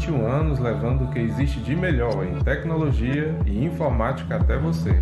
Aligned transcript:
21 0.00 0.26
anos 0.26 0.58
levando 0.58 1.04
o 1.04 1.08
que 1.08 1.18
existe 1.18 1.60
de 1.60 1.76
melhor 1.76 2.24
em 2.24 2.42
tecnologia 2.42 3.36
e 3.44 3.64
informática 3.66 4.36
até 4.36 4.56
você. 4.56 4.98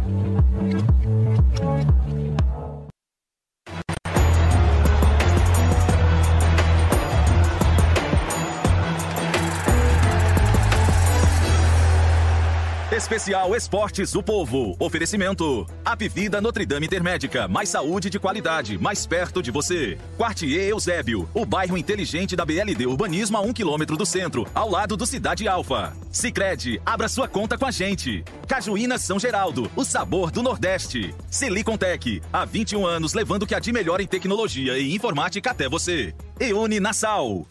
Especial 13.09 13.57
Esportes 13.57 14.13
do 14.13 14.23
Povo. 14.23 14.77
Oferecimento. 14.79 15.67
Apivida 15.83 16.43
Notre 16.43 16.67
Dame 16.67 16.85
Intermédica. 16.85 17.49
Mais 17.49 17.71
saúde 17.71 18.11
de 18.11 18.19
qualidade, 18.19 18.77
mais 18.77 19.07
perto 19.07 19.43
de 19.43 19.51
você. 19.51 19.97
Quartier 20.19 20.69
Eusébio. 20.69 21.27
O 21.33 21.47
bairro 21.47 21.79
inteligente 21.79 22.37
da 22.37 22.45
BLD 22.45 22.87
Urbanismo 22.87 23.39
a 23.39 23.41
um 23.41 23.51
quilômetro 23.51 23.97
do 23.97 24.05
centro, 24.05 24.47
ao 24.55 24.69
lado 24.69 24.95
do 24.95 25.07
Cidade 25.07 25.49
Alfa. 25.49 25.97
Sicredi, 26.13 26.83
abra 26.85 27.09
sua 27.09 27.27
conta 27.27 27.57
com 27.57 27.65
a 27.65 27.71
gente. 27.71 28.23
Cajuína 28.47 28.99
São 28.99 29.19
Geraldo. 29.19 29.71
O 29.75 29.87
sabor 29.87 30.31
do 30.31 30.43
Nordeste. 30.43 31.15
Silicontech. 31.31 32.21
Há 32.31 32.45
21 32.45 32.87
anos 32.87 33.15
levando 33.15 33.45
o 33.45 33.47
que 33.47 33.55
há 33.55 33.59
de 33.59 33.73
melhor 33.73 34.03
em 34.03 34.07
tecnologia 34.07 34.79
e 34.79 34.95
informática 34.95 35.53
até 35.53 35.67
você. 35.67 36.15
Eune 36.39 36.79
Nassau. 36.79 37.47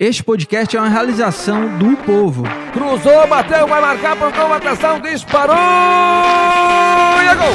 Este 0.00 0.22
podcast 0.22 0.76
é 0.76 0.80
uma 0.80 0.88
realização 0.88 1.76
do 1.76 1.96
povo. 1.96 2.44
Cruzou, 2.72 3.26
bateu, 3.26 3.66
vai 3.66 3.80
marcar, 3.80 4.16
pontou, 4.16 4.52
atenção, 4.52 5.00
disparou! 5.00 5.56
E 5.56 7.26
é 7.26 7.34
gol! 7.34 7.52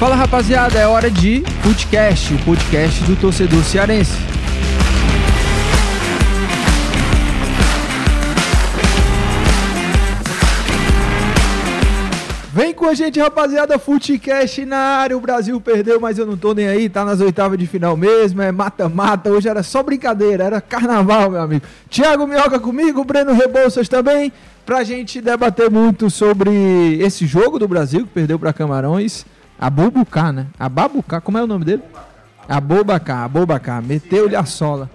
Fala 0.00 0.16
rapaziada, 0.16 0.80
é 0.80 0.86
hora 0.88 1.08
de 1.08 1.44
Footcast, 1.62 2.34
o 2.34 2.38
podcast 2.38 3.04
do 3.04 3.14
torcedor 3.14 3.62
cearense. 3.62 4.35
Com 12.76 12.86
a 12.86 12.94
gente, 12.94 13.18
rapaziada. 13.18 13.78
Footcast 13.78 14.64
na 14.64 14.76
área. 14.76 15.16
O 15.16 15.20
Brasil 15.20 15.60
perdeu, 15.60 15.98
mas 16.00 16.18
eu 16.18 16.26
não 16.26 16.36
tô 16.36 16.54
nem 16.54 16.68
aí. 16.68 16.88
Tá 16.88 17.04
nas 17.04 17.20
oitavas 17.20 17.58
de 17.58 17.66
final 17.66 17.96
mesmo. 17.96 18.40
É 18.42 18.52
mata-mata. 18.52 19.30
Hoje 19.30 19.48
era 19.48 19.62
só 19.62 19.82
brincadeira. 19.82 20.44
Era 20.44 20.60
carnaval, 20.60 21.30
meu 21.30 21.40
amigo. 21.40 21.64
Thiago 21.90 22.26
Minhoca 22.26 22.60
comigo, 22.60 23.02
Breno 23.04 23.32
Rebouças 23.32 23.88
também. 23.88 24.32
Pra 24.64 24.84
gente 24.84 25.20
debater 25.20 25.70
muito 25.70 26.10
sobre 26.10 26.98
esse 27.00 27.26
jogo 27.26 27.58
do 27.58 27.66
Brasil 27.66 28.00
que 28.00 28.12
perdeu 28.12 28.38
pra 28.38 28.52
Camarões. 28.52 29.24
A 29.58 29.70
Bubucá, 29.70 30.32
né? 30.32 30.46
A 30.58 30.68
Babucá, 30.68 31.20
como 31.20 31.38
é 31.38 31.42
o 31.42 31.46
nome 31.46 31.64
dele? 31.64 31.82
A 32.48 32.60
Bobacá, 32.60 33.24
a 33.24 33.28
Bobacá. 33.28 33.80
Meteu-lhe 33.80 34.36
a 34.36 34.44
sola. 34.44 34.90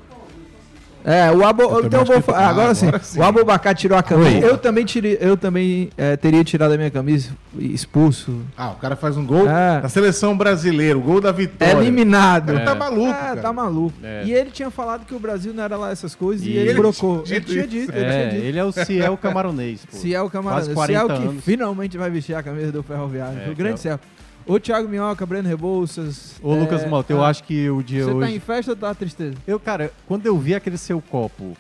É, 1.04 1.32
o 1.32 1.46
Abo... 1.46 1.64
Eu 1.64 1.86
então 1.86 2.02
eu 2.02 2.20
vou... 2.22 2.36
ah, 2.36 2.48
agora, 2.48 2.76
sim. 2.76 2.88
agora 2.88 3.04
sim. 3.04 3.20
O 3.20 3.24
Abubacá 3.24 3.74
tirou 3.74 3.98
a 3.98 4.04
camisa. 4.04 4.30
Oi. 4.30 4.44
Eu 4.52 4.58
também, 4.58 4.86
tirei, 4.86 5.18
eu 5.20 5.36
também 5.36 5.90
eh, 5.98 6.16
teria 6.18 6.44
tirado 6.44 6.72
a 6.74 6.78
minha 6.78 6.92
camisa, 6.92 7.32
expulso. 7.58 8.42
Ah, 8.58 8.72
o 8.72 8.76
cara 8.76 8.96
faz 8.96 9.18
um 9.18 9.26
gol 9.26 9.48
É. 9.50 9.82
na 9.82 9.90
seleção 9.90 10.38
brasileira, 10.38 10.98
o 10.98 11.02
gol 11.02 11.20
da 11.22 11.32
vitória. 11.32 11.74
Eliminado. 11.80 12.50
Ele 12.52 12.60
tá 12.62 12.76
maluco, 12.76 13.10
É, 13.10 13.14
cara. 13.14 13.42
tá 13.42 13.54
maluco. 13.54 13.94
É. 14.04 14.24
E 14.26 14.34
ele 14.34 14.52
tinha 14.52 14.70
falado 14.70 15.06
que 15.06 15.14
o 15.16 15.20
Brasil 15.20 15.54
não 15.54 15.64
era 15.64 15.78
lá 15.78 15.92
essas 15.92 16.14
coisas 16.16 16.46
e, 16.46 16.50
E 16.52 16.58
ele 16.58 16.70
ele 16.72 16.80
brocou. 16.80 17.24
tinha 17.24 17.38
Ele 17.38 17.46
tinha 17.46 17.68
dito 17.68 17.92
ele 17.96 18.06
É, 18.06 18.10
tinha 18.12 18.30
dito. 18.32 18.46
ele 18.46 18.60
é 18.60 18.64
o 18.64 18.72
Ciel 18.72 19.18
camaronês, 19.18 19.86
pô. 19.86 19.98
Ciel 19.98 20.30
40 20.30 20.86
Ciel 20.86 21.08
que 21.08 21.14
anos. 21.14 21.44
finalmente 21.44 21.98
vai 21.98 22.10
vestir 22.10 22.36
a 22.36 22.44
camisa 22.44 22.72
do 22.72 22.84
Ferroviário. 22.84 23.40
É, 23.46 23.50
o 23.50 23.56
grande 23.56 23.76
é 23.76 23.78
Ciel. 23.78 24.00
Ô 24.46 24.60
Thiago 24.60 24.88
Minhoca, 24.90 25.26
Breno 25.26 25.48
Rebouças. 25.48 26.36
Ô, 26.42 26.56
Lucas 26.56 26.88
Malta, 26.88 27.14
eu 27.14 27.24
ah, 27.24 27.30
acho 27.30 27.44
que 27.44 27.70
o 27.70 27.82
dia 27.84 28.04
Você 28.06 28.12
hoje... 28.12 28.28
tá 28.28 28.32
em 28.36 28.40
festa 28.40 28.72
ou 28.72 28.78
tá 28.78 28.94
tristeza? 28.94 29.36
Eu, 29.46 29.60
cara, 29.60 29.92
quando 30.08 30.26
eu 30.26 30.38
vi 30.38 30.56
aquele 30.56 30.78
seu 30.78 31.00
copo 31.02 31.56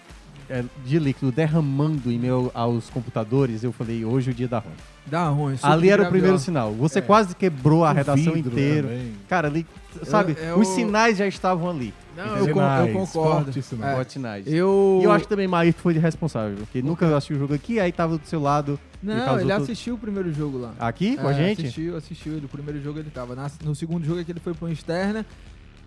é, 0.49 0.63
de 0.85 0.99
líquido 0.99 1.31
derramando 1.31 2.11
em 2.11 2.19
meu 2.19 2.51
aos 2.53 2.89
computadores, 2.89 3.63
eu 3.63 3.71
falei, 3.71 4.03
hoje 4.03 4.29
é 4.29 4.33
o 4.33 4.35
dia 4.35 4.47
da 4.47 4.59
ruim. 4.59 4.73
Dá 5.05 5.27
ruim. 5.29 5.55
Ali 5.61 5.89
era 5.89 6.03
o 6.03 6.09
primeiro 6.09 6.37
sinal. 6.37 6.73
Você 6.73 6.99
É. 6.99 7.01
quase 7.01 7.35
quebrou 7.35 7.85
a 7.85 7.91
O 7.91 7.93
redação 7.93 8.35
inteira. 8.35 8.87
também. 8.87 9.13
Cara, 9.29 9.47
ali, 9.47 9.65
sabe, 10.03 10.35
eu- 10.39 10.59
os 10.59 10.67
sinais 10.69 11.17
já 11.17 11.27
estavam 11.27 11.69
ali. 11.69 11.93
Não, 12.15 12.25
Entendeu? 12.25 12.47
eu, 12.47 12.53
con- 12.53 12.61
eu 12.61 12.93
concordo. 12.93 13.53
sinais. 13.63 13.91
É, 13.91 13.95
Fortes 13.95 14.13
sinais. 14.13 14.47
eu... 14.47 14.99
E 15.01 15.05
eu 15.05 15.11
acho 15.11 15.23
que 15.23 15.29
também 15.29 15.47
Maíto 15.47 15.79
foi 15.79 15.93
de 15.93 15.99
responsável, 15.99 16.57
porque 16.57 16.81
nunca 16.81 17.05
assistiu 17.15 17.37
o 17.37 17.39
jogo 17.39 17.53
aqui, 17.53 17.79
aí 17.79 17.91
tava 17.91 18.17
do 18.17 18.25
seu 18.27 18.41
lado. 18.41 18.77
Não, 19.01 19.35
ele 19.39 19.41
tudo- 19.49 19.63
assistiu 19.63 19.95
o 19.95 19.97
primeiro 19.97 20.31
jogo 20.33 20.57
lá. 20.57 20.73
Aqui 20.79 21.15
com 21.17 21.27
a 21.27 21.31
É, 21.31 21.35
gente? 21.35 21.61
Assistiu, 21.61 21.95
assistiu. 21.95 22.33
No 22.41 22.47
primeiro 22.49 22.81
jogo 22.81 22.99
ele 22.99 23.09
tava. 23.09 23.33
Na- 23.35 23.49
no 23.63 23.73
segundo 23.73 24.05
jogo 24.05 24.19
é 24.19 24.23
que 24.23 24.31
ele 24.31 24.39
foi 24.41 24.53
pra 24.53 24.65
uma 24.67 24.73
externa. 24.73 25.25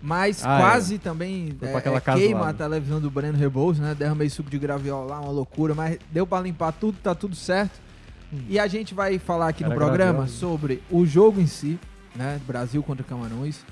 Mas 0.01 0.43
Ah, 0.45 0.57
quase 0.59 0.97
também 0.99 1.55
Foi 1.57 1.69
é, 1.69 1.75
aquela 1.75 1.97
é, 1.97 2.01
casa 2.01 2.19
queima 2.19 2.41
lá, 2.41 2.49
a 2.49 2.51
né? 2.51 2.57
televisão 2.57 2.99
do 2.99 3.09
Breno 3.09 3.37
Rebouças, 3.37 3.81
né? 3.81 3.95
Derramei 3.97 4.29
suco 4.29 4.49
de 4.49 4.59
graviola 4.59 5.05
lá, 5.15 5.21
uma 5.21 5.31
loucura. 5.31 5.73
Mas 5.73 5.97
deu 6.11 6.27
pra 6.27 6.41
limpar 6.41 6.73
tudo, 6.73 6.97
tá 7.01 7.15
tudo 7.15 7.35
certo. 7.35 7.79
E 8.49 8.59
a 8.59 8.67
gente 8.67 8.93
vai 8.93 9.17
falar 9.17 9.47
aqui 9.47 9.63
no 9.63 9.69
Era 9.71 9.75
programa 9.79 10.11
graviola. 10.25 10.27
sobre 10.27 10.83
o 10.91 11.05
jogo 11.05 11.39
em 11.39 11.47
si, 11.47 11.79
né? 12.15 12.39
Brasil 12.45 12.83
contra 12.83 13.03
Camarões. 13.03 13.63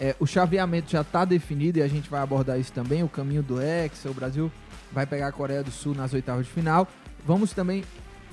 É, 0.00 0.16
o 0.18 0.26
chaveamento 0.26 0.90
já 0.90 1.04
tá 1.04 1.24
definido 1.24 1.78
e 1.78 1.82
a 1.82 1.88
gente 1.88 2.10
vai 2.10 2.20
abordar 2.20 2.58
isso 2.58 2.72
também. 2.72 3.02
O 3.02 3.08
caminho 3.08 3.42
do 3.42 3.60
Hexa, 3.60 4.10
o 4.10 4.14
Brasil 4.14 4.50
vai 4.90 5.06
pegar 5.06 5.28
a 5.28 5.32
Coreia 5.32 5.62
do 5.62 5.70
Sul 5.70 5.94
nas 5.94 6.12
oitavas 6.12 6.46
de 6.46 6.52
final. 6.52 6.88
Vamos 7.24 7.52
também 7.52 7.84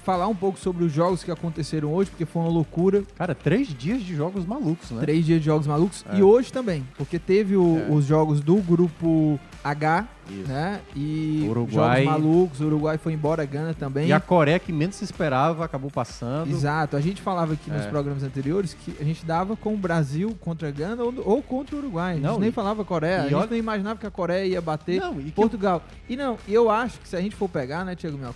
falar 0.10 0.28
um 0.28 0.34
pouco 0.36 0.58
sobre 0.58 0.84
os 0.84 0.92
jogos 0.92 1.24
que 1.24 1.30
aconteceram 1.32 1.94
hoje, 1.94 2.10
porque 2.10 2.26
foi 2.26 2.42
uma 2.42 2.50
loucura. 2.50 3.04
Cara, 3.16 3.36
três 3.36 3.68
dias 3.68 4.02
de 4.02 4.16
jogos 4.16 4.44
malucos, 4.44 4.90
né? 4.90 5.02
Três 5.02 5.24
dias 5.24 5.40
de 5.40 5.46
jogos 5.46 5.68
malucos. 5.68 6.04
É. 6.12 6.18
E 6.18 6.24
hoje 6.24 6.52
também, 6.52 6.84
porque 6.98 7.20
teve 7.20 7.56
o- 7.56 7.78
É. 7.78 7.92
os 7.92 8.06
jogos 8.06 8.42
do 8.42 8.56
grupo 8.56 9.40
H, 9.64 10.08
Isso. 10.28 10.48
né? 10.50 10.80
E 10.96 11.46
Uruguai. 11.48 12.04
jogos 12.06 12.20
malucos. 12.24 12.60
O 12.62 12.66
Uruguai 12.66 12.98
foi 12.98 13.14
embora, 13.14 13.46
Gana 13.46 13.74
também. 13.76 14.08
E 14.08 14.14
a 14.14 14.20
Coreia, 14.20 14.58
que 14.58 14.72
menos 14.74 14.96
se 14.96 15.04
esperava, 15.04 15.64
acabou 15.64 15.92
passando. 15.92 16.50
Exato. 16.50 16.98
A 16.98 17.02
gente 17.02 17.22
falava 17.22 17.54
aqui 17.54 17.70
nos 17.70 17.84
É. 17.86 17.88
programas 17.90 18.24
anteriores 18.24 18.74
que 18.74 18.96
a 19.00 19.04
gente 19.04 19.24
dava 19.24 19.56
com 19.56 19.76
o 19.76 19.78
Brasil 19.78 20.36
contra 20.42 20.72
Gana 20.72 21.04
ou, 21.04 21.14
ou 21.24 21.42
contra 21.44 21.76
o 21.76 21.80
Uruguai. 21.80 22.14
A 22.14 22.16
gente 22.16 22.24
Não, 22.24 22.40
nem 22.40 22.50
e- 22.50 22.52
falava 22.52 22.84
Coreia. 22.84 23.20
a 23.20 23.24
gente 23.24 23.36
olha- 23.36 23.48
não 23.52 23.58
imaginava 23.58 24.00
que 24.00 24.08
a 24.08 24.12
Coreia 24.12 24.46
ia 24.48 24.62
bater 24.62 25.00
Não, 25.00 25.22
e 25.22 25.30
Portugal. 25.32 25.84
E 26.10 26.16
não, 26.16 26.36
e 26.48 26.54
eu 26.54 26.68
acho 26.72 27.00
que 27.00 27.08
se 27.08 27.16
a 27.16 27.22
gente 27.22 27.36
for 27.36 27.48
pegar, 27.48 27.86
né, 27.86 27.96
Thiago 27.96 28.18
Mel? 28.18 28.34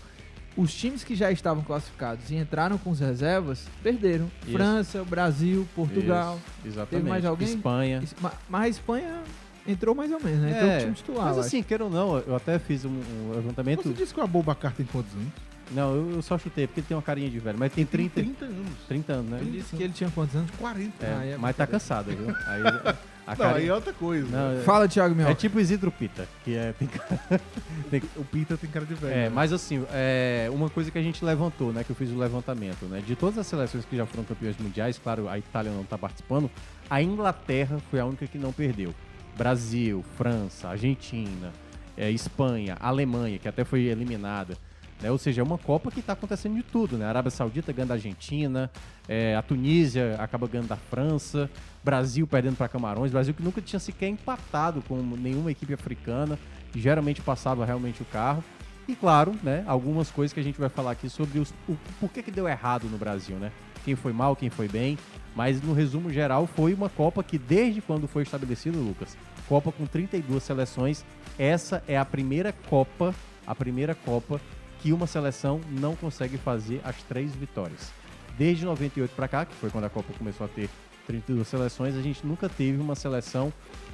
Os 0.56 0.74
times 0.74 1.04
que 1.04 1.16
já 1.16 1.32
estavam 1.32 1.64
classificados 1.64 2.30
e 2.30 2.36
entraram 2.36 2.78
com 2.78 2.92
as 2.92 3.00
reservas, 3.00 3.66
perderam. 3.82 4.30
Isso. 4.44 4.52
França, 4.52 5.04
Brasil, 5.04 5.68
Portugal. 5.76 6.36
Isso, 6.60 6.68
exatamente. 6.68 6.90
Teve 6.90 7.10
mais 7.10 7.26
alguém? 7.26 7.48
Espanha. 7.56 8.00
Es- 8.04 8.16
ma- 8.22 8.34
Mas 8.48 8.64
a 8.64 8.70
Espanha 8.70 9.22
entrou 9.68 9.96
mais 9.96 10.12
ou 10.12 10.20
menos, 10.22 10.40
né? 10.42 10.52
Entrou 10.52 10.70
É, 10.70 10.80
time 10.82 10.94
titular. 10.94 11.26
Mas 11.26 11.38
assim, 11.40 11.64
queira 11.64 11.84
ou 11.86 11.90
não, 11.90 12.20
eu 12.20 12.36
até 12.36 12.60
fiz 12.60 12.86
um, 12.86 12.90
um 12.90 13.32
levantamento. 13.34 13.82
Você 13.84 13.94
disse 13.94 14.14
que 14.14 14.20
o 14.20 14.24
Abubacar 14.24 14.74
tem 14.74 14.86
quantos 14.86 15.12
anos? 15.14 15.28
Não, 15.72 15.96
eu, 15.96 16.12
eu 16.18 16.22
só 16.22 16.38
chutei, 16.38 16.68
porque 16.68 16.82
ele 16.82 16.88
tem 16.88 16.96
uma 16.96 17.02
carinha 17.02 17.30
de 17.30 17.40
velho. 17.40 17.58
Mas 17.58 17.74
tem 17.74 17.84
30, 17.86 18.22
30 18.22 18.46
anos. 18.46 18.68
30 18.88 19.14
anos, 19.14 19.32
né? 19.32 19.40
Ele 19.42 19.52
disse 19.60 19.76
que 19.76 19.82
ele 19.82 19.94
tinha 19.94 20.12
quantos 20.12 20.36
anos? 20.36 20.52
40. 20.60 21.04
É, 21.04 21.14
Ah, 21.18 21.26
é 21.26 21.38
mas 21.38 21.56
tá 21.56 21.66
cansado, 21.66 22.12
viu? 22.12 22.28
Aí, 22.46 22.62
a 23.26 23.32
Não, 23.32 23.38
carinha- 23.38 23.58
aí 23.60 23.68
é 23.68 23.74
outra 23.74 23.94
coisa. 23.94 24.28
Não, 24.28 24.60
é- 24.60 24.64
Fala, 24.64 24.88
Thiago 24.88 25.16
Mel. 25.16 25.28
É 25.30 25.36
tipo 25.36 25.60
Isidro 25.60 25.92
Pita, 25.92 26.28
que 26.44 26.56
é. 26.56 26.74
Tem, 26.74 26.88
tem- 27.90 28.04
O 28.18 28.24
Pita 28.26 28.58
tem 28.58 28.70
cara 28.70 28.86
de 28.86 28.94
velho. 28.96 29.14
é, 29.14 29.16
né? 29.24 29.30
mas 29.30 29.54
assim, 29.54 29.86
é, 29.92 30.50
uma 30.52 30.70
coisa 30.70 30.92
que 30.92 30.98
a 30.98 31.02
gente 31.02 31.24
levantou, 31.24 31.72
né? 31.72 31.84
Que 31.84 31.92
eu 31.92 31.96
fiz 31.96 32.10
o 32.12 32.18
levantamento, 32.18 32.86
né? 32.86 33.02
De 33.06 33.16
todas 33.16 33.38
as 33.38 33.48
seleções 33.48 33.86
que 33.86 33.96
já 33.96 34.06
foram 34.06 34.24
campeões 34.24 34.58
mundiais, 34.58 35.00
claro, 35.02 35.28
a 35.30 35.38
Itália 35.38 35.72
não 35.72 35.84
tá 35.84 35.98
participando, 35.98 36.50
a 36.90 37.02
Inglaterra 37.02 37.78
foi 37.90 38.00
a 38.00 38.06
única 38.06 38.28
que 38.28 38.38
não 38.38 38.52
perdeu. 38.52 38.94
Brasil, 39.38 40.04
França, 40.18 40.70
Argentina, 40.70 41.52
é, 41.98 42.10
Espanha, 42.12 42.78
Alemanha, 42.80 43.40
que 43.40 43.48
até 43.48 43.64
foi 43.64 43.82
eliminada. 43.84 44.58
Né? 45.04 45.12
Ou 45.12 45.18
seja, 45.18 45.42
é 45.42 45.44
uma 45.44 45.58
Copa 45.58 45.92
que 45.92 46.00
está 46.00 46.14
acontecendo 46.14 46.56
de 46.56 46.64
tudo, 46.64 46.98
né? 46.98 47.06
A 47.06 47.10
Arábia 47.10 47.30
Saudita 47.30 47.74
ganhando 47.74 47.90
da 47.90 47.96
Argentina, 47.96 48.72
é, 49.06 49.36
a 49.36 49.42
Tunísia 49.42 50.16
acaba 50.18 50.48
ganhando 50.48 50.70
da 50.70 50.78
França, 50.78 51.50
Brasil 51.84 52.26
perdendo 52.26 52.56
para 52.56 52.70
Camarões, 52.70 53.12
Brasil 53.12 53.34
que 53.34 53.44
nunca 53.44 53.62
tinha 53.62 53.82
sequer 53.82 54.08
empatado 54.08 54.82
com 54.88 54.96
nenhuma 54.96 55.52
equipe 55.52 55.74
africana, 55.74 56.40
geralmente 56.74 57.22
passava 57.22 57.66
realmente 57.66 58.02
o 58.02 58.06
carro. 58.06 58.42
E 58.88 58.96
claro, 58.96 59.36
né, 59.44 59.66
algumas 59.68 60.10
coisas 60.10 60.32
que 60.32 60.40
a 60.40 60.44
gente 60.44 60.58
vai 60.58 60.70
falar 60.70 60.92
aqui 60.92 61.10
sobre 61.10 61.38
os, 61.38 61.54
o 61.68 61.76
por 62.00 62.10
que, 62.10 62.24
que 62.24 62.32
deu 62.32 62.48
errado 62.48 62.86
no 62.86 62.98
Brasil, 62.98 63.36
né? 63.36 63.52
Quem 63.84 63.96
foi 63.96 64.14
mal, 64.14 64.38
quem 64.38 64.50
foi 64.50 64.70
bem. 64.70 64.98
Mas 65.36 65.62
no 65.62 65.74
resumo 65.74 66.14
geral, 66.14 66.48
foi 66.48 66.74
uma 66.74 66.88
Copa 66.88 67.22
que 67.22 67.38
desde 67.38 67.82
quando 67.82 68.08
foi 68.08 68.24
estabelecido, 68.24 68.80
Lucas, 68.80 69.18
Copa 69.50 69.70
com 69.70 69.86
32 69.86 70.42
seleções, 70.42 71.04
essa 71.38 71.84
é 71.90 71.98
a 71.98 72.06
primeira 72.06 72.54
Copa, 72.54 73.14
a 73.46 73.54
primeira 73.54 73.94
Copa 73.94 74.40
que 74.84 74.92
uma 74.92 75.08
seleção 75.08 75.62
não 75.72 75.96
consegue 75.96 76.38
fazer 76.38 76.82
as 76.84 77.02
três 77.04 77.34
vitórias. 77.34 77.94
Desde 78.38 78.66
98 78.66 79.16
para 79.16 79.30
cá, 79.30 79.46
que 79.46 79.56
foi 79.56 79.70
quando 79.70 79.86
a 79.86 79.90
Copa 79.90 80.12
começou 80.18 80.46
a 80.46 80.50
ter 80.50 80.70
32 81.08 81.48
seleções, 81.48 81.96
a 81.96 82.02
gente 82.02 82.28
nunca 82.28 82.50
teve 82.50 82.82
uma 82.82 82.94
seleção 82.94 83.52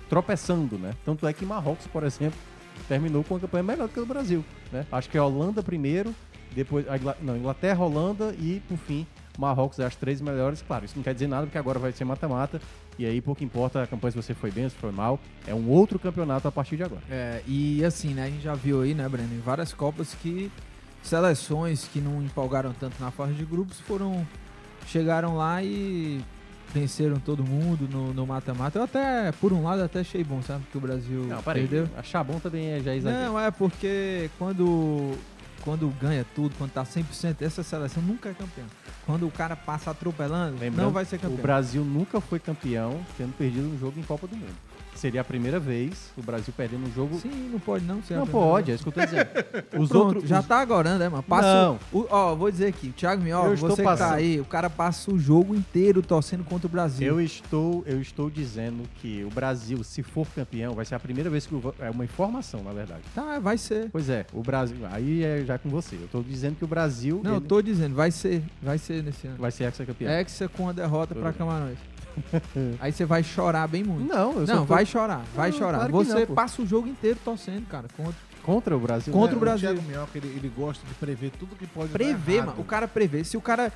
tropeçando, 0.09 0.79
né? 0.79 0.95
Tanto 1.05 1.27
é 1.27 1.33
que 1.33 1.45
Marrocos, 1.45 1.85
por 1.85 2.03
exemplo, 2.03 2.39
terminou 2.87 3.23
com 3.23 3.35
uma 3.35 3.39
campanha 3.39 3.63
melhor 3.63 3.87
do 3.87 3.93
que 3.93 3.99
a 3.99 4.01
do 4.01 4.07
Brasil, 4.07 4.43
né? 4.71 4.83
Acho 4.91 5.07
que 5.11 5.17
é 5.17 5.19
a 5.19 5.25
Holanda 5.25 5.61
primeiro, 5.61 6.13
depois 6.55 6.87
a 6.89 6.97
não, 7.21 7.37
Inglaterra, 7.37 7.85
Holanda 7.85 8.33
e, 8.39 8.59
por 8.67 8.77
fim, 8.79 9.05
Marrocos 9.37 9.77
é 9.77 9.85
as 9.85 9.95
três 9.95 10.19
melhores. 10.19 10.63
Claro, 10.63 10.85
isso 10.85 10.95
não 10.95 11.03
quer 11.03 11.13
dizer 11.13 11.27
nada, 11.27 11.45
porque 11.45 11.57
agora 11.59 11.77
vai 11.77 11.91
ser 11.91 12.03
mata-mata, 12.03 12.59
e 12.97 13.05
aí 13.05 13.21
pouco 13.21 13.43
importa 13.43 13.83
a 13.83 13.87
campanha 13.87 14.13
se 14.13 14.17
você 14.17 14.33
foi 14.33 14.49
bem, 14.49 14.67
se 14.67 14.75
foi 14.75 14.91
mal, 14.91 15.19
é 15.45 15.53
um 15.53 15.69
outro 15.69 15.99
campeonato 15.99 16.47
a 16.47 16.51
partir 16.51 16.77
de 16.77 16.83
agora. 16.83 17.03
É, 17.11 17.43
e 17.47 17.85
assim, 17.85 18.15
né, 18.15 18.23
a 18.23 18.29
gente 18.29 18.41
já 18.41 18.55
viu 18.55 18.81
aí, 18.81 18.95
né, 18.95 19.07
Breno, 19.07 19.35
em 19.35 19.39
várias 19.39 19.71
Copas 19.71 20.15
que 20.15 20.51
seleções 21.03 21.85
que 21.91 21.99
não 21.99 22.21
empolgaram 22.21 22.73
tanto 22.79 22.95
na 23.01 23.11
fase 23.11 23.33
de 23.33 23.45
grupos 23.45 23.79
foram. 23.81 24.25
chegaram 24.87 25.35
lá 25.35 25.61
e 25.63 26.23
venceram 26.73 27.19
todo 27.19 27.43
mundo 27.43 27.87
no 27.91 28.13
no 28.13 28.25
mata-mata. 28.27 28.77
Eu 28.79 28.83
até, 28.83 29.31
por 29.33 29.51
um 29.53 29.63
lado, 29.63 29.83
até 29.83 29.99
achei 30.01 30.23
bom, 30.23 30.41
sabe? 30.41 30.63
Que 30.71 30.77
o 30.77 30.81
Brasil 30.81 31.23
Não, 31.23 31.41
peraí, 31.41 31.67
perdeu. 31.67 31.89
achar 31.97 32.23
bom 32.23 32.39
também 32.39 32.67
é 32.67 32.79
já 32.79 32.95
exagero. 32.95 33.23
Não, 33.25 33.39
é 33.39 33.49
porque 33.51 34.29
quando, 34.37 35.17
quando 35.61 35.89
ganha 35.99 36.25
tudo, 36.35 36.53
quando 36.57 36.71
tá 36.71 36.83
100%, 36.83 37.37
essa 37.41 37.63
seleção 37.63 38.01
nunca 38.03 38.29
é 38.29 38.33
campeã. 38.33 38.63
Quando 39.05 39.25
o 39.27 39.31
cara 39.31 39.55
passa 39.55 39.89
atropelando, 39.91 40.59
Lembrando, 40.59 40.85
não 40.85 40.91
vai 40.91 41.05
ser 41.05 41.17
campeão. 41.17 41.39
O 41.39 41.41
Brasil 41.41 41.83
nunca 41.83 42.21
foi 42.21 42.37
campeão 42.39 42.99
tendo 43.17 43.35
perdido 43.35 43.67
um 43.67 43.77
jogo 43.79 43.99
em 43.99 44.03
Copa 44.03 44.27
do 44.27 44.35
Mundo. 44.35 44.55
Seria 44.99 45.21
a 45.21 45.23
primeira 45.23 45.59
vez 45.59 46.11
o 46.17 46.21
Brasil 46.21 46.53
perdendo 46.55 46.85
um 46.87 46.91
jogo. 46.91 47.17
Sim, 47.19 47.49
não 47.51 47.59
pode 47.59 47.85
não 47.85 48.01
Não 48.09 48.27
pode, 48.27 48.69
é 48.71 48.75
isso 48.75 48.83
que 48.83 48.89
eu 48.89 48.93
tô 48.93 48.99
dizendo. 48.99 49.27
Os 49.79 49.89
Pronto, 49.89 50.05
outros. 50.07 50.29
já 50.29 50.41
os- 50.41 50.45
tá 50.45 50.59
agora, 50.59 50.97
né, 50.97 51.07
mano? 51.07 51.23
Passa 51.23 51.47
Não. 51.53 51.79
o- 51.93 52.05
ó, 52.09 52.35
vou 52.35 52.51
dizer 52.51 52.67
aqui, 52.67 52.89
Thiago 52.89 53.21
Eu 53.21 53.23
Minhoca, 53.23 53.55
você 53.55 53.81
que 53.81 53.97
tá 53.97 54.13
aí, 54.13 54.39
o 54.41 54.45
cara 54.45 54.69
passa 54.69 55.09
o 55.11 55.17
jogo 55.17 55.55
inteiro 55.55 56.01
torcendo 56.01 56.43
contra 56.43 56.67
o 56.67 56.69
Brasil. 56.69 57.07
Eu 57.07 57.21
estou, 57.21 57.81
eu 57.85 58.01
estou 58.01 58.29
dizendo 58.29 58.83
que 59.01 59.23
o 59.23 59.29
Brasil, 59.29 59.81
se 59.83 60.03
for 60.03 60.27
campeão, 60.35 60.73
vai 60.73 60.83
ser 60.83 60.95
a 60.95 60.99
primeira 60.99 61.29
vez 61.29 61.45
que 61.45 61.55
o, 61.55 61.73
é 61.79 61.89
uma 61.89 62.03
informação, 62.03 62.61
na 62.63 62.73
verdade. 62.73 63.01
Tá, 63.15 63.39
vai 63.39 63.57
ser. 63.57 63.89
Pois 63.91 64.09
é, 64.09 64.25
o 64.33 64.41
Brasil, 64.43 64.77
aí 64.91 65.23
é 65.23 65.43
já 65.45 65.57
com 65.57 65.69
você. 65.69 65.95
Eu 65.95 66.05
estou 66.05 66.21
dizendo 66.23 66.57
que 66.57 66.63
o 66.65 66.67
Brasil 66.67 67.21
Não, 67.23 67.31
eu 67.31 67.37
ele 67.37 67.45
tô 67.45 67.61
dizendo, 67.61 67.95
vai 67.95 68.11
ser, 68.11 68.43
vai 68.61 68.77
ser 68.77 69.01
nesse 69.01 69.27
ano. 69.27 69.37
vai 69.37 69.51
ser 69.51 69.63
ex-campeão. 69.63 70.11
Hexa 70.11 70.49
com 70.49 70.67
a 70.67 70.73
derrota 70.73 71.15
bem. 71.15 71.31
Camarões. 71.33 71.77
aí 72.79 72.91
você 72.91 73.05
vai 73.05 73.23
chorar 73.23 73.67
bem 73.67 73.83
muito. 73.83 74.07
Não, 74.13 74.33
eu 74.41 74.47
Não, 74.47 74.57
tô- 74.59 74.65
vai 74.65 74.85
chorar, 74.85 75.23
vai 75.35 75.51
Não, 75.51 75.57
chorar. 75.57 75.77
claro 75.89 75.91
que 75.99 76.05
você 76.05 76.25
não, 76.25 76.35
passa 76.35 76.61
o 76.61 76.65
jogo 76.65 76.87
inteiro 76.87 77.17
torcendo, 77.23 77.65
cara, 77.67 77.85
contra, 77.95 78.15
contra 78.43 78.75
o 78.77 78.79
Brasil. 78.79 79.13
contra 79.13 79.35
É, 79.35 79.37
o 79.37 79.39
Brasil. 79.39 79.69
Thiago 79.73 79.87
Minhoca, 79.87 80.17
ele, 80.17 80.27
ele 80.27 80.51
gosta 80.55 80.85
de 80.87 80.93
prever 80.95 81.31
tudo 81.39 81.55
que 81.55 81.65
pode 81.67 81.89
Prever, 81.89 82.45
mano. 82.45 82.59
O 82.59 82.63
cara 82.63 82.87
prevê. 82.87 83.23
Se 83.23 83.37
o 83.37 83.41
cara 83.41 83.71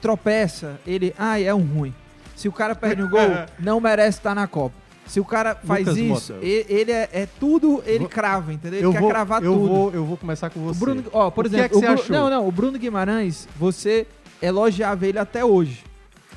tropeça, 0.00 0.78
ele. 0.86 1.14
Ai, 1.18 1.44
é 1.44 1.54
um 1.54 1.62
ruim. 1.62 1.94
Se 2.36 2.48
o 2.48 2.52
cara 2.52 2.74
perde 2.74 3.02
um 3.02 3.08
gol, 3.08 3.20
não 3.58 3.80
merece 3.80 4.18
estar 4.18 4.34
na 4.34 4.46
Copa. 4.46 4.74
Se 5.06 5.20
o 5.20 5.24
cara 5.24 5.54
faz 5.54 5.86
Lucas 5.86 5.98
isso, 5.98 6.32
Mota. 6.32 6.44
e- 6.46 6.66
ele 6.68 6.90
é, 6.90 7.08
é 7.12 7.28
tudo, 7.38 7.82
ele 7.86 8.08
crava, 8.08 8.52
entendeu? 8.54 8.78
Ele 8.78 8.86
eu 8.86 8.92
quer 8.92 9.00
vou, 9.00 9.10
cravar 9.10 9.42
eu 9.42 9.52
tudo. 9.52 9.66
Vou, 9.68 9.92
eu 9.92 10.04
vou 10.06 10.16
começar 10.16 10.48
com 10.48 10.60
O 10.60 10.62
você. 10.64 10.80
Bruno, 10.80 11.04
ó, 11.12 11.30
por 11.30 11.44
O 11.44 11.50
que 11.50 11.54
exemplo, 11.56 11.66
é 11.66 11.68
que 11.68 11.76
o 11.76 11.80
você 11.80 11.86
Bru- 11.86 12.02
achou? 12.02 12.16
não, 12.16 12.30
não, 12.30 12.48
o 12.48 12.50
Bruno 12.50 12.78
Guimarães, 12.78 13.46
você 13.56 14.06
elogiava 14.40 15.06
ele 15.06 15.18
até 15.18 15.44
hoje. 15.44 15.84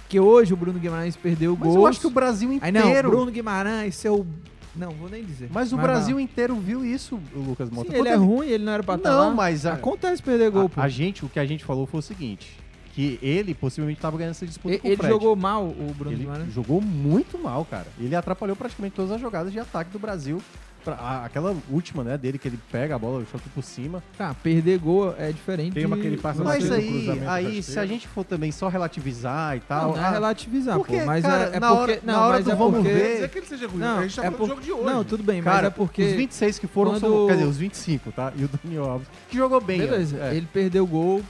Que 0.09 0.19
hoje 0.19 0.53
o 0.53 0.57
Bruno 0.57 0.79
Guimarães 0.79 1.15
perdeu 1.15 1.53
o 1.53 1.57
Mas 1.59 1.67
gol. 1.69 1.77
eu 1.79 1.87
acho 1.87 1.99
que 1.99 2.07
o 2.07 2.09
Brasil 2.09 2.49
Aí 2.61 2.69
inteiro. 2.69 3.09
não, 3.09 3.15
Bruno 3.15 3.31
Guimarães, 3.31 3.95
seu 3.95 4.25
não, 4.75 4.91
vou 4.91 5.09
nem 5.09 5.23
dizer. 5.23 5.49
Mas 5.51 5.73
o 5.73 5.75
vai. 5.75 5.85
Brasil 5.87 6.19
inteiro 6.19 6.55
viu 6.55 6.85
isso, 6.85 7.19
o 7.35 7.39
Lucas 7.39 7.67
Sim, 7.69 7.75
Mota. 7.75 7.87
ele 7.89 7.97
Quando 7.97 8.07
é 8.07 8.15
ruim, 8.15 8.47
ele 8.47 8.63
não 8.63 8.71
era 8.73 8.83
pra 8.83 8.93
estar 8.95 9.09
Não, 9.11 9.29
lá. 9.29 9.33
mas 9.33 9.65
a- 9.65 9.73
acontece 9.73 10.21
perder 10.21 10.51
gol. 10.51 10.69
A, 10.75 10.83
a 10.83 10.87
gente, 10.87 11.25
o 11.25 11.29
que 11.29 11.39
a 11.39 11.45
gente 11.45 11.65
falou 11.65 11.87
foi 11.87 11.99
o 11.99 12.03
seguinte: 12.03 12.55
que 12.93 13.17
ele 13.21 13.53
possivelmente 13.55 13.97
estava 13.97 14.15
ganhando 14.17 14.31
essa 14.31 14.45
disputa 14.45 14.75
E- 14.75 14.79
com 14.79 14.87
ele 14.87 14.97
Fred. 14.97 15.09
jogou 15.11 15.35
mal 15.35 15.63
o 15.65 15.93
Bruno 15.97 16.11
Ele 16.15 16.21
Guimarães. 16.23 16.53
jogou 16.53 16.79
muito 16.79 17.37
mal, 17.39 17.65
cara. 17.65 17.87
Ele 17.99 18.15
atrapalhou 18.15 18.55
praticamente 18.55 18.95
todas 18.95 19.11
as 19.11 19.19
jogadas 19.19 19.51
de 19.51 19.59
ataque 19.59 19.89
do 19.91 19.97
Brasil 19.99 20.39
pra- 20.83 21.23
aquela 21.25 21.55
última, 21.69 22.03
né, 22.03 22.17
dele 22.17 22.37
que 22.37 22.47
ele 22.47 22.59
pega 22.71 22.95
a 22.95 22.99
bola, 22.99 23.23
chuta 23.31 23.43
por 23.53 23.63
cima. 23.63 24.03
Tá, 24.17 24.33
perder 24.33 24.79
gol 24.79 25.13
é 25.17 25.31
diferente 25.31 25.73
Tem 25.73 25.85
uma 25.85 25.97
que 25.97 26.05
ele 26.07 26.17
passa 26.17 26.43
Mas 26.43 26.63
no 26.69 26.75
aí, 26.75 26.87
cruzamento 26.87 27.29
aí 27.29 27.63
se 27.63 27.79
a 27.79 27.85
gente 27.85 28.07
for 28.07 28.23
também 28.23 28.51
só 28.51 28.67
relativizar 28.69 29.57
e 29.57 29.59
tal. 29.61 29.89
Não, 29.89 29.95
não 29.97 30.03
é 30.03 30.07
ah, 30.07 30.11
relativizar, 30.11 30.77
porque, 30.77 30.99
pô. 30.99 31.05
Mas 31.05 31.23
cara, 31.23 31.51
é, 31.53 31.57
é 31.57 31.59
na 31.59 31.67
porque. 31.69 31.81
hora- 31.91 32.01
não, 32.03 32.13
na 32.13 32.21
hora 32.21 32.33
mas 32.35 32.45
do 32.45 32.51
é 32.51 32.55
vamos 32.55 32.75
porque... 32.77 32.93
ver- 32.93 33.17
Não 33.19 33.25
é 33.25 33.27
que 33.27 33.37
ele 33.39 33.45
seja 33.47 33.67
ruim, 33.67 33.77
Não, 33.79 33.99
a 33.99 34.01
gente 34.03 34.15
tá 34.15 34.25
é 34.25 34.31
por- 34.31 34.37
do 34.39 34.47
jogo 34.47 34.61
de 34.61 34.71
hoje. 34.71 34.85
Não, 34.85 35.03
tudo 35.03 35.23
bem, 35.23 35.41
Cara, 35.43 35.55
mas 35.57 35.65
é 35.65 35.69
porque. 35.69 36.03
os 36.03 36.11
26 36.13 36.59
que 36.59 36.67
foram 36.67 36.91
quando- 36.91 36.99
são. 37.01 37.27
Quer 37.27 37.33
dizer, 37.33 37.45
os 37.45 37.57
25, 37.57 38.11
tá? 38.11 38.31
E 38.35 38.43
o 38.43 38.49
Daniel 38.63 38.85
Alves, 38.85 39.07
que 39.29 39.37
jogou 39.37 39.59
bem. 39.61 39.79
Beleza. 39.79 40.17
É. 40.17 40.35
ele 40.35 40.47
perdeu 40.51 40.83
o 40.83 40.87
gol, 40.87 41.21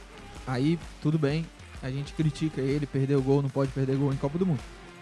aí 0.46 0.78
tudo 1.02 1.18
bem. 1.18 1.46
A 1.82 1.90
gente 1.92 2.14
critica 2.14 2.60
ele, 2.60 2.86
perdeu 2.86 3.20
o 3.20 3.22
gol, 3.22 3.42
não 3.42 3.50
pode 3.50 3.72
perder 3.72 3.96
gol 3.98 4.12
em 4.12 4.18
Copa 4.18 4.38
do 4.38 4.46
Mundo. 4.46 4.60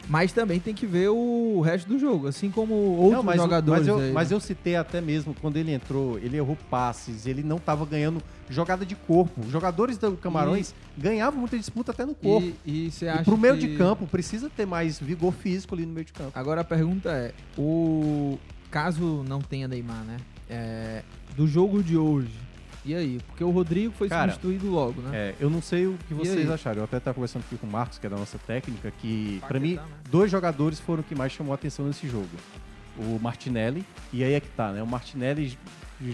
Mas 0.07 0.31
também 0.31 0.59
tem 0.59 0.73
que 0.73 0.85
ver 0.85 1.09
o 1.09 1.61
resto 1.61 1.87
do 1.87 1.97
jogo, 1.97 2.27
assim 2.27 2.51
como 2.51 2.73
outros 2.75 3.11
Não, 3.13 3.23
mas, 3.23 3.37
jogadores. 3.37 3.79
mas, 3.79 3.87
eu, 3.87 3.97
aí, 3.99 4.11
mas 4.11 4.29
né? 4.29 4.35
eu 4.35 4.39
citei 4.39 4.75
até 4.75 5.01
mesmo 5.01 5.35
quando 5.41 5.57
ele 5.57 5.71
entrou, 5.73 6.19
ele 6.19 6.37
errou 6.37 6.55
passes, 6.69 7.25
ele 7.25 7.41
não 7.41 7.57
tava 7.57 7.85
ganhando 7.85 8.21
jogada 8.49 8.85
de 8.85 8.95
corpo. 8.95 9.41
Os 9.41 9.51
jogadores 9.51 9.97
do 9.97 10.11
Camarões 10.17 10.75
ganhavam 10.95 11.39
muita 11.39 11.57
disputa 11.57 11.91
até 11.91 12.05
no 12.05 12.13
corpo. 12.13 12.51
E, 12.65 12.85
e 12.87 12.91
você 12.91 13.05
E, 13.05 13.09
acha 13.09 13.23
pro 13.23 13.35
meio 13.37 13.57
que- 13.57 13.67
de 13.67 13.77
campo 13.77 14.05
precisa 14.05 14.47
ter 14.49 14.67
mais 14.67 14.99
vigor 14.99 15.33
físico 15.33 15.73
ali 15.73 15.85
no 15.87 15.93
meio 15.93 16.05
de 16.05 16.13
campo. 16.13 16.31
Agora 16.35 16.61
a 16.61 16.63
pergunta 16.63 17.09
é: 17.11 17.33
o 17.57 18.37
caso 18.69 19.23
não 19.27 19.41
tenha 19.41 19.67
Neymar, 19.67 20.03
né? 20.03 20.17
É, 20.47 21.01
do 21.35 21.47
jogo 21.47 21.81
de 21.81 21.97
hoje. 21.97 22.44
E 22.85 22.93
aí? 22.93 23.19
Porque 23.27 23.43
o 23.43 23.49
Rodrigo 23.49 23.93
foi 23.93 24.07
Cara, 24.07 24.31
substituído 24.31 24.69
logo, 24.69 25.01
né? 25.01 25.17
É, 25.17 25.35
eu 25.39 25.49
não 25.49 25.61
sei 25.61 25.87
o 25.87 25.97
que 26.07 26.13
vocês 26.13 26.49
acharam. 26.49 26.79
Eu 26.79 26.83
até 26.83 26.97
estava 26.97 27.15
conversando 27.15 27.43
aqui 27.43 27.57
com 27.57 27.65
o 27.65 27.71
Marcos, 27.71 27.97
que 27.97 28.05
é 28.05 28.09
da 28.09 28.15
nossa 28.15 28.37
técnica, 28.37 28.91
que 28.99 29.41
pra 29.47 29.59
mim, 29.59 29.75
né? 29.75 29.83
dois 30.09 30.29
jogadores 30.29 30.79
foram 30.79 31.01
o 31.01 31.03
que 31.03 31.15
mais 31.15 31.31
chamou 31.31 31.51
a 31.51 31.55
atenção 31.55 31.87
nesse 31.87 32.07
jogo. 32.07 32.29
O 32.97 33.19
Martinelli, 33.19 33.83
e 34.13 34.23
aí 34.23 34.33
é 34.33 34.39
que 34.39 34.47
tá, 34.49 34.71
né? 34.71 34.83
O 34.83 34.87
Martinelli 34.87 35.57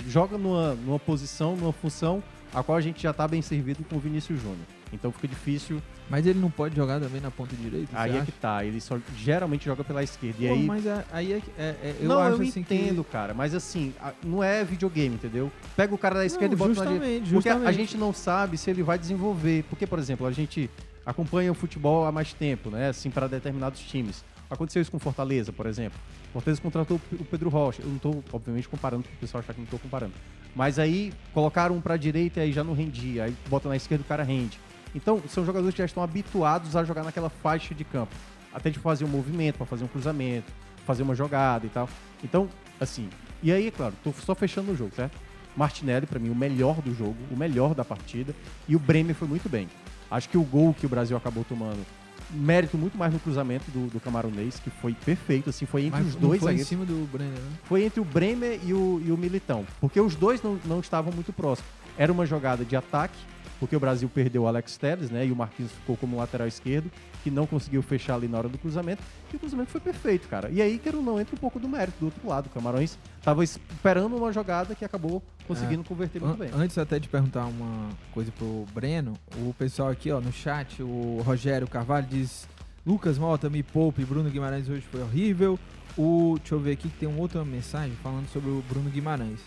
joga 0.07 0.37
numa, 0.37 0.73
numa 0.75 0.97
posição, 0.97 1.55
numa 1.55 1.73
função 1.73 2.23
a 2.53 2.63
qual 2.63 2.77
a 2.77 2.81
gente 2.81 3.01
já 3.01 3.13
tá 3.13 3.27
bem 3.27 3.41
servido 3.41 3.83
com 3.83 3.97
o 3.97 3.99
Vinícius 3.99 4.39
Júnior. 4.41 4.65
Então 4.91 5.11
fica 5.11 5.27
difícil. 5.27 5.81
Mas 6.11 6.27
ele 6.27 6.39
não 6.39 6.51
pode 6.51 6.75
jogar 6.75 6.99
também 6.99 7.21
na 7.21 7.31
ponta 7.31 7.55
direita? 7.55 7.87
Aí 7.93 8.11
é 8.11 8.15
acha? 8.17 8.25
que 8.25 8.31
tá. 8.33 8.65
Ele 8.65 8.81
só 8.81 8.99
geralmente 9.17 9.63
joga 9.63 9.81
pela 9.81 10.03
esquerda. 10.03 10.43
E 10.43 10.47
Pô, 10.49 10.53
aí. 10.55 10.65
mas 10.65 10.85
é- 10.85 11.05
aí 11.09 11.31
é, 11.31 11.39
que- 11.39 11.51
é- 11.57 11.63
é- 11.81 11.95
eu 12.01 12.09
não, 12.09 12.19
acho 12.19 12.41
eu 12.41 12.47
assim 12.49 12.59
entendo, 12.59 13.01
que... 13.01 13.09
cara, 13.11 13.33
mas 13.33 13.55
assim, 13.55 13.93
a- 13.97 14.11
não 14.21 14.43
é 14.43 14.61
videogame, 14.65 15.15
entendeu? 15.15 15.49
Pega 15.73 15.95
o 15.95 15.97
cara 15.97 16.15
da 16.15 16.25
esquerda 16.25 16.53
Não, 16.53 16.65
e 16.65 16.67
bota 16.67 16.69
na 16.69 16.75
justamente, 16.91 17.01
direita. 17.23 17.33
Porque 17.33 17.47
a- 17.47 17.51
a 17.53 17.55
justamente. 17.55 17.77
gente 17.77 17.97
não 17.97 18.11
sabe 18.13 18.57
se 18.57 18.69
ele 18.69 18.83
vai 18.83 18.99
desenvolver. 18.99 19.63
Porque, 19.69 19.87
por 19.87 19.99
exemplo, 19.99 20.27
a 20.27 20.31
gente 20.33 20.69
acompanha 21.05 21.49
o 21.49 21.55
futebol 21.55 22.05
há 22.05 22.11
mais 22.11 22.33
tempo, 22.33 22.69
né? 22.69 22.89
Assim, 22.89 23.09
para 23.09 23.27
determinados 23.27 23.79
times. 23.79 24.21
Aconteceu 24.49 24.81
isso 24.81 24.91
com 24.91 24.99
Fortaleza, 24.99 25.53
por 25.53 25.65
exemplo. 25.65 25.97
Fortaleza 26.33 26.61
contratou 26.61 26.99
o 27.13 27.23
Pedro 27.23 27.49
Rocha. 27.49 27.81
Eu 27.81 27.87
não 27.87 27.97
tô, 27.97 28.21
obviamente, 28.33 28.67
comparando, 28.67 29.03
porque 29.03 29.15
o 29.15 29.19
pessoal 29.19 29.39
acha 29.41 29.53
que 29.53 29.61
não 29.61 29.67
tô 29.67 29.79
comparando. 29.79 30.11
Mas 30.53 30.77
aí 30.77 31.13
colocaram 31.33 31.73
um 31.75 31.79
pra 31.79 31.95
direita 31.95 32.41
e 32.41 32.43
aí 32.43 32.51
já 32.51 32.65
não 32.65 32.73
rendia. 32.73 33.23
Aí 33.23 33.35
bota 33.49 33.69
na 33.69 33.77
esquerda 33.77 34.03
o 34.03 34.07
cara 34.07 34.23
rende. 34.23 34.59
Então, 34.93 35.21
são 35.27 35.45
jogadores 35.45 35.73
que 35.73 35.79
já 35.79 35.85
estão 35.85 36.03
habituados 36.03 36.75
a 36.75 36.83
jogar 36.83 37.03
naquela 37.03 37.29
faixa 37.29 37.73
de 37.73 37.83
campo. 37.83 38.13
Até 38.53 38.69
de 38.69 38.79
fazer 38.79 39.05
um 39.05 39.07
movimento, 39.07 39.57
para 39.57 39.65
fazer 39.65 39.83
um 39.83 39.87
cruzamento, 39.87 40.51
fazer 40.85 41.03
uma 41.03 41.15
jogada 41.15 41.65
e 41.65 41.69
tal. 41.69 41.89
Então, 42.23 42.49
assim. 42.79 43.09
E 43.41 43.51
aí, 43.51 43.67
é 43.67 43.71
claro, 43.71 43.93
tô 44.03 44.11
só 44.11 44.35
fechando 44.35 44.71
o 44.71 44.75
jogo, 44.75 44.93
certo? 44.95 45.17
Martinelli, 45.55 46.05
pra 46.05 46.19
mim, 46.19 46.29
o 46.29 46.35
melhor 46.35 46.81
do 46.81 46.93
jogo, 46.93 47.17
o 47.29 47.35
melhor 47.35 47.73
da 47.73 47.83
partida. 47.83 48.35
E 48.67 48.75
o 48.75 48.79
Bremer 48.79 49.15
foi 49.15 49.27
muito 49.27 49.49
bem. 49.49 49.67
Acho 50.09 50.27
que 50.27 50.37
o 50.37 50.43
gol 50.43 50.73
que 50.73 50.85
o 50.85 50.89
Brasil 50.89 51.15
acabou 51.15 51.43
tomando, 51.45 51.85
mérito 52.33 52.77
muito 52.77 52.97
mais 52.97 53.13
no 53.13 53.19
cruzamento 53.19 53.69
do, 53.71 53.87
do 53.87 53.99
camaronês, 53.99 54.59
que 54.59 54.69
foi 54.69 54.93
perfeito, 54.93 55.49
assim, 55.49 55.65
foi 55.65 55.85
entre 55.85 55.99
Mas 55.99 56.09
os 56.09 56.15
dois 56.15 56.41
foi 56.41 56.53
em 56.53 56.63
cima 56.63 56.85
do 56.85 57.07
Brenner, 57.11 57.33
né? 57.33 57.51
Foi 57.63 57.83
entre 57.83 57.99
o 57.99 58.05
Bremer 58.05 58.59
e 58.63 58.73
o, 58.73 59.01
e 59.05 59.11
o 59.11 59.17
Militão. 59.17 59.65
Porque 59.79 59.99
os 59.99 60.15
dois 60.15 60.41
não, 60.41 60.59
não 60.65 60.79
estavam 60.79 61.11
muito 61.13 61.33
próximos. 61.33 61.69
Era 61.97 62.11
uma 62.11 62.25
jogada 62.25 62.63
de 62.63 62.75
ataque, 62.75 63.17
porque 63.61 63.75
o 63.75 63.79
Brasil 63.79 64.09
perdeu 64.09 64.41
o 64.41 64.47
Alex 64.47 64.75
Telles, 64.75 65.11
né? 65.11 65.23
E 65.23 65.31
o 65.31 65.35
Marquinhos 65.35 65.71
ficou 65.71 65.95
como 65.95 66.17
lateral 66.17 66.47
esquerdo, 66.47 66.91
que 67.23 67.29
não 67.29 67.45
conseguiu 67.45 67.83
fechar 67.83 68.15
ali 68.15 68.27
na 68.27 68.39
hora 68.39 68.49
do 68.49 68.57
cruzamento. 68.57 69.03
E 69.31 69.35
o 69.35 69.39
cruzamento 69.39 69.69
foi 69.69 69.79
perfeito, 69.79 70.27
cara. 70.27 70.49
E 70.49 70.59
aí, 70.63 70.79
quer 70.79 70.95
ou 70.95 71.03
não, 71.03 71.19
entra 71.21 71.35
um 71.35 71.37
pouco 71.37 71.59
do 71.59 71.69
mérito 71.69 71.99
do 71.99 72.05
outro 72.05 72.27
lado. 72.27 72.47
O 72.47 72.49
Camarões 72.49 72.97
tava 73.21 73.43
esperando 73.43 74.17
uma 74.17 74.33
jogada 74.33 74.73
que 74.73 74.83
acabou 74.83 75.21
conseguindo 75.47 75.83
É. 75.83 75.85
converter 75.85 76.19
muito 76.19 76.37
bem. 76.39 76.49
Antes 76.55 76.75
até 76.79 76.97
de 76.97 77.07
perguntar 77.07 77.45
uma 77.45 77.89
coisa 78.11 78.31
pro 78.31 78.65
Breno, 78.73 79.13
o 79.37 79.53
pessoal 79.53 79.89
aqui, 79.89 80.11
ó, 80.11 80.19
no 80.19 80.33
chat, 80.33 80.81
o 80.81 81.21
Rogério 81.23 81.67
Carvalho 81.67 82.07
diz: 82.09 82.47
Lucas 82.83 83.19
Mota, 83.19 83.47
me 83.47 83.61
poupe, 83.61 84.03
Bruno 84.03 84.27
Guimarães 84.29 84.67
hoje 84.67 84.81
foi 84.91 85.01
horrível. 85.03 85.59
O, 85.95 86.35
deixa 86.39 86.55
eu 86.55 86.59
ver 86.59 86.71
aqui 86.71 86.89
que 86.89 86.97
tem 86.97 87.07
uma 87.07 87.19
outra 87.19 87.45
mensagem 87.45 87.95
falando 88.01 88.27
sobre 88.29 88.49
o 88.49 88.63
Bruno 88.67 88.89
Guimarães. 88.89 89.39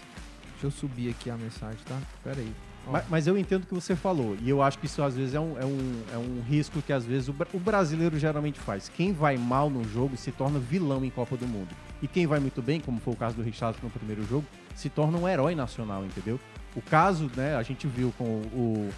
Deixa 0.52 0.66
eu 0.66 0.70
subir 0.70 1.10
aqui 1.10 1.28
a 1.30 1.36
mensagem, 1.36 1.78
tá? 1.84 1.98
Pera 2.22 2.38
aí. 2.38 2.52
Mas, 2.90 3.04
mas 3.08 3.26
eu 3.26 3.36
entendo 3.36 3.64
o 3.64 3.66
que 3.66 3.74
você 3.74 3.96
falou. 3.96 4.36
E 4.42 4.48
eu 4.48 4.62
acho 4.62 4.78
que 4.78 4.86
isso 4.86 5.02
às 5.02 5.16
vezes 5.16 5.34
é 5.34 5.40
um, 5.40 5.58
é 5.58 5.64
um, 5.64 6.02
é 6.14 6.18
um 6.18 6.42
risco 6.42 6.82
que 6.82 6.92
às 6.92 7.04
vezes 7.04 7.28
o, 7.28 7.34
o 7.52 7.58
brasileiro 7.58 8.18
geralmente 8.18 8.58
faz. 8.58 8.88
Quem 8.88 9.12
vai 9.12 9.36
mal 9.36 9.70
no 9.70 9.84
jogo 9.88 10.16
se 10.16 10.30
torna 10.30 10.58
vilão 10.58 11.04
em 11.04 11.10
Copa 11.10 11.36
do 11.36 11.46
Mundo. 11.46 11.74
E 12.02 12.08
quem 12.08 12.26
vai 12.26 12.38
muito 12.40 12.60
bem, 12.60 12.80
como 12.80 13.00
foi 13.00 13.14
o 13.14 13.16
caso 13.16 13.36
do 13.36 13.42
Richard 13.42 13.78
no 13.82 13.90
primeiro 13.90 14.26
jogo, 14.26 14.44
se 14.74 14.88
torna 14.90 15.16
um 15.16 15.28
herói 15.28 15.54
nacional, 15.54 16.04
entendeu? 16.04 16.38
O 16.76 16.82
caso, 16.82 17.30
né, 17.36 17.56
a 17.56 17.62
gente 17.62 17.86
viu 17.86 18.12
com 18.18 18.24
o, 18.24 18.90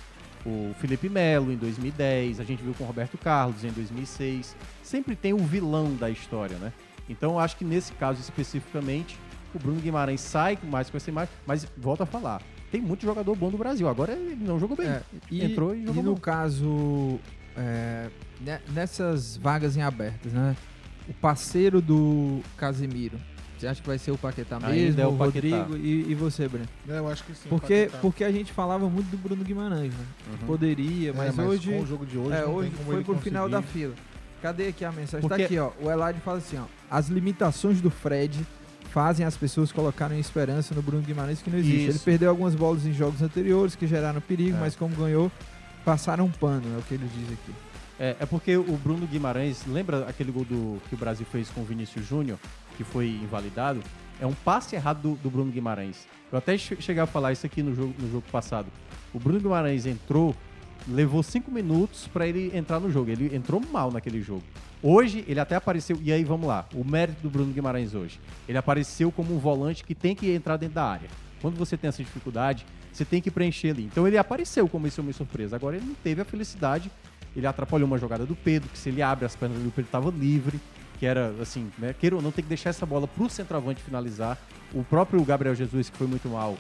o 0.45 0.75
Felipe 0.81 1.09
Melo 1.09 1.53
em 1.53 1.57
2010, 1.57 2.41
a 2.41 2.45
gente 2.45 2.63
viu 2.63 2.75
com 2.75 2.85
o 2.85 2.87
Roberto 2.87 3.17
Carlos 3.19 3.63
em 3.65 3.71
2006. 3.71 4.57
Sempre 4.83 5.15
tem 5.15 5.33
o 5.33 5.39
vilão 5.39 5.95
da 5.95 6.11
história, 6.11 6.57
né? 6.57 6.73
Então 7.09 7.33
eu 7.33 7.39
acho 7.39 7.57
que 7.57 7.65
nesse 7.65 7.93
caso 7.93 8.21
especificamente, 8.21 9.19
o 9.55 9.59
Bruno 9.59 9.81
Guimarães 9.81 10.21
sai 10.21 10.59
mais 10.65 10.91
com 10.91 10.97
essa 10.97 11.11
imagem, 11.11 11.33
mas 11.47 11.67
volta 11.77 12.03
a 12.03 12.07
falar. 12.07 12.43
Tem 12.71 12.81
muito 12.81 13.03
jogador 13.03 13.35
bom 13.37 13.51
do 13.51 13.57
Brasil. 13.59 13.89
Agora 13.89 14.13
ele 14.13 14.37
não 14.45 14.59
jogou 14.59 14.77
bem. 14.77 14.87
É, 14.89 15.03
e, 15.31 15.45
Entrou 15.45 15.75
e 15.75 15.85
jogou 15.87 16.03
no 16.03 16.15
bom. 16.15 16.21
caso, 16.21 17.19
é, 17.57 18.09
ne- 18.41 18.61
nessas 18.75 19.37
vagas 19.37 19.77
em 19.77 19.83
abertas, 19.83 20.33
né? 20.33 20.57
O 21.09 21.15
parceiro 21.15 21.81
do 21.81 22.41
Casemiro, 22.57 23.19
você 23.57 23.69
acha 23.69 23.81
que 23.81 23.87
vai 23.87 23.97
ser 23.97 24.11
o 24.11 24.19
Paquetá 24.19 24.57
Ainda 24.57 24.69
mesmo, 24.71 25.01
é 25.01 25.07
o 25.07 25.11
o 25.15 25.17
Paquetá. 25.17 25.57
Rodrigo 25.63 25.77
e, 25.87 26.11
e 26.11 26.15
você, 26.15 26.49
Breno? 26.49 26.67
É, 26.89 26.99
eu 26.99 27.09
acho 27.09 27.23
que 27.25 27.33
sim. 27.35 27.49
Porque, 27.49 27.85
Paquetá. 27.85 27.99
porque 28.03 28.25
a 28.25 28.33
gente 28.33 28.53
falava 28.53 28.89
muito 28.91 29.07
do 29.09 29.17
Bruno 29.17 29.45
Guimarães, 29.45 29.93
né? 29.95 30.05
Uhum. 30.33 30.47
Poderia, 30.49 31.11
É, 31.11 31.13
mas, 31.13 31.35
mas 31.37 31.47
hoje. 31.49 31.71
com 31.73 31.81
o 31.81 31.87
jogo 31.87 32.05
de 32.05 32.19
hoje 32.19 32.37
é, 32.37 32.45
hoje 32.45 32.71
foi 32.85 33.05
pro 33.05 33.17
final 33.19 33.49
da 33.49 33.59
conseguir. 33.63 33.79
fila. 33.79 33.95
Cadê 34.43 34.67
aqui 34.69 34.85
a 34.85 34.91
mensagem? 34.93 35.27
Porque- 35.27 35.43
Tá 35.43 35.47
aqui, 35.47 35.59
ó. 35.59 35.71
O 35.81 35.91
Elad 35.91 36.19
fala 36.21 36.39
assim, 36.39 36.59
ó. 36.59 36.65
As 36.91 37.09
limitações 37.09 37.81
do 37.81 37.91
Fred 37.91 38.45
fazem 38.97 39.27
as 39.27 39.37
pessoas 39.37 39.71
colocarem 39.71 40.19
esperança 40.19 40.75
no 40.75 40.81
Bruno 40.81 41.03
Guimarães 41.03 41.43
que 41.43 41.51
não 41.51 41.59
existe. 41.59 41.83
Ele 41.83 41.91
Isso. 41.91 42.03
perdeu 42.03 42.31
algumas 42.31 42.55
bolas 42.55 42.87
em 42.87 42.95
jogos 42.95 43.21
anteriores 43.21 43.77
que 43.77 43.87
geraram 43.87 44.23
perigo, 44.23 44.57
É. 44.57 44.61
mas 44.61 44.75
como 44.75 44.97
ganhou, 44.97 45.31
passaram 45.85 46.25
um 46.25 46.31
pano, 46.31 46.65
é 46.75 46.79
o 46.79 46.83
que 46.83 46.95
ele 46.95 47.07
diz 47.15 47.31
aqui. 47.31 47.53
É, 48.01 48.17
é 48.21 48.25
porque 48.25 48.57
o 48.57 48.79
Bruno 48.83 49.07
Guimarães, 49.07 49.67
lembra 49.67 50.07
aquele 50.09 50.33
gol 50.33 50.47
do, 50.47 50.81
que 50.89 50.95
o 50.95 50.99
Brasil 50.99 51.27
fez 51.31 51.51
com 51.51 51.61
o 51.61 51.65
Vinícius 51.65 52.07
Júnior, 52.07 52.39
que 52.79 52.85
foi 52.85 53.09
invalidado? 53.23 53.83
É 54.19 54.27
um 54.27 54.33
passe 54.33 54.75
errado 54.77 55.03
do, 55.03 55.15
do 55.17 55.29
Bruno 55.29 55.53
Guimarães. 55.53 56.07
Eu 56.33 56.39
até 56.39 56.57
che 56.57 56.81
cheguei 56.81 57.03
a 57.03 57.07
falar 57.07 57.33
isso 57.33 57.45
aqui 57.45 57.63
no 57.63 57.75
jogo, 57.75 57.95
no 57.99 58.11
jogo 58.11 58.25
passado. 58.33 58.69
O 59.13 59.19
Bruno 59.19 59.39
Guimarães 59.39 59.85
entrou, 59.85 60.35
levou 60.89 61.23
cinco 61.23 61.51
minutos 61.51 62.09
pra 62.09 62.27
ele 62.27 62.51
entrar 62.57 62.81
no 62.81 62.91
jogo. 62.91 63.11
Ele 63.11 63.35
entrou 63.35 63.61
mal 63.61 63.91
naquele 63.91 64.23
jogo. 64.23 64.43
Hoje 64.83 65.25
ele 65.27 65.41
até 65.41 65.57
apareceu. 65.57 65.99
E 66.03 66.13
aí 66.13 66.25
vamos 66.25 66.47
lá, 66.47 66.67
o 66.75 66.85
mérito 66.85 67.23
do 67.23 67.31
Bruno 67.31 67.53
Guimarães 67.53 67.95
hoje. 67.95 68.21
Ele 68.49 68.59
apareceu 68.59 69.11
como 69.11 69.35
um 69.35 69.39
volante 69.39 69.85
que 69.85 69.95
tem 69.95 70.15
que 70.15 70.31
entrar 70.31 70.57
dentro 70.57 70.77
da 70.77 70.85
área. 70.85 71.09
Quando 71.41 71.57
você 71.57 71.77
tem 71.77 71.89
essa 71.89 72.03
dificuldade, 72.03 72.65
você 72.93 73.05
tem 73.05 73.21
que 73.21 73.31
preencher 73.31 73.71
ali. 73.71 73.85
Então 73.85 74.07
ele 74.07 74.19
apareceu 74.19 74.69
como 74.69 74.87
esse 74.87 75.01
homem 75.01 75.13
surpresa. 75.13 75.57
Agora 75.57 75.77
ele 75.77 75.87
não 75.87 75.95
teve 75.95 76.21
a 76.21 76.25
felicidade. 76.25 76.91
Ele 77.35 77.47
atrapalhou 77.47 77.87
uma 77.87 77.99
jogada 77.99 78.25
do 78.25 78.35
Pedro, 78.35 78.69
que 78.71 78.79
se 78.79 78.89
ele 78.89 79.03
abre 79.03 79.27
as 79.27 79.37
pernas 79.37 79.59
do 79.59 79.71
Pedro 79.71 79.89
estava 79.89 80.11
livre. 80.11 80.59
Que 80.99 81.05
era 81.05 81.35
assim, 81.43 81.71
né? 81.77 81.93
Queira 81.93 82.17
ou 82.17 82.23
não, 82.23 82.33
tem 82.33 82.43
que 82.43 82.49
deixar 82.49 82.71
essa 82.71 82.87
bola 82.87 83.07
pro 83.07 83.29
centroavante 83.29 83.83
finalizar. 83.83 84.39
O 84.73 84.83
próprio 84.83 85.23
Gabriel 85.25 85.55
Jesus, 85.55 85.91
que 85.91 85.97
foi 85.97 86.07
muito 86.07 86.27
mal, 86.29 86.57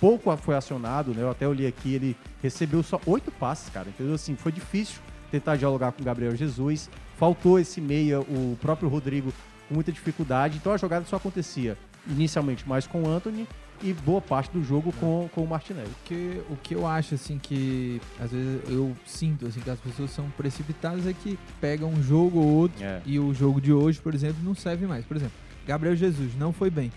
pouco 0.00 0.34
foi 0.36 0.54
acionado, 0.56 1.12
né? 1.14 1.22
Eu 1.22 1.30
até 1.30 1.46
olhei 1.46 1.66
aqui, 1.66 1.94
ele 1.94 2.16
recebeu 2.42 2.82
só 2.82 3.00
oito 3.06 3.30
passes, 3.30 3.68
cara. 3.70 3.88
Entendeu? 3.88 4.14
Assim, 4.14 4.34
foi 4.36 4.52
difícil 4.52 5.00
tentar 5.30 5.56
dialogar 5.56 5.92
com 5.92 6.02
o 6.02 6.04
Gabriel 6.04 6.34
Jesus. 6.36 6.90
Faltou 7.16 7.58
esse 7.58 7.80
meia, 7.80 8.20
o 8.20 8.56
próprio 8.60 8.88
Rodrigo 8.88 9.32
com 9.68 9.74
muita 9.74 9.92
dificuldade. 9.92 10.56
Então 10.58 10.72
a 10.72 10.76
jogada 10.76 11.04
só 11.06 11.16
acontecia 11.16 11.76
inicialmente 12.06 12.68
mais 12.68 12.86
com 12.86 13.02
o 13.04 13.08
Anthony 13.08 13.46
e 13.80 13.92
boa 13.92 14.20
parte 14.20 14.50
do 14.52 14.62
jogo 14.62 14.92
com, 15.00 15.28
com 15.34 15.42
o 15.42 15.46
Martinelli. 15.46 15.88
O 15.88 16.04
que, 16.04 16.42
o 16.50 16.56
que 16.56 16.74
eu 16.74 16.86
acho, 16.86 17.14
assim, 17.14 17.38
que 17.38 18.00
às 18.20 18.30
vezes 18.30 18.60
eu 18.68 18.92
sinto, 19.06 19.46
assim, 19.46 19.60
que 19.60 19.70
as 19.70 19.78
pessoas 19.80 20.10
são 20.10 20.28
precipitadas 20.30 21.06
é 21.06 21.12
que 21.12 21.38
pegam 21.60 21.90
um 21.90 22.02
jogo 22.02 22.38
ou 22.40 22.46
outro 22.48 22.82
É. 22.82 23.00
e 23.06 23.18
o 23.18 23.32
jogo 23.34 23.60
de 23.60 23.72
hoje, 23.72 24.00
por 24.00 24.14
exemplo, 24.14 24.36
não 24.42 24.54
serve 24.54 24.86
mais. 24.86 25.04
Por 25.04 25.16
exemplo, 25.16 25.34
Gabriel 25.66 25.94
Jesus 25.96 26.32
não 26.36 26.52
foi 26.52 26.70
bem. 26.70 26.92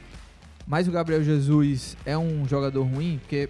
Mas 0.68 0.88
o 0.88 0.92
Gabriel 0.92 1.24
Jesus 1.24 1.96
é 2.06 2.18
um 2.18 2.48
jogador 2.48 2.84
ruim, 2.84 3.20
porque 3.22 3.50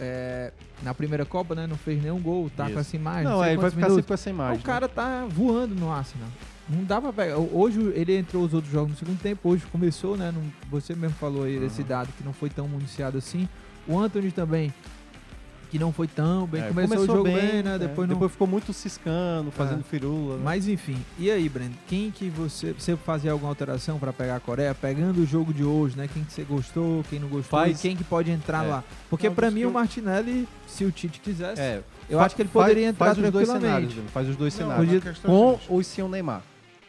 é, 0.00 0.52
na 0.82 0.94
primeira 0.94 1.24
Copa, 1.24 1.54
né? 1.54 1.66
Não 1.66 1.76
fez 1.76 2.00
nenhum 2.02 2.20
gol, 2.20 2.50
tá 2.56 2.64
Isso. 2.64 2.74
com 2.74 2.80
essa 2.80 2.96
imagem. 2.96 3.24
Não, 3.24 3.40
sei 3.40 3.48
é, 3.48 3.52
ele 3.52 3.60
vai 3.60 3.70
ficar 3.70 3.80
minutos. 3.82 3.94
sempre 3.96 4.08
com 4.08 4.14
essa 4.14 4.30
imagem, 4.30 4.60
O 4.60 4.62
cara 4.62 4.88
tá 4.88 5.26
voando 5.28 5.74
no 5.74 5.90
Arsenal. 5.90 6.28
Não 6.68 6.84
dá 6.84 7.00
pra 7.00 7.12
pegar. 7.12 7.36
Hoje 7.36 7.80
ele 7.94 8.16
entrou 8.16 8.44
os 8.44 8.54
outros 8.54 8.72
jogos 8.72 8.92
no 8.92 8.96
segundo 8.96 9.20
tempo, 9.20 9.48
hoje 9.50 9.64
começou, 9.66 10.16
né? 10.16 10.32
Não- 10.32 10.42
você 10.70 10.94
mesmo 10.94 11.16
falou 11.16 11.44
aí 11.44 11.58
desse 11.58 11.82
dado 11.82 12.08
que 12.16 12.22
não 12.24 12.32
foi 12.32 12.48
tão 12.48 12.68
municiado 12.68 13.18
assim. 13.18 13.48
O 13.86 13.98
Anthony 13.98 14.30
também, 14.30 14.72
que 15.72 15.78
não 15.78 15.90
foi 15.90 16.06
tão 16.06 16.46
bem. 16.46 16.60
É, 16.62 16.68
começou, 16.68 16.98
o 16.98 17.06
jogo 17.06 17.22
bem, 17.24 17.62
né? 17.62 17.76
é, 17.76 17.78
Depois 17.78 18.06
não. 18.06 18.14
depois 18.14 18.30
ficou 18.30 18.46
muito 18.46 18.74
ciscando, 18.74 19.50
fazendo 19.50 19.80
É. 19.80 19.82
firula. 19.82 20.36
né? 20.36 20.42
Mas 20.44 20.68
enfim, 20.68 20.98
e 21.18 21.30
aí, 21.30 21.48
Breno? 21.48 21.72
Quem 21.88 22.10
que 22.10 22.28
você. 22.28 22.74
Você 22.74 22.94
fazia 22.94 23.32
alguma 23.32 23.50
alteração 23.50 23.98
pra 23.98 24.12
pegar 24.12 24.36
a 24.36 24.40
Coreia? 24.40 24.74
Pegando 24.74 25.22
o 25.22 25.26
jogo 25.26 25.50
de 25.54 25.64
hoje, 25.64 25.96
né? 25.96 26.06
Quem 26.12 26.22
que 26.24 26.30
você 26.30 26.42
gostou, 26.42 27.02
quem 27.08 27.18
não 27.18 27.26
gostou 27.26 27.58
Faz- 27.58 27.78
e 27.78 27.82
quem 27.88 27.96
que 27.96 28.04
pode 28.04 28.30
entrar 28.30 28.66
É. 28.66 28.68
lá? 28.68 28.84
Porque 29.08 29.30
dos 29.30 29.50
mim 29.50 29.60
que 29.60 29.66
o 29.66 29.72
Martinelli, 29.72 30.46
se 30.66 30.84
o 30.84 30.92
Tite 30.92 31.18
quisesse, 31.20 31.58
É, 31.62 31.82
eu 32.06 32.18
fa- 32.18 32.26
acho 32.26 32.36
que 32.36 32.42
ele 32.42 32.50
faz- 32.50 32.66
poderia 32.66 32.88
entrar 32.88 33.06
faz 33.06 33.16
os 33.18 33.30
dois 33.32 33.48
tranquilamente. 33.48 33.88
cenários, 33.94 34.12
faz 34.12 34.28
os 34.28 34.36
dois 34.36 34.58
Não, 34.58 34.68
cenários. 34.68 35.06
é 35.06 35.14
Com 35.26 35.58
ou 35.70 35.82
sem 35.82 36.04
o 36.04 36.08
Neymar. 36.08 36.42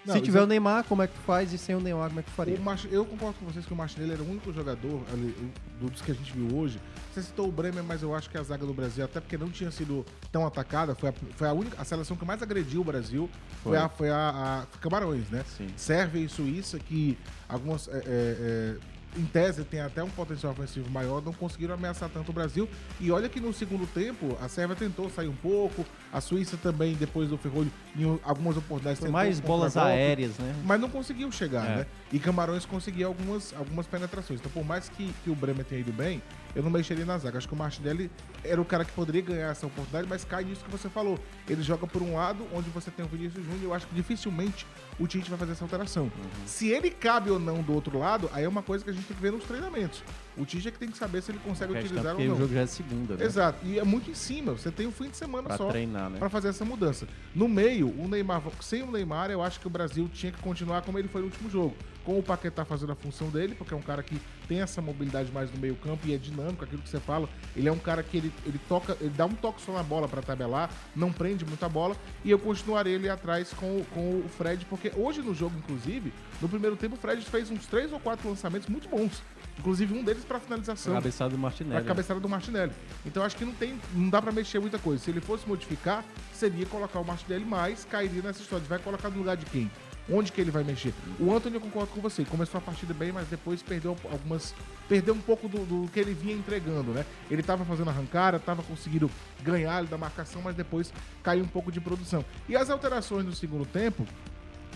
Não, 0.05 0.15
Se 0.15 0.22
tiver 0.22 0.41
o 0.41 0.45
Neymar, 0.45 0.83
como 0.83 1.01
é 1.01 1.07
que 1.07 1.13
tu 1.13 1.22
faz? 1.22 1.53
E 1.53 1.57
sem 1.57 1.75
o 1.75 1.79
Neymar, 1.79 2.10
como 2.10 2.19
é 2.19 2.24
que 2.24 2.29
tu 2.29 2.36
faria? 2.36 2.60
Eu 2.91 3.05
concordo 3.05 3.39
com 3.39 3.45
vocês 3.45 3.65
que 3.65 3.72
o 3.72 3.75
Martinelli 3.75 4.13
era 4.13 4.22
o 4.22 4.29
único 4.29 4.51
jogador 4.51 5.01
ali, 5.12 5.33
dos 5.79 6.01
que 6.01 6.12
a 6.12 6.15
gente 6.15 6.33
viu 6.33 6.57
hoje. 6.57 6.79
Você 7.13 7.22
citou 7.22 7.48
o 7.48 7.51
Bremer, 7.51 7.83
mas 7.83 8.03
eu 8.03 8.13
acho 8.13 8.29
que 8.29 8.38
a 8.38 8.43
zaga 8.43 8.65
do 8.65 8.74
Brasil, 8.74 9.05
até 9.05 9.22
porque 9.22 9.38
não 9.38 9.50
tinha 9.50 9.72
sido 9.72 10.05
tão 10.31 10.45
atacada, 10.45 10.93
foi 10.93 11.10
a, 11.10 11.13
foi 11.36 11.48
a 11.48 11.53
única 11.53 11.81
a 11.81 11.86
seleção 11.86 12.17
que 12.17 12.25
mais 12.25 12.41
agrediu 12.41 12.81
o 12.81 12.83
Brasil. 12.83 13.29
Foi, 13.62 13.72
Foi. 13.72 13.77
a, 13.77 13.89
foi 13.89 14.10
a, 14.10 14.65
a 14.74 14.77
Camarões, 14.79 15.29
né? 15.29 15.45
Sim. 15.57 15.67
Sérvia 15.77 16.19
e 16.19 16.27
Suíça, 16.27 16.79
que 16.79 17.17
algumas. 17.48 17.88
é, 17.88 17.91
é, 17.91 18.00
é, 18.05 18.75
em 19.15 19.25
tese 19.25 19.63
tem 19.63 19.79
até 19.79 20.03
um 20.03 20.10
potencial 20.10 20.53
ofensivo 20.53 20.89
maior, 20.89 21.22
não 21.22 21.33
conseguiram 21.33 21.75
ameaçar 21.75 22.10
tanto 22.10 22.29
o 22.29 22.33
Brasil. 22.33 22.67
E 23.00 23.12
olha 23.12 23.29
que 23.29 23.39
no 23.39 23.53
segundo 23.53 23.86
tempo 23.86 24.38
a 24.41 24.48
Sérvia 24.48 24.75
tentou 24.75 25.10
sair 25.10 25.27
um 25.27 25.36
pouco, 25.36 25.86
a 26.13 26.22
Suíça 26.22 26.55
também, 26.58 26.93
depois 26.93 27.27
do 27.29 27.38
Ferrolho, 27.38 27.72
em 27.98 28.20
algumas 28.24 28.55
oportunidades 28.55 29.00
Foi 29.00 29.10
mais 29.10 29.39
bolas 29.39 29.75
aéreas, 29.75 30.38
né? 30.38 30.55
Mas 30.63 30.79
não 30.79 30.88
conseguiu 30.88 31.32
chegar, 31.32 31.65
É. 31.65 31.75
né? 31.77 31.86
E 32.12 32.20
Camarões 32.20 32.65
conseguia 32.65 33.08
algumas, 33.08 33.51
algumas 33.58 33.88
penetrações. 33.88 34.39
Então, 34.39 34.51
por 34.51 34.63
mais 34.63 34.88
que, 34.89 35.12
que 35.24 35.29
o 35.32 35.36
Bremer 35.36 35.65
tenha 35.65 35.82
ido 35.82 35.91
bem, 35.91 36.22
eu 36.55 36.62
não 36.62 36.70
mexeria 36.70 37.03
na 37.03 37.17
zaga. 37.17 37.39
Acho 37.39 37.48
que 37.48 37.55
o 37.55 37.58
Martinelli 37.58 38.12
era 38.43 38.62
o 38.62 38.65
cara 38.65 38.86
que 38.86 38.91
poderia 38.91 39.24
ganhar 39.24 39.50
essa 39.50 39.65
oportunidade, 39.65 40.08
mas 40.08 40.24
cai 40.24 40.43
nisso 40.43 40.63
que 40.63 40.70
você 40.70 40.88
falou. 40.88 41.17
Ele 41.50 41.63
joga 41.63 41.88
por 41.88 42.03
um 42.03 42.13
lado, 42.15 42.46
onde 42.53 42.70
você 42.70 42.91
tem 42.91 43.03
o 43.03 43.08
Vinícius 43.08 43.43
Júnior, 43.43 43.63
eu 43.63 43.74
acho 43.74 43.88
que 43.88 43.96
dificilmente 43.96 44.67
o 45.00 45.08
Tite 45.08 45.27
vai 45.32 45.39
fazer 45.39 45.53
essa 45.53 45.65
alteração. 45.65 46.03
Uhum. 46.03 46.12
Se 46.46 46.67
ele 46.70 46.91
cabe 46.91 47.32
ou 47.32 47.39
não 47.39 47.63
do 47.63 47.74
outro 47.74 47.98
lado, 47.98 48.29
aí 48.32 48.43
é 48.43 48.48
uma 48.48 48.62
coisa 48.62 48.84
que 48.84 48.91
a 48.91 48.93
gente 48.93 49.08
tem 49.08 49.15
que 49.17 49.22
ver 49.24 49.32
nos 49.32 49.43
treinamentos. 49.46 50.03
O 50.36 50.46
Tite 50.46 50.68
é 50.68 50.72
que 50.72 50.80
tem 50.80 50.90
que 50.90 50.98
saber 50.98 51.22
se 51.22 51.32
ele 51.32 51.40
consegue 51.44 51.74
utilizar 51.74 52.16
ou 52.16 52.22
o 52.22 52.25
não. 52.28 52.38
jogo 52.38 52.54
já 52.54 52.62
é 52.62 52.66
segunda, 52.66 53.16
né? 53.16 53.24
Exato. 53.25 53.60
E 53.66 53.78
é 53.78 53.84
muito 53.84 54.10
em 54.10 54.16
cima. 54.16 54.54
Você 54.54 54.72
tem 54.72 54.88
um 54.88 54.92
fim 54.92 55.10
de 55.10 55.16
semana 55.18 55.48
Pra 55.48 55.58
só 55.58 55.68
treinar, 55.70 56.10
né? 56.10 56.18
pra 56.18 56.30
fazer 56.30 56.48
essa 56.48 56.66
mudança. 56.66 57.08
No 57.36 57.48
meio, 57.48 57.88
o 58.00 58.08
Neymar, 58.08 58.42
sem 58.62 58.82
o 58.82 58.92
Neymar, 58.92 59.30
eu 59.30 59.44
acho 59.44 59.60
que 59.60 59.68
o 59.68 59.70
Brasil 59.70 60.10
tinha 60.12 60.32
que 60.32 60.42
continuar 60.42 60.82
como 60.82 60.98
ele 60.98 61.08
foi 61.08 61.22
no 61.22 61.28
último 61.28 61.50
jogo. 61.50 61.75
Com 62.04 62.18
o 62.20 62.24
Paquetá 62.24 62.66
fazendo 62.66 62.92
a 62.92 62.96
função 62.96 63.30
dele, 63.30 63.56
porque 63.56 63.74
é 63.74 63.78
um 63.78 63.82
cara 63.82 64.02
que 64.04 64.20
tem 64.48 64.60
essa 64.62 64.82
mobilidade 64.82 65.32
mais 65.32 65.50
no 65.52 65.58
meio 65.60 65.75
campo 65.75 66.06
e 66.08 66.13
é 66.13 66.18
dinâmico, 66.18 66.63
aquilo 66.66 66.82
que 66.82 66.90
você 66.90 67.00
fala. 67.00 67.30
Ele 67.56 67.70
é 67.70 67.72
um 67.72 67.78
cara 67.80 68.02
que 68.04 68.18
ele, 68.18 68.34
ele 68.46 68.60
toca, 68.68 68.98
ele 69.00 69.12
dá 69.16 69.25
um 69.25 69.34
toque 69.36 69.62
só 69.62 69.72
na 69.72 69.84
bola 69.84 70.08
pra 70.08 70.22
tabelar, 70.22 70.70
não 70.96 71.13
prende 71.13 71.46
muita 71.46 71.70
bola. 71.70 71.96
E 72.25 72.32
eu 72.32 72.40
continuarei 72.40 72.96
ele 72.96 73.08
atrás 73.08 73.54
com, 73.54 73.68
o- 73.78 73.86
com 73.94 74.20
o 74.20 74.25
Fred, 74.38 74.66
porque 74.66 74.92
hoje 74.98 75.22
no 75.22 75.34
jogo, 75.34 75.56
inclusive, 75.58 76.12
no 76.42 76.50
primeiro 76.50 76.75
tempo, 76.75 76.96
o 76.96 76.98
Fred 76.98 77.24
fez 77.24 77.50
uns 77.52 77.66
três 77.68 77.94
ou 77.94 78.00
quatro 78.00 78.28
lançamentos 78.28 78.68
muito 78.68 78.90
bons. 78.90 79.22
Inclusive 79.60 79.93
um 79.93 80.03
deles 80.03 80.24
pra 80.24 80.39
finalização. 80.39 80.93
Cabeçada 80.93 81.29
do 81.31 81.38
Martinelli. 81.38 81.75
Pra 81.75 81.83
cabeçada 81.88 82.19
do 82.19 82.29
Martinelli. 82.29 82.72
Então 83.05 83.24
acho 83.24 83.36
que 83.36 83.45
não 83.45 83.53
tem, 83.53 83.79
não 83.93 84.10
dá 84.10 84.22
pra 84.22 84.31
mexer 84.31 84.60
muita 84.60 84.79
coisa. 84.79 85.03
Se 85.03 85.12
ele 85.12 85.22
fosse 85.22 85.48
modificar, 85.48 86.03
seria 86.33 86.65
colocar 86.65 87.00
o 87.00 87.05
Martinelli 87.05 87.45
mais, 87.45 87.86
cairia 87.86 88.22
nessa 88.22 88.41
história. 88.41 88.65
Vai 88.67 88.79
colocar 88.79 89.10
no 89.10 89.17
lugar 89.17 89.38
de 89.38 89.45
quem? 89.45 89.69
Onde 90.12 90.33
que 90.33 90.41
ele 90.41 90.51
vai 90.51 90.63
mexer? 90.63 90.93
O 91.17 91.33
Anthony 91.33 91.55
eu 91.55 91.62
concordo 91.62 91.91
com 91.93 92.01
você. 92.01 92.25
Começou 92.25 92.57
a 92.57 92.62
partida 92.62 92.93
bem, 92.93 93.12
mas 93.12 93.27
depois 93.27 93.62
perdeu 93.62 93.95
algumas. 94.12 94.53
Perdeu 94.89 95.13
um 95.13 95.22
pouco 95.22 95.48
do, 95.48 95.65
do 95.65 95.89
que 95.91 96.00
ele 96.00 96.13
vinha 96.13 96.36
entregando, 96.36 96.91
né? 96.91 97.05
Ele 97.31 97.41
tava 97.41 97.63
fazendo 97.63 97.89
arrancada, 97.89 98.38
tava 98.38 98.62
conseguindo 98.63 99.10
ganhar 99.41 99.77
ali 99.77 99.88
da 99.88 99.98
marcação, 99.98 100.41
mas 100.41 100.55
depois 100.55 100.91
caiu 101.22 101.43
um 101.43 101.48
pouco 101.48 101.72
de 101.72 101.79
produção. 101.79 102.25
E 102.50 102.55
as 102.55 102.69
alterações 102.69 103.25
no 103.25 103.33
segundo 103.33 103.65
tempo, 103.65 104.05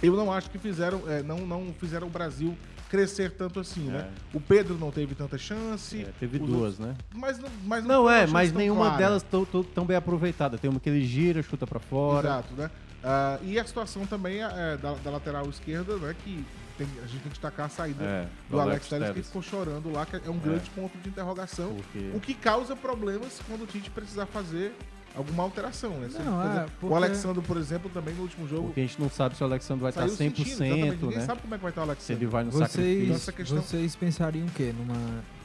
eu 0.01 0.15
não 0.15 0.31
acho 0.31 0.49
que 0.49 0.57
fizeram, 0.57 1.03
é, 1.09 1.21
não, 1.21 1.45
não 1.45 1.73
fizeram 1.77 2.07
o 2.07 2.09
Brasil 2.09 2.57
crescer 2.87 3.31
tanto 3.31 3.59
assim, 3.59 3.81
né? 3.85 4.09
O 4.33 4.39
Pedro 4.39 4.77
não 4.77 4.91
teve 4.91 5.13
tanta 5.15 5.37
chance. 5.37 6.01
É, 6.03 6.11
teve 6.19 6.39
duas, 6.39 6.79
né? 6.79 6.95
Mas 7.13 7.37
não, 7.39 7.49
mas 7.65 7.83
Não, 7.83 8.03
uma 8.03 8.15
é, 8.15 8.27
mas 8.27 8.51
nenhuma 8.51 8.85
clara. 8.85 8.97
delas 8.97 9.23
tão, 9.23 9.45
tão- 9.45 9.63
tão 9.63 9.85
bem 9.85 9.97
aproveitada. 9.97 10.57
Tem 10.57 10.69
uma 10.69 10.79
que 10.79 10.89
ele 10.89 11.05
gira, 11.05 11.41
chuta 11.43 11.65
pra 11.67 11.79
fora. 11.79 12.27
Exato, 12.27 12.53
né? 12.55 12.71
Ah, 13.03 13.37
e 13.43 13.59
a 13.59 13.65
situação 13.65 14.05
também 14.05 14.41
é, 14.41 14.77
da, 14.77 14.93
da 14.95 15.09
lateral 15.11 15.47
esquerda, 15.49 15.97
né? 15.97 16.15
Que 16.23 16.43
tem- 16.77 16.87
a 16.97 17.01
gente 17.07 17.11
tem 17.11 17.19
que 17.23 17.29
destacar 17.29 17.65
a 17.67 17.69
saída 17.69 18.03
É, 18.03 18.27
do, 18.49 18.59
Alex 18.59 18.87
Telles, 18.87 19.11
que 19.11 19.21
ficou 19.23 19.41
chorando 19.41 19.91
lá, 19.91 20.05
que 20.05 20.15
é 20.15 20.29
um 20.29 20.37
grande 20.39 20.69
ponto 20.71 20.97
de 20.97 21.09
interrogação. 21.09 21.75
Porque- 21.75 22.11
O 22.15 22.19
que 22.19 22.33
causa 22.33 22.75
problemas 22.75 23.39
quando 23.47 23.63
o 23.63 23.67
Tite 23.67 23.89
precisar 23.89 24.25
fazer 24.25 24.73
alguma 25.17 25.43
alteração, 25.43 25.89
né? 25.99 26.07
Se, 26.09 26.19
Não, 26.21 26.41
é, 26.43 26.65
porque- 26.79 26.93
O 26.93 26.95
Alexandre, 26.95 27.41
por 27.43 27.57
exemplo, 27.57 27.89
também 27.93 28.13
no 28.13 28.21
último 28.21 28.47
jogo. 28.47 28.67
Porque 28.67 28.81
a 28.81 28.83
gente 28.83 29.01
não 29.01 29.09
sabe 29.09 29.35
se 29.35 29.41
o 29.43 29.45
Alexandre 29.45 29.81
vai 29.81 29.89
estar 29.89 30.01
Saiu 30.07 30.13
100%, 30.15 30.45
sentindo. 30.55 30.63
Ninguém 31.05 31.17
né? 31.19 31.25
sabe 31.25 31.41
como 31.41 31.53
é 31.55 31.57
que 31.57 31.61
vai 31.63 31.71
estar 31.71 31.81
o 31.81 31.85
Se 31.85 31.89
Alexandre. 31.91 32.23
ele 32.23 32.31
vai 32.31 32.43
no 32.43 32.51
Vocês, 32.51 32.71
sacrifício. 32.71 33.13
Essa 33.15 33.31
questão- 33.31 33.61
vocês 33.61 33.95
pensariam 33.95 34.45
o 34.47 34.51
quê? 34.51 34.73
Numa. 34.77 34.95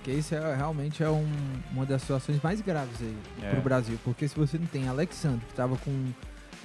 Que 0.04 0.10
isso 0.10 0.34
é, 0.34 0.56
realmente 0.56 1.02
é 1.02 1.08
um- 1.08 1.26
uma 1.72 1.86
das 1.86 2.00
situações 2.02 2.40
mais 2.42 2.60
graves 2.60 2.96
aí 3.00 3.16
É. 3.42 3.50
pro 3.50 3.62
Brasil. 3.62 3.98
Porque 4.04 4.26
se 4.26 4.34
você 4.36 4.58
não 4.58 4.66
tem 4.66 4.88
Alexandre, 4.88 5.44
que 5.46 5.54
tava 5.54 5.76
com 5.76 6.06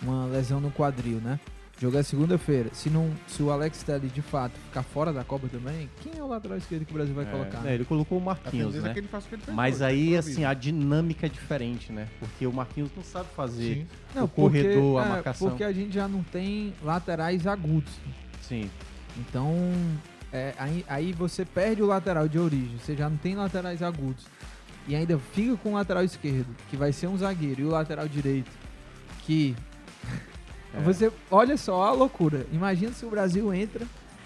uma 0.02 0.26
lesão 0.26 0.60
no 0.60 0.72
quadril, 0.72 1.20
né? 1.22 1.40
Jogar 1.80 2.02
segunda-feira. 2.04 2.70
Se, 2.74 2.90
não, 2.90 3.12
se 3.28 3.44
o 3.44 3.52
Alex 3.52 3.84
Telles 3.84 4.12
de 4.12 4.22
fato 4.22 4.54
ficar 4.66 4.82
fora 4.82 5.14
da 5.14 5.24
Copa 5.24 5.48
também, 5.48 5.88
quem 6.02 6.18
é 6.18 6.24
o 6.24 6.28
lateral 6.28 6.58
esquerdo 6.58 6.86
que 6.86 6.92
o 6.92 6.96
Brasil 6.96 7.14
vai 7.14 7.26
É, 7.26 7.30
colocar? 7.30 7.68
é, 7.68 7.76
ele 7.76 7.86
colocou 7.86 8.18
o 8.18 8.22
Marquinhos, 8.22 8.76
é 8.76 8.80
né? 8.80 8.94
que 8.94 9.00
ele 9.00 9.08
faça 9.08 9.28
o 9.28 9.30
que 9.30 9.36
ele 9.36 9.42
fez 9.44 9.56
Mas 9.56 9.76
hoje, 9.76 9.84
aí, 9.84 10.18
assim, 10.18 10.44
a 10.44 10.56
dinâmica 10.56 11.28
é 11.28 11.30
diferente, 11.30 11.92
né? 11.92 12.08
Porque 12.20 12.48
o 12.48 12.52
Marquinhos 12.52 12.90
não 12.96 13.04
sabe 13.04 13.30
fazer 13.36 13.76
Sim. 13.76 13.88
Não, 14.16 14.24
o 14.24 14.28
corredor, 14.28 14.74
porque, 14.74 14.98
a 14.98 15.06
é, 15.06 15.10
marcação. 15.10 15.50
porque 15.50 15.64
a 15.64 15.72
gente 15.72 15.94
já 15.94 16.08
não 16.08 16.24
tem 16.24 16.74
laterais 16.84 17.46
agudos. 17.46 17.94
Sim. 18.42 18.72
Então, 19.16 19.54
é, 20.34 20.56
aí, 20.58 20.84
aí 20.90 21.14
você 21.14 21.46
perde 21.46 21.84
o 21.84 21.86
lateral 21.86 22.28
de 22.28 22.40
origem, 22.40 22.76
você 22.80 22.96
já 22.96 23.08
não 23.08 23.18
tem 23.18 23.36
laterais 23.36 23.84
agudos. 23.84 24.26
E 24.88 24.96
ainda 24.96 25.20
fica 25.20 25.56
com 25.58 25.74
o 25.74 25.74
lateral 25.76 26.04
esquerdo, 26.04 26.48
que 26.70 26.78
vai 26.78 26.92
ser 26.92 27.06
um 27.08 27.18
zagueiro, 27.18 27.62
e 27.62 27.66
o 27.66 27.70
lateral 27.70 28.08
direito, 28.08 28.50
que. 29.26 29.56
É. 30.74 30.82
Você. 30.82 31.12
Olha 31.30 31.58
só 31.58 31.84
a 31.84 31.92
loucura. 31.92 32.46
Imagina 32.52 32.92
se 32.92 33.06
o 33.06 33.10
Brasil 33.10 33.54
entra 33.54 33.86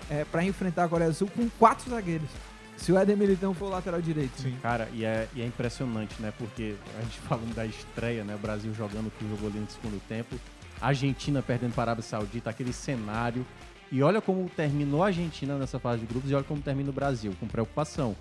é, 0.10 0.26
para 0.26 0.44
enfrentar 0.44 0.86
a 0.86 0.88
Coreia 0.88 1.10
do 1.10 1.16
Sul 1.16 1.30
com 1.36 1.50
quatro 1.58 1.90
zagueiros. 1.90 2.30
Se 2.78 2.92
o 2.92 2.98
Éder 2.98 3.16
Militão 3.16 3.54
for 3.54 3.66
o 3.66 3.70
lateral 3.70 4.02
direito. 4.02 4.42
Sim. 4.42 4.58
Cara, 4.62 4.90
e 4.92 5.06
é, 5.06 5.28
e 5.36 5.42
é 5.42 5.46
impressionante, 5.46 6.20
né? 6.20 6.34
Porque 6.38 6.76
a 6.98 7.02
gente 7.02 7.20
falando 7.28 7.54
da 7.54 7.66
estreia, 7.66 8.24
né? 8.24 8.36
O 8.36 8.40
Brasil 8.40 8.74
jogando 8.74 9.08
o 9.08 9.12
que 9.12 9.28
jogou 9.30 9.50
ali 9.50 9.60
no 9.60 9.70
segundo 9.70 10.02
tempo. 10.08 10.36
A 10.82 10.88
Argentina 10.88 11.42
perdendo 11.44 11.74
para 11.74 11.84
a 11.84 11.94
Arábia 11.94 12.04
Saudita, 12.04 12.50
aquele 12.50 12.74
cenário. 12.74 13.46
E 13.92 14.02
olha 14.02 14.22
como 14.22 14.50
terminou 14.50 15.04
a 15.04 15.08
Argentina 15.08 15.58
nessa 15.58 15.78
fase 15.78 16.00
de 16.00 16.08
grupos 16.08 16.32
e 16.32 16.34
olha 16.34 16.44
como 16.44 16.62
termina 16.62 16.90
o 16.90 16.94
Brasil, 16.94 17.36
com 17.40 17.48
preocupação. 17.48 18.16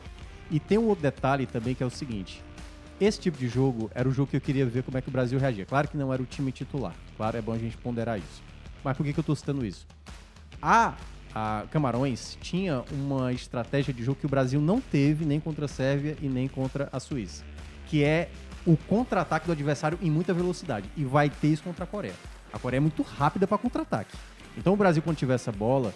E 0.50 0.58
tem 0.58 0.76
um 0.76 0.88
outro 0.88 1.02
detalhe 1.02 1.46
também 1.46 1.74
que 1.74 1.82
é 1.82 1.86
o 1.86 1.90
seguinte. 1.90 2.42
Esse 3.00 3.18
tipo 3.18 3.38
de 3.38 3.48
jogo 3.48 3.90
era 3.94 4.06
o 4.06 4.12
jogo 4.12 4.30
que 4.30 4.36
eu 4.36 4.40
queria 4.42 4.66
ver 4.66 4.82
como 4.82 4.98
é 4.98 5.00
que 5.00 5.08
o 5.08 5.10
Brasil 5.10 5.38
reagia. 5.38 5.64
Claro 5.64 5.88
que 5.88 5.96
não 5.96 6.12
era 6.12 6.20
o 6.20 6.26
time 6.26 6.52
titular. 6.52 6.94
Claro, 7.16 7.38
é 7.38 7.40
bom 7.40 7.52
a 7.52 7.58
gente 7.58 7.74
ponderar 7.78 8.18
isso. 8.18 8.42
Mas 8.84 8.94
por 8.94 9.06
que, 9.06 9.14
que 9.14 9.18
eu 9.18 9.24
tô 9.24 9.34
citando 9.34 9.64
isso? 9.64 9.86
A, 10.60 10.94
a 11.34 11.64
Camarões 11.70 12.36
tinha 12.42 12.84
uma 12.92 13.32
estratégia 13.32 13.94
de 13.94 14.04
jogo 14.04 14.20
que 14.20 14.26
o 14.26 14.28
Brasil 14.28 14.60
não 14.60 14.82
teve 14.82 15.24
nem 15.24 15.40
contra 15.40 15.64
a 15.64 15.68
Sérvia 15.68 16.14
e 16.20 16.28
nem 16.28 16.46
contra 16.46 16.90
a 16.92 17.00
Suíça. 17.00 17.42
Que 17.86 18.04
é 18.04 18.28
o 18.66 18.76
contra-ataque 18.76 19.46
do 19.46 19.52
adversário 19.52 19.98
em 20.02 20.10
muita 20.10 20.34
velocidade. 20.34 20.90
E 20.94 21.02
vai 21.02 21.30
ter 21.30 21.48
isso 21.48 21.62
contra 21.62 21.84
a 21.84 21.86
Coreia. 21.86 22.14
A 22.52 22.58
Coreia 22.58 22.78
é 22.78 22.80
muito 22.80 23.00
rápida 23.02 23.46
para 23.46 23.56
contra-ataque. 23.56 24.14
Então 24.58 24.74
o 24.74 24.76
Brasil, 24.76 25.02
quando 25.02 25.16
tiver 25.16 25.36
essa 25.36 25.50
bola, 25.50 25.94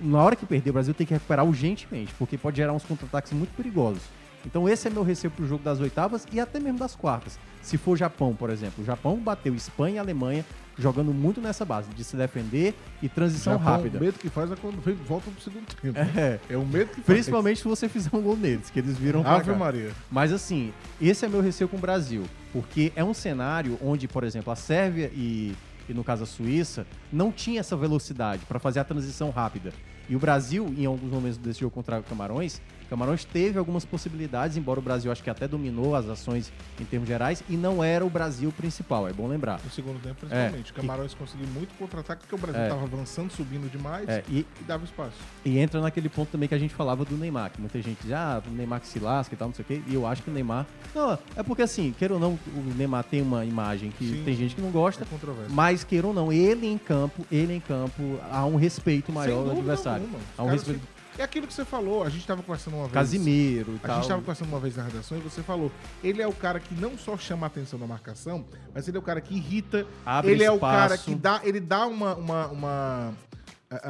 na 0.00 0.20
hora 0.24 0.34
que 0.34 0.44
perder, 0.44 0.70
o 0.70 0.72
Brasil 0.72 0.92
tem 0.92 1.06
que 1.06 1.14
recuperar 1.14 1.44
urgentemente, 1.44 2.12
porque 2.18 2.36
pode 2.36 2.56
gerar 2.56 2.72
uns 2.72 2.84
contra-ataques 2.84 3.32
muito 3.32 3.54
perigosos. 3.54 4.02
Então 4.46 4.68
esse 4.68 4.86
é 4.86 4.90
meu 4.90 5.02
receio 5.02 5.30
pro 5.30 5.46
jogo 5.46 5.62
das 5.62 5.80
oitavas 5.80 6.26
e 6.32 6.38
até 6.38 6.60
mesmo 6.60 6.78
das 6.78 6.94
quartas. 6.94 7.38
Se 7.60 7.76
for 7.76 7.96
Japão, 7.96 8.34
por 8.34 8.48
exemplo, 8.48 8.82
o 8.82 8.86
Japão 8.86 9.16
bateu 9.18 9.54
Espanha 9.54 9.96
e 9.96 9.98
Alemanha 9.98 10.44
jogando 10.78 11.12
muito 11.12 11.40
nessa 11.40 11.64
base 11.64 11.88
de 11.90 12.04
se 12.04 12.16
defender 12.16 12.74
e 13.02 13.08
transição 13.08 13.54
Japão, 13.54 13.72
rápida. 13.72 13.98
O 13.98 14.00
medo 14.00 14.18
que 14.18 14.28
faz 14.28 14.52
é 14.52 14.56
quando 14.56 14.76
volta 15.04 15.30
pro 15.30 15.42
segundo 15.42 15.66
tempo. 15.74 15.98
É. 16.16 16.38
É 16.48 16.56
o 16.56 16.64
medo 16.64 16.88
que 16.88 16.96
faz. 16.96 17.06
Principalmente 17.06 17.58
se 17.58 17.68
você 17.68 17.88
fizer 17.88 18.10
um 18.12 18.20
gol 18.20 18.36
neles, 18.36 18.70
que 18.70 18.78
eles 18.78 18.96
viram 18.96 19.26
Ave. 19.26 19.52
Maria. 19.52 19.90
Mas 20.10 20.32
assim, 20.32 20.72
esse 21.00 21.24
é 21.24 21.28
meu 21.28 21.40
receio 21.40 21.68
com 21.68 21.76
o 21.76 21.80
Brasil, 21.80 22.24
porque 22.52 22.92
é 22.94 23.02
um 23.02 23.14
cenário 23.14 23.78
onde, 23.82 24.06
por 24.06 24.22
exemplo, 24.22 24.52
a 24.52 24.56
Sérvia 24.56 25.10
e, 25.14 25.54
e 25.88 25.94
no 25.94 26.04
caso 26.04 26.22
a 26.22 26.26
Suíça 26.26 26.86
não 27.12 27.32
tinha 27.32 27.60
essa 27.60 27.76
velocidade 27.76 28.44
para 28.46 28.58
fazer 28.58 28.80
a 28.80 28.84
transição 28.84 29.30
rápida. 29.30 29.72
E 30.08 30.14
o 30.14 30.18
Brasil, 30.18 30.72
em 30.76 30.86
alguns 30.86 31.10
momentos 31.10 31.38
desse 31.38 31.60
jogo 31.60 31.74
contra 31.74 31.98
o 31.98 32.02
Camarões, 32.02 32.60
Camarões 32.88 33.24
teve 33.24 33.58
algumas 33.58 33.84
possibilidades, 33.84 34.56
embora 34.56 34.78
o 34.78 34.82
Brasil 34.82 35.10
acho 35.10 35.22
que 35.22 35.30
até 35.30 35.48
dominou 35.48 35.94
as 35.94 36.08
ações 36.08 36.52
em 36.80 36.84
termos 36.84 37.08
gerais, 37.08 37.42
e 37.48 37.56
não 37.56 37.82
era 37.82 38.04
o 38.04 38.10
Brasil 38.10 38.52
principal, 38.52 39.08
é 39.08 39.12
bom 39.12 39.26
lembrar. 39.26 39.60
No 39.64 39.70
segundo 39.70 40.00
tempo, 40.00 40.14
principalmente. 40.20 40.70
É, 40.70 40.72
o 40.72 40.74
Camarões 40.74 41.14
conseguiu 41.14 41.46
muito 41.48 41.74
contra-ataque 41.78 42.22
porque 42.22 42.34
o 42.34 42.38
Brasil 42.38 42.60
É. 42.60 42.64
estava 42.68 42.82
avançando, 42.84 43.30
subindo 43.32 43.70
demais 43.70 44.08
É, 44.08 44.22
e- 44.28 44.40
e 44.60 44.64
dava 44.66 44.84
espaço. 44.84 45.16
E 45.44 45.58
entra 45.58 45.80
naquele 45.80 46.08
ponto 46.08 46.28
também 46.30 46.48
que 46.48 46.54
a 46.54 46.58
gente 46.58 46.74
falava 46.74 47.04
do 47.04 47.16
Neymar, 47.16 47.50
que 47.50 47.60
muita 47.60 47.80
gente 47.82 47.98
diz, 48.02 48.12
ah, 48.12 48.42
o 48.46 48.50
Neymar 48.50 48.80
que 48.80 48.86
se 48.86 48.98
lasca 48.98 49.34
e 49.34 49.38
tal, 49.38 49.48
não 49.48 49.54
sei 49.54 49.62
o 49.64 49.66
quê. 49.66 49.82
E 49.86 49.94
eu 49.94 50.06
acho 50.06 50.22
que 50.22 50.30
o 50.30 50.32
Neymar. 50.32 50.66
Não, 50.94 51.18
é 51.34 51.42
porque 51.42 51.62
assim, 51.62 51.94
queira 51.98 52.14
ou 52.14 52.20
não, 52.20 52.32
o 52.54 52.74
Neymar 52.76 53.04
tem 53.04 53.20
uma 53.22 53.44
imagem 53.44 53.90
que 53.90 54.06
Sim, 54.06 54.22
tem 54.24 54.34
gente 54.34 54.54
que 54.54 54.60
não 54.60 54.70
gosta. 54.70 55.04
é 55.04 55.06
mas 55.50 55.82
queira 55.84 56.06
ou 56.06 56.14
não, 56.14 56.32
ele 56.32 56.66
em 56.66 56.78
campo, 56.78 57.26
ele 57.30 57.54
em 57.54 57.60
campo, 57.60 58.18
há 58.30 58.44
um 58.46 58.56
respeito 58.56 59.12
maior 59.12 59.36
Sem 59.36 59.44
do 59.44 59.50
adversário. 59.50 60.02
alguma. 60.04 60.20
Há 60.36 60.42
um 60.42 60.46
caras 60.46 60.62
respeito. 60.62 60.95
É 61.18 61.22
aquilo 61.22 61.46
que 61.46 61.54
você 61.54 61.64
falou, 61.64 62.02
a 62.04 62.08
gente 62.10 62.20
estava 62.20 62.42
conversando 62.42 62.74
uma 62.74 62.82
vez. 62.84 62.92
Casimiro 62.92 63.72
e 63.72 63.76
A 63.76 63.86
tal. 63.86 63.94
gente 63.96 64.02
estava 64.04 64.20
conversando 64.20 64.48
uma 64.48 64.60
vez 64.60 64.76
na 64.76 64.82
redação 64.84 65.16
e 65.16 65.20
você 65.20 65.42
falou, 65.42 65.72
ele 66.04 66.20
é 66.20 66.26
o 66.28 66.32
cara 66.32 66.60
que 66.60 66.74
não 66.74 66.96
só 66.98 67.16
chama 67.16 67.46
a 67.46 67.48
atenção 67.48 67.78
da 67.78 67.86
marcação, 67.86 68.44
mas 68.74 68.86
ele 68.86 68.96
é 68.96 69.00
o 69.00 69.02
cara 69.02 69.20
que 69.20 69.34
irrita, 69.34 69.86
Abre 70.04 70.32
ele 70.32 70.44
é 70.44 70.50
o 70.50 70.56
espaço. 70.56 70.76
cara 70.78 70.98
que 70.98 71.14
dá, 71.14 71.40
ele 71.42 71.60
dá 71.60 71.86
uma 71.86 72.14
uma, 72.14 72.46
uma 72.48 73.14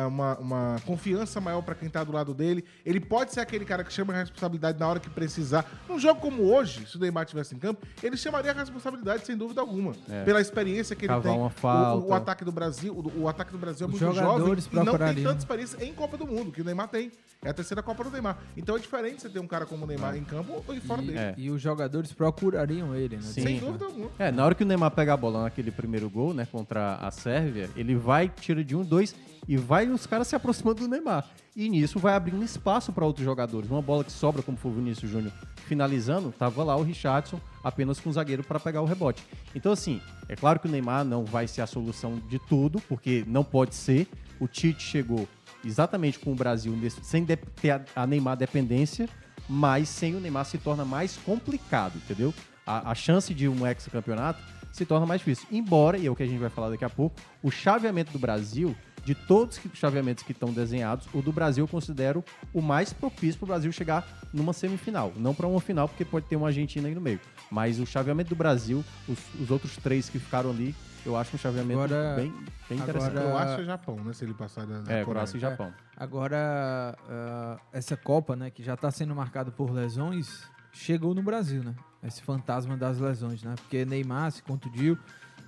uma, 0.07 0.39
uma 0.39 0.77
confiança 0.87 1.41
maior 1.41 1.63
pra 1.63 1.75
quem 1.75 1.89
tá 1.89 2.03
do 2.03 2.13
lado 2.13 2.33
dele. 2.33 2.65
Ele 2.85 2.99
pode 3.01 3.33
ser 3.33 3.41
aquele 3.41 3.65
cara 3.65 3.85
que 3.85 3.93
chama 3.93 4.13
a 4.13 4.17
responsabilidade 4.17 4.79
na 4.79 4.89
hora 4.89 4.99
que 5.01 5.11
precisar. 5.11 5.65
Num 5.89 5.99
jogo 5.99 6.21
como 6.21 6.43
hoje, 6.45 6.87
se 6.87 6.97
o 6.97 7.01
Neymar 7.01 7.25
estivesse 7.25 7.55
em 7.55 7.59
campo, 7.59 7.87
ele 8.03 8.17
chamaria 8.17 8.51
a 8.53 8.55
responsabilidade 8.55 9.27
sem 9.27 9.37
dúvida 9.37 9.61
alguma. 9.61 9.93
É. 10.09 10.25
Pela 10.25 10.41
experiência 10.41 10.97
que 10.97 11.05
ele 11.05 11.09
Cavar 11.09 11.23
tem. 11.33 11.33
uma 11.41 11.45
O- 11.45 11.47
O, 11.47 11.51
falta. 11.51 12.07
o 12.09 12.15
ataque 12.15 12.45
do 12.45 12.53
Brasil, 12.53 12.93
o, 12.95 13.23
o 13.23 13.29
ataque 13.29 13.53
do 13.53 13.59
Brasil 13.59 13.87
é 13.87 13.91
Os 13.91 14.01
muito 14.01 14.15
jogadores 14.15 14.65
jovem 14.65 14.83
e 14.83 14.85
não 14.87 14.99
tem 14.99 15.23
tanta 15.25 15.39
experiência 15.39 15.85
em 15.85 15.93
Copa 15.93 16.17
do 16.17 16.27
Mundo, 16.27 16.51
que 16.53 16.61
o 16.61 16.65
Neymar 16.65 16.89
tem. 16.89 17.13
É 17.45 17.51
a 17.51 17.55
terceira 17.55 17.83
Copa 17.83 18.03
do 18.03 18.11
Neymar. 18.11 18.39
Então 18.57 18.77
é 18.77 18.79
diferente 18.79 19.21
você 19.23 19.29
ter 19.29 19.39
um 19.41 19.47
cara 19.47 19.67
como 19.67 19.85
o 19.85 19.87
Neymar 19.87 20.17
em 20.17 20.25
campo 20.25 20.65
ou 20.67 20.81
fora 20.81 21.03
E, 21.03 21.07
dele. 21.07 21.19
É. 21.19 21.35
e 21.37 21.51
os 21.51 21.61
jogadores 21.61 22.13
procurariam 22.13 22.95
ele, 22.95 23.17
né? 23.17 23.23
Sim. 23.23 23.43
Sem 23.43 23.59
dúvida 23.59 23.85
alguma. 23.85 24.09
É, 24.19 24.33
na 24.33 24.45
hora 24.45 24.55
que 24.55 24.63
o 24.63 24.67
Neymar 24.67 24.91
pega 24.93 25.13
a 25.13 25.17
bola 25.17 25.43
naquele 25.43 25.71
primeiro 25.71 26.09
gol, 26.09 26.33
né, 26.33 26.47
contra 26.51 26.97
a 26.97 27.11
Sérvia, 27.11 27.69
ele 27.77 27.95
vai, 27.95 28.29
tira 28.29 28.65
de 28.65 28.75
um, 28.75 28.83
dois 28.83 29.15
e 29.49 29.57
vai 29.67 29.89
os 29.89 30.07
caras 30.07 30.29
se 30.29 30.37
aproximando 30.37 30.81
do 30.81 30.89
Neymar. 30.89 31.29
E 31.55 31.69
nisso 31.69 31.99
vai 31.99 32.15
abrindo 32.15 32.45
espaço 32.45 32.93
para 32.93 33.05
outros 33.05 33.25
jogadores. 33.25 33.69
Uma 33.69 33.83
bola 33.83 34.05
que 34.05 34.13
sobra, 34.13 34.43
como 34.43 34.57
foi 34.57 34.71
o 34.71 34.75
Vinícius 34.75 35.11
Júnior 35.11 35.33
finalizando, 35.67 36.33
tava 36.39 36.63
lá 36.63 36.77
o 36.77 36.83
Richardson 36.83 37.41
apenas 37.65 37.99
com 37.99 38.09
o 38.09 38.13
zagueiro 38.13 38.45
para 38.45 38.61
pegar 38.61 38.81
o 38.83 38.85
rebote. 38.85 39.25
Então, 39.55 39.73
assim, 39.73 40.01
é 40.29 40.37
claro 40.37 40.61
que 40.61 40.69
o 40.69 40.71
Neymar 40.71 41.05
não 41.05 41.25
vai 41.25 41.49
ser 41.49 41.63
a 41.63 41.67
solução 41.67 42.21
de 42.29 42.39
tudo, 42.39 42.81
porque 42.89 43.25
não 43.27 43.43
pode 43.43 43.75
ser. 43.75 44.07
O 44.39 44.47
Tite 44.47 44.83
chegou 44.83 45.27
exatamente 45.65 46.19
com 46.19 46.33
o 46.33 46.37
Brasil 46.37 46.73
sem 47.03 47.27
ter 47.27 47.41
a, 47.71 48.03
a 48.03 48.07
Neymar 48.07 48.37
dependência, 48.37 49.09
mas 49.49 49.89
sem 49.89 50.15
o 50.15 50.21
Neymar 50.21 50.45
se 50.45 50.59
torna 50.59 50.85
mais 50.85 51.17
complicado, 51.17 51.97
entendeu? 51.97 52.33
A, 52.65 52.93
a 52.93 52.95
chance 52.95 53.35
de 53.35 53.49
um 53.49 53.67
ex-campeonato 53.67 54.43
se 54.73 54.85
torna 54.85 55.07
mais 55.07 55.21
difícil. 55.21 55.47
Embora, 55.51 55.97
e 55.97 56.07
é 56.07 56.11
o 56.11 56.15
que 56.15 56.23
a 56.23 56.27
gente 56.27 56.39
vai 56.39 56.51
falar 56.51 56.71
daqui 56.71 56.85
a 56.85 56.91
pouco, 56.91 57.17
o 57.43 57.51
chaveamento 57.51 58.13
do 58.13 58.19
Brasil, 58.19 58.77
de 59.07 59.15
todos 59.15 59.61
os 59.65 59.79
chaveamentos 59.79 60.25
que 60.25 60.33
estão 60.33 60.53
desenhados, 60.53 61.07
o 61.15 61.23
do 61.23 61.33
Brasil 61.33 61.63
eu 61.63 61.69
considero 61.69 62.25
o 62.53 62.61
mais 62.61 62.93
propício 62.93 63.39
para 63.39 63.45
o 63.45 63.47
Brasil 63.47 63.71
chegar 63.71 64.05
numa 64.35 64.53
semifinal. 64.53 65.13
Não 65.17 65.33
para 65.33 65.47
uma 65.47 65.61
final, 65.61 65.89
porque 65.89 66.05
pode 66.05 66.27
ter 66.27 66.35
uma 66.35 66.49
Argentina 66.49 66.89
aí 66.89 66.95
no 66.95 67.01
meio. 67.01 67.21
Mas 67.49 67.79
o 67.79 67.87
chaveamento 67.87 68.31
do 68.31 68.35
Brasil, 68.37 68.85
os, 69.09 69.17
os 69.41 69.49
outros 69.49 69.77
três 69.77 70.09
que 70.11 70.19
ficaram 70.19 70.51
ali, 70.51 70.75
eu 71.05 71.17
acho 71.17 71.37
um 71.37 71.39
chaveamento 71.39 71.81
Agora- 71.81 72.17
bem, 72.17 72.35
bem 72.69 72.79
interessante. 72.79 73.17
agora- 73.17 73.31
Croácia 73.31 73.63
e 73.63 73.65
Japão, 73.65 73.97
né? 74.05 74.13
Se 74.13 74.25
ele 74.25 74.35
passar 74.35 74.67
da, 74.67 74.75
da 74.75 74.81
É, 74.81 74.83
Coreia. 74.83 75.05
Croácia 75.05 75.37
e 75.37 75.41
Japão. 75.41 75.73
Agora, 75.97 76.99
ah, 77.09 77.59
essa 77.73 77.97
Copa, 77.97 78.35
né, 78.35 78.51
que 78.51 78.61
já 78.65 78.75
está 78.75 78.91
sendo 78.91 79.15
marcada 79.15 79.53
por 79.53 79.71
lesões, 79.71 80.43
chegou 80.73 81.15
no 81.15 81.23
Brasil, 81.23 81.63
né? 81.63 81.77
Esse 82.03 82.23
fantasma 82.23 82.77
das 82.77 82.99
lesões, 82.99 83.41
né? 83.45 83.55
Porque 83.57 83.85
Neymar 83.85 84.33
se 84.33 84.43
contundiu 84.43 84.99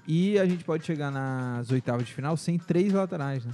e 0.08 0.38
a 0.38 0.46
gente 0.46 0.64
pode 0.64 0.84
chegar 0.84 1.10
nas 1.10 1.70
oitavas 1.70 2.06
de 2.06 2.12
final 2.14 2.36
sem 2.36 2.58
três 2.58 2.92
laterais, 2.92 3.44
né? 3.44 3.52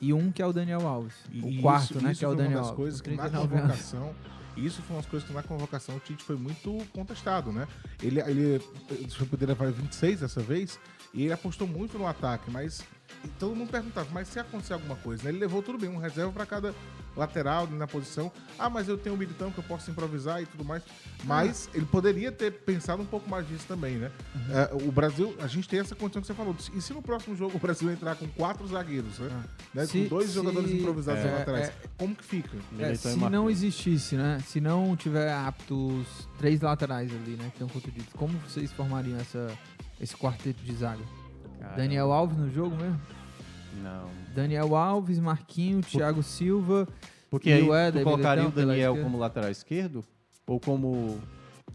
E 0.00 0.12
um 0.14 0.30
que 0.30 0.40
é 0.40 0.46
o 0.46 0.52
Daniel 0.52 0.86
Alves. 0.86 1.14
E 1.32 1.40
o 1.42 1.48
isso- 1.48 1.60
quarto, 1.62 2.00
né? 2.00 2.12
isso 2.12 2.20
Que 2.20 2.24
é 2.24 2.28
o 2.28 2.30
foi 2.30 2.36
Daniel 2.38 2.58
uma 2.58 2.60
das 2.62 2.68
Alves. 2.70 2.76
coisas 2.82 3.00
que 3.00 3.10
na 3.10 3.22
39 3.24 3.54
anos. 3.56 3.66
convocação, 3.66 4.14
isso 4.56 4.80
foi 4.82 4.94
uma 4.96 5.02
das 5.02 5.10
coisas 5.10 5.28
que 5.28 5.34
na 5.34 5.42
convocação 5.42 5.96
o 5.96 6.00
Tite 6.00 6.22
foi 6.22 6.36
muito 6.36 6.78
contestado, 6.92 7.50
né? 7.52 7.66
Ele, 8.00 8.20
ele, 8.20 8.62
ele 8.90 9.10
foi 9.10 9.26
poder 9.26 9.46
levar 9.46 9.70
26 9.72 10.20
dessa 10.20 10.40
vez 10.40 10.78
e 11.12 11.24
ele 11.24 11.32
apostou 11.32 11.66
muito 11.66 11.98
no 11.98 12.06
ataque, 12.06 12.48
mas 12.50 12.84
e 13.24 13.28
todo 13.38 13.54
mundo 13.54 13.70
perguntava, 13.70 14.08
mas 14.12 14.28
se 14.28 14.38
acontecer 14.38 14.72
alguma 14.74 14.96
coisa, 14.96 15.24
né? 15.24 15.30
Ele 15.30 15.38
levou 15.38 15.62
tudo 15.62 15.78
bem, 15.78 15.88
um 15.90 15.98
reserva 15.98 16.30
para 16.32 16.46
cada 16.46 16.74
lateral 17.16 17.66
na 17.66 17.86
posição. 17.86 18.30
Ah, 18.58 18.70
mas 18.70 18.86
eu 18.88 18.96
tenho 18.96 19.14
um 19.14 19.18
militão 19.18 19.50
que 19.50 19.58
eu 19.58 19.64
posso 19.64 19.90
improvisar 19.90 20.40
e 20.40 20.46
tudo 20.46 20.64
mais. 20.64 20.82
Mas 21.24 21.68
ele 21.74 21.84
poderia 21.86 22.30
ter 22.30 22.52
pensado 22.52 23.02
um 23.02 23.06
pouco 23.06 23.28
mais 23.28 23.46
disso 23.48 23.64
também, 23.66 23.96
né? 23.96 24.10
É, 24.50 24.74
o 24.86 24.92
Brasil, 24.92 25.34
a 25.40 25.48
gente 25.48 25.68
tem 25.68 25.80
essa 25.80 25.96
condição 25.96 26.20
que 26.22 26.28
você 26.28 26.34
falou. 26.34 26.54
E 26.72 26.80
se 26.80 26.92
no 26.92 27.02
próximo 27.02 27.34
jogo 27.34 27.56
o 27.56 27.60
Brasil 27.60 27.90
entrar 27.90 28.14
com 28.14 28.28
quatro 28.28 28.66
zagueiros, 28.68 29.18
né? 29.18 29.44
Né? 29.74 29.86
Se- 29.86 30.02
com 30.04 30.08
dois 30.08 30.28
se- 30.28 30.34
jogadores 30.34 30.70
improvisados 30.70 31.24
é, 31.24 31.30
laterais, 31.30 31.68
é. 31.68 31.74
como 31.96 32.14
que 32.14 32.24
fica? 32.24 32.56
É, 32.78 32.94
se 32.94 33.16
não 33.16 33.50
existisse, 33.50 34.14
né? 34.16 34.38
Se 34.46 34.60
não 34.60 34.96
tiver 34.96 35.32
aptos 35.32 36.28
três 36.38 36.60
laterais 36.60 37.10
ali, 37.10 37.32
né? 37.32 37.46
Que 37.48 37.62
estão 37.62 37.68
contundidos, 37.68 38.12
como 38.14 38.38
vocês 38.38 38.70
formariam 38.72 39.18
essa, 39.18 39.50
esse 40.00 40.16
quarteto 40.16 40.62
de 40.62 40.74
zaga? 40.74 41.02
Daniel 41.76 42.12
Alves 42.12 42.36
no 42.36 42.50
jogo 42.50 42.76
mesmo? 42.76 43.00
Não. 43.82 44.08
Daniel 44.34 44.76
Alves, 44.76 45.18
Marquinho, 45.18 45.80
Thiago 45.80 46.22
Silva. 46.22 46.86
Porque 47.30 47.50
e 47.50 47.52
aí 47.52 47.62
o 47.62 47.66
tu 47.66 47.74
Éder 47.74 48.04
colocaria 48.04 48.46
o 48.46 48.50
Daniel 48.50 48.96
como 49.02 49.18
lateral 49.18 49.50
esquerdo? 49.50 50.04
Ou 50.46 50.58
como. 50.58 51.20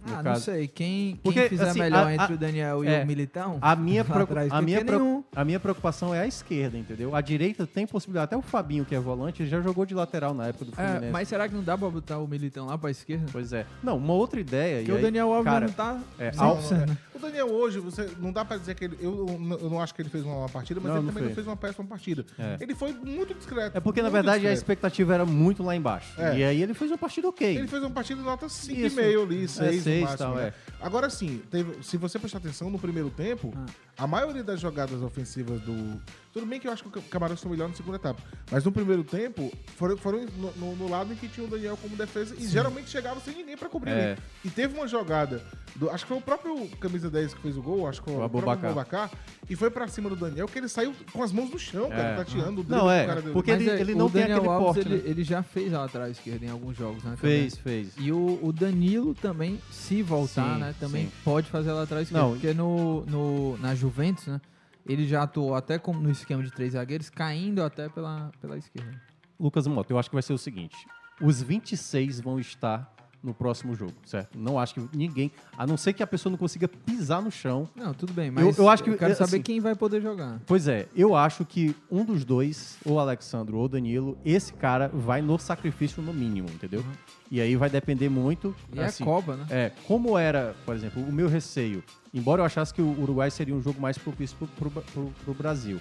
Ah, 0.06 0.16
não 0.18 0.24
caso- 0.24 0.42
sei. 0.46 0.68
Quem, 0.68 1.20
Porque, 1.24 1.40
quem 1.42 1.50
fizer 1.50 1.70
assim, 1.70 1.80
melhor 1.80 2.08
a- 2.08 2.14
entre 2.14 2.34
a- 2.34 2.36
o 2.36 2.38
Daniel 2.38 2.84
e 2.84 2.88
é, 2.88 3.04
o 3.04 3.08
Militão? 3.08 3.58
A 3.62 3.76
minha, 3.76 4.04
a, 4.52 4.62
minha 4.62 4.84
nenhum. 4.84 5.24
a 5.36 5.46
minha 5.46 5.60
preocupação 5.60 6.14
é 6.14 6.22
a 6.22 6.28
esquerda, 6.28 6.78
entendeu? 6.78 7.16
A 7.16 7.22
direita 7.22 7.66
tem 7.68 7.86
possibilidade. 7.88 8.26
Até 8.26 8.38
o 8.38 8.42
Fabinho, 8.42 8.86
que 8.86 8.96
é 8.96 9.00
volante, 9.00 9.42
ele 9.44 9.50
já 9.50 9.62
jogou 9.62 9.86
de 9.86 9.94
lateral 9.94 10.34
na 10.34 10.48
época 10.48 10.66
do 10.66 10.72
Fluminense. 10.72 11.06
É, 11.06 11.12
mas 11.12 11.28
será 11.28 11.48
que 11.48 11.56
não 11.56 11.64
dá 11.64 11.78
pra 11.78 11.90
botar 11.90 12.18
o 12.20 12.28
Militão 12.28 12.66
lá 12.68 12.78
pra 12.78 12.92
esquerda? 12.92 13.26
Pois 13.32 13.54
é. 13.54 13.66
Não, 13.82 13.98
uma 13.98 14.14
outra 14.14 14.40
ideia. 14.40 14.78
Porque 14.78 14.92
e 14.92 14.94
o 14.94 14.98
aí, 14.98 15.02
Daniel 15.04 15.34
Alves 15.34 15.52
cara, 15.52 15.66
não 15.68 15.74
tá 15.74 16.00
é, 16.20 16.32
100%, 16.32 16.40
ao- 16.42 16.86
né? 16.88 16.98
O 17.16 17.20
Daniel 17.20 17.48
hoje, 17.48 17.80
você 17.80 18.10
não 18.20 18.32
dá 18.34 18.44
pra 18.44 18.58
dizer 18.58 18.76
que 18.76 18.86
ele. 18.86 18.98
Eu, 19.00 19.26
eu, 19.62 19.70
não 19.70 19.82
acho 19.82 19.94
que 19.96 20.02
ele 20.02 20.10
fez 20.10 20.24
uma, 20.26 20.36
uma 20.40 20.50
partida, 20.50 20.80
mas 20.82 20.90
Não, 20.90 20.98
ele 20.98 21.06
não 21.06 21.14
também 21.14 21.24
não 21.24 21.30
fez. 21.30 21.36
fez 21.36 21.48
uma 21.48 21.56
péssima 21.56 21.86
partida. 21.86 22.26
É. 22.38 22.58
Ele 22.60 22.76
foi 22.76 22.92
muito 22.94 23.34
discreto. 23.34 23.78
É 23.78 23.80
porque, 23.80 24.02
na 24.02 24.10
verdade, 24.10 24.38
a 24.46 24.50
discreto. 24.52 24.58
expectativa 24.58 25.14
era 25.14 25.26
muito 25.26 25.64
lá 25.64 25.76
embaixo. 25.76 26.20
É. 26.20 26.38
E 26.40 26.44
aí 26.44 26.62
ele 26.62 26.74
fez 26.74 26.92
uma 26.92 26.98
partida 26.98 27.28
ok. 27.30 27.58
Ele 27.58 27.68
fez 27.68 27.82
uma 27.82 27.92
partida 27.92 28.20
de 28.20 28.26
nota 28.26 28.48
5,5 28.48 28.86
Isso. 28.86 29.00
ali, 29.00 29.44
É, 29.46 29.48
6 29.48 29.88
seis, 29.94 30.04
máximo, 30.04 30.18
tal, 30.18 30.36
né? 30.36 30.48
é. 30.48 30.54
Agora 30.82 31.10
sim, 31.10 31.42
teve- 31.50 31.82
se 31.84 31.96
você 31.98 32.20
prestar 32.20 32.40
atenção 32.40 32.70
no 32.70 32.78
primeiro 32.78 33.10
tempo, 33.10 33.54
a 33.98 34.06
maioria 34.06 34.44
das 34.44 34.60
jogadas 34.60 35.02
ofensivas 35.02 35.62
do. 35.62 36.02
Tudo 36.34 36.46
bem 36.48 36.60
que 36.60 36.68
eu 36.68 36.72
acho 36.72 36.84
que 36.84 36.98
o 36.98 37.02
Camarões 37.04 37.40
foi 37.40 37.52
melhor 37.52 37.70
na 37.70 37.76
segunda 37.76 37.96
etapa. 37.98 38.20
Mas 38.52 38.66
no 38.66 38.72
primeiro 38.72 39.04
tempo, 39.04 39.52
foram, 39.78 39.96
foram 39.96 40.26
no, 40.26 40.52
no- 40.54 40.76
no 40.76 40.90
lado 40.90 41.14
em 41.14 41.16
que 41.16 41.28
tinha 41.28 41.46
o 41.46 41.50
Daniel 41.50 41.78
como 41.78 41.96
defesa 41.96 42.34
e 42.36 42.42
Sim. 42.42 42.48
geralmente 42.50 42.90
chegava 42.90 43.20
sem 43.20 43.36
ninguém 43.36 43.56
pra 43.56 43.70
cobrir. 43.70 43.92
É. 43.92 44.12
ali. 44.14 44.22
E 44.44 44.50
teve 44.50 44.76
uma 44.76 44.88
jogada, 44.88 45.44
do- 45.76 45.90
acho 45.92 46.06
que 46.06 46.10
foi 46.10 46.18
o 46.18 46.22
próprio 46.22 46.68
camisa 46.80 47.08
10 47.10 47.36
que 47.36 47.42
fez 47.42 47.56
o 47.56 47.62
gol, 47.62 47.88
acho 47.88 48.02
que 48.02 48.06
foi 48.10 48.16
O 48.16 48.22
o, 48.22 48.24
Abubacar. 48.24 49.12
E 49.48 49.56
foi 49.56 49.70
pra 49.70 49.88
cima 49.88 50.10
do 50.10 50.16
Daniel, 50.16 50.48
que 50.48 50.58
ele 50.58 50.68
saiu 50.68 50.94
com 51.12 51.22
as 51.22 51.32
mãos 51.32 51.52
no 51.52 51.60
chão, 51.60 51.88
cara, 51.90 52.02
É. 52.02 52.16
tateando. 52.16 52.62
o 52.62 52.66
Não, 52.68 52.88
drible 52.88 52.90
é, 52.94 53.04
o 53.04 53.08
cara 53.08 53.22
deu. 53.22 53.34
porque 53.34 53.52
ele- 53.52 53.70
é, 53.70 53.80
ele 53.80 53.94
o 53.94 53.98
não 53.98 54.10
tem 54.10 54.22
Daniel 54.24 54.38
aquele 54.40 54.54
Alves, 54.54 54.66
porte, 54.76 54.80
ele, 54.90 55.04
né? 55.04 55.10
ele 55.10 55.24
já 55.24 55.44
fez 55.44 55.72
a 55.74 55.80
lateral 55.82 56.10
esquerda 56.10 56.46
em 56.46 56.50
alguns 56.50 56.76
jogos, 56.76 57.04
né? 57.04 57.16
Fez, 57.16 57.58
também. 57.58 57.84
fez. 57.84 57.94
E 58.00 58.12
o, 58.12 58.40
o 58.42 58.52
Danilo 58.52 59.14
também, 59.14 59.60
se 59.84 60.02
voltar, 60.02 60.56
Sim, 60.56 60.60
né? 60.60 60.76
Também 60.80 61.06
sim. 61.06 61.12
pode 61.24 61.50
fazer 61.50 61.72
a 61.72 61.74
lateral 61.74 62.04
esquerda. 62.04 62.24
Não, 62.24 62.32
porque 62.32 62.54
no, 62.54 63.06
no, 63.06 63.58
na 63.58 63.76
Juventus, 63.76 64.28
né? 64.28 64.40
Ele 64.86 65.08
já 65.08 65.24
atuou 65.24 65.56
até 65.56 65.78
como 65.78 66.00
no 66.02 66.12
esquema 66.12 66.44
de 66.44 66.52
três 66.52 66.74
zagueiros, 66.74 67.10
caindo 67.10 67.64
até 67.64 67.88
pela, 67.88 68.32
pela 68.42 68.58
esquerda. 68.58 69.02
Lucas 69.40 69.66
Mota, 69.68 69.94
eu 69.94 70.00
acho 70.00 70.10
que 70.10 70.16
vai 70.16 70.24
ser 70.24 70.34
o 70.34 70.38
seguinte: 70.38 70.76
os 71.22 71.42
26 71.42 72.20
vão 72.20 72.40
estar 72.40 72.94
no 73.24 73.34
próximo 73.34 73.74
jogo, 73.74 73.94
certo? 74.06 74.38
Não 74.38 74.60
acho 74.60 74.74
que 74.74 74.98
ninguém, 74.98 75.32
a 75.58 75.66
não 75.66 75.78
ser 75.78 75.94
que 75.94 76.04
a 76.04 76.08
pessoa 76.08 76.30
não 76.32 76.38
consiga 76.38 76.68
pisar 76.68 77.22
no 77.22 77.32
chão. 77.32 77.70
Não, 77.76 77.94
tudo 77.94 78.12
bem, 78.14 78.28
Eu- 78.28 78.34
mas 78.34 78.58
eu, 78.58 78.68
acho 78.70 78.84
que 78.84 78.96
quero 78.98 79.16
saber 79.16 79.36
assim, 79.38 79.42
quem 79.42 79.60
vai 79.62 79.74
poder 79.76 80.02
jogar. 80.02 80.42
Pois 80.46 80.68
é, 80.68 80.88
eu 80.96 81.16
acho 81.16 81.46
que 81.46 81.76
um 81.90 82.04
dos 82.04 82.26
dois, 82.26 82.78
ou 82.86 83.00
Alexandro 83.00 83.58
ou 83.58 83.68
Danilo, 83.70 84.18
esse 84.26 84.52
cara 84.54 84.90
vai 84.94 85.22
no 85.22 85.40
sacrifício 85.40 86.02
no 86.04 86.14
mínimo, 86.14 86.50
entendeu? 86.50 86.84
E 87.32 87.40
aí 87.40 87.56
vai 87.56 87.70
depender 87.70 88.10
muito. 88.10 88.54
E 88.72 88.80
é 88.80 88.92
Copa, 88.92 89.36
né? 89.38 89.46
É, 89.50 89.72
como 89.88 90.18
era, 90.18 90.54
por 90.66 90.76
exemplo, 90.76 91.02
o 91.02 91.12
meu 91.12 91.28
receio, 91.30 91.84
embora 92.14 92.42
eu 92.42 92.46
achasse 92.46 92.74
que 92.74 92.82
o 92.82 93.02
Uruguai 93.02 93.32
seria 93.32 93.56
um 93.56 93.62
jogo 93.62 93.80
mais 93.82 93.98
propício 93.98 94.36
pro, 94.38 94.48
pro, 94.70 94.82
pro- 94.82 95.14
pro 95.24 95.34
Brasil. 95.34 95.80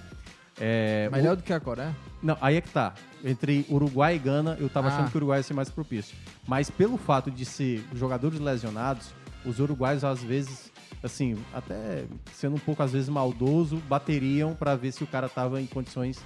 É, 0.61 1.09
Melhor 1.11 1.33
o- 1.33 1.37
do 1.37 1.43
que 1.43 1.53
a 1.53 1.61
Coreia? 1.61 1.95
Não, 2.23 2.37
aí 2.41 2.57
é 2.57 2.61
que 2.61 2.69
tá. 2.71 2.95
Entre 3.25 3.65
Uruguai 3.71 4.17
e 4.17 4.19
Gana, 4.19 4.57
eu 4.61 4.69
tava 4.69 4.89
Ah. 4.89 4.95
achando 4.95 5.11
que 5.11 5.17
o 5.17 5.19
Uruguai 5.19 5.39
ia 5.39 5.43
ser 5.43 5.55
mais 5.55 5.71
propício. 5.71 6.17
Mas 6.47 6.71
pelo 6.71 6.97
fato 6.97 7.31
de 7.31 7.45
ser 7.45 7.85
jogadores 7.95 8.39
lesionados, 8.39 9.09
os 9.45 9.59
uruguaios 9.59 10.05
às 10.05 10.23
vezes, 10.23 10.71
assim, 11.03 11.37
até 11.53 12.05
sendo 12.33 12.57
um 12.57 12.61
pouco 12.61 12.83
às 12.83 12.93
vezes 12.93 13.09
maldoso, 13.09 13.77
bateriam 13.89 14.55
pra 14.55 14.77
ver 14.77 14.93
se 14.93 15.03
o 15.03 15.07
cara 15.07 15.29
tava 15.29 15.61
em 15.61 15.67
condições 15.67 16.19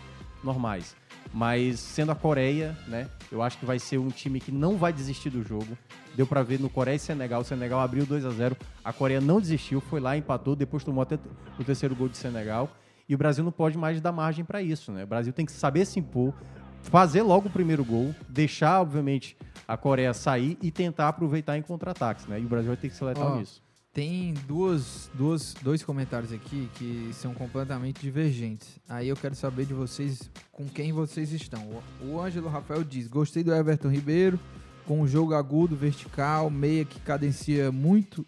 normais. 0.43 0.95
Mas 1.33 1.81
sendo 1.81 2.13
a 2.13 2.15
Coreia, 2.15 2.77
né? 2.87 3.09
Eu 3.33 3.43
acho 3.43 3.59
que 3.59 3.67
vai 3.67 3.79
ser 3.79 3.99
um 3.99 4.09
time 4.11 4.39
que 4.41 4.53
não 4.53 4.77
vai 4.77 4.93
desistir 4.93 5.29
do 5.31 5.43
jogo. 5.43 5.77
Deu 6.15 6.27
pra 6.27 6.43
ver 6.43 6.61
no 6.61 6.71
Coreia 6.71 6.97
e 6.97 6.99
Senegal. 6.99 7.41
O 7.41 7.45
Senegal 7.45 7.81
abriu 7.81 8.07
2 8.07 8.25
a 8.25 8.31
0 8.31 8.57
A 8.85 8.93
Coreia 8.93 9.21
não 9.21 9.41
desistiu, 9.41 9.81
foi 9.81 10.01
lá, 10.01 10.17
empatou, 10.17 10.55
depois 10.57 10.85
tomou 10.85 11.03
até 11.03 11.19
o 11.59 11.65
terceiro 11.65 11.95
gol 11.95 12.09
de 12.09 12.17
Senegal. 12.17 12.71
E 13.09 13.15
o 13.15 13.19
Brasil 13.19 13.45
não 13.45 13.53
pode 13.53 13.77
mais 13.79 14.01
dar 14.01 14.13
margem 14.13 14.45
pra 14.45 14.61
isso, 14.63 14.91
né? 14.93 15.05
O 15.05 15.07
Brasil 15.07 15.33
tem 15.33 15.47
que 15.47 15.53
saber 15.53 15.85
se 15.85 15.99
impor, 16.01 16.35
fazer 16.83 17.23
logo 17.23 17.49
o 17.49 17.51
primeiro 17.51 17.85
gol, 17.85 18.15
deixar, 18.29 18.81
obviamente, 18.81 19.37
a 19.67 19.77
Coreia 19.77 20.13
sair 20.15 20.57
e 20.63 20.71
tentar 20.71 21.09
aproveitar 21.09 21.57
em 21.57 21.63
contra-ataques, 21.63 22.27
né? 22.27 22.41
E 22.41 22.45
o 22.45 22.49
Brasil 22.49 22.69
vai 22.69 22.77
ter 22.77 22.89
que 22.89 22.95
ser 22.97 23.05
letal 23.05 23.33
Ó, 23.33 23.37
nisso. 23.39 23.63
Tem 23.93 24.35
duas, 24.47 25.11
duas, 25.15 25.55
dois 25.63 25.83
comentários 25.83 26.31
aqui 26.31 26.69
que 26.75 27.11
são 27.15 27.33
completamente 27.33 27.99
divergentes. 28.01 28.79
Aí 28.89 29.09
eu 29.09 29.17
quero 29.17 29.35
saber 29.35 29.65
de 29.65 29.73
vocês 29.73 30.29
com 30.53 30.67
quem 30.67 30.93
vocês 30.93 31.33
estão. 31.33 31.63
O- 32.03 32.07
O 32.17 32.21
Ângelo 32.21 32.49
Rafael 32.49 32.85
diz: 32.85 33.09
Gostei 33.09 33.43
do 33.43 33.55
Everton 33.55 33.89
Ribeiro, 33.89 34.39
com 34.85 35.01
um 35.01 35.07
jogo 35.09 35.33
agudo, 35.35 35.75
vertical, 35.75 36.51
meia 36.51 36.85
que 36.85 37.01
cadencia 37.01 37.73
muito 37.73 38.27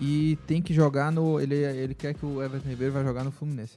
e 0.00 0.38
tem 0.46 0.62
que 0.62 0.72
jogar 0.72 1.12
no. 1.12 1.38
Ele, 1.40 1.56
ele 1.56 1.94
quer 1.94 2.14
que 2.14 2.24
o 2.24 2.42
Everton 2.42 2.68
Ribeiro 2.68 2.94
vai 2.94 3.04
jogar 3.04 3.22
no 3.22 3.30
Fluminense. 3.30 3.76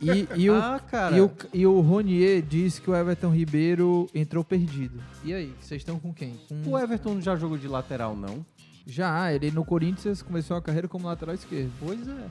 E, 0.00 0.28
e 0.36 0.50
o, 0.50 0.54
Ah, 0.54 0.78
cara. 0.78 1.16
E 1.16 1.20
o, 1.20 1.30
e 1.54 1.66
o 1.66 1.80
Ronier 1.80 2.42
diz 2.42 2.78
que 2.78 2.90
o 2.90 2.94
Everton 2.94 3.30
Ribeiro 3.30 4.08
entrou 4.14 4.44
perdido. 4.44 5.02
E 5.24 5.32
aí, 5.32 5.54
vocês 5.60 5.80
estão 5.80 5.98
com 5.98 6.12
quem? 6.12 6.38
Com... 6.48 6.72
O 6.72 6.78
Everton 6.78 7.20
já 7.20 7.34
jogou 7.36 7.56
de 7.56 7.66
lateral, 7.66 8.14
não? 8.14 8.44
Já, 8.86 9.32
ele 9.32 9.50
no 9.50 9.64
Corinthians 9.64 10.22
começou 10.22 10.56
a 10.56 10.62
carreira 10.62 10.88
como 10.88 11.06
lateral 11.06 11.34
esquerdo. 11.34 11.70
Pois 11.80 12.06
é. 12.08 12.26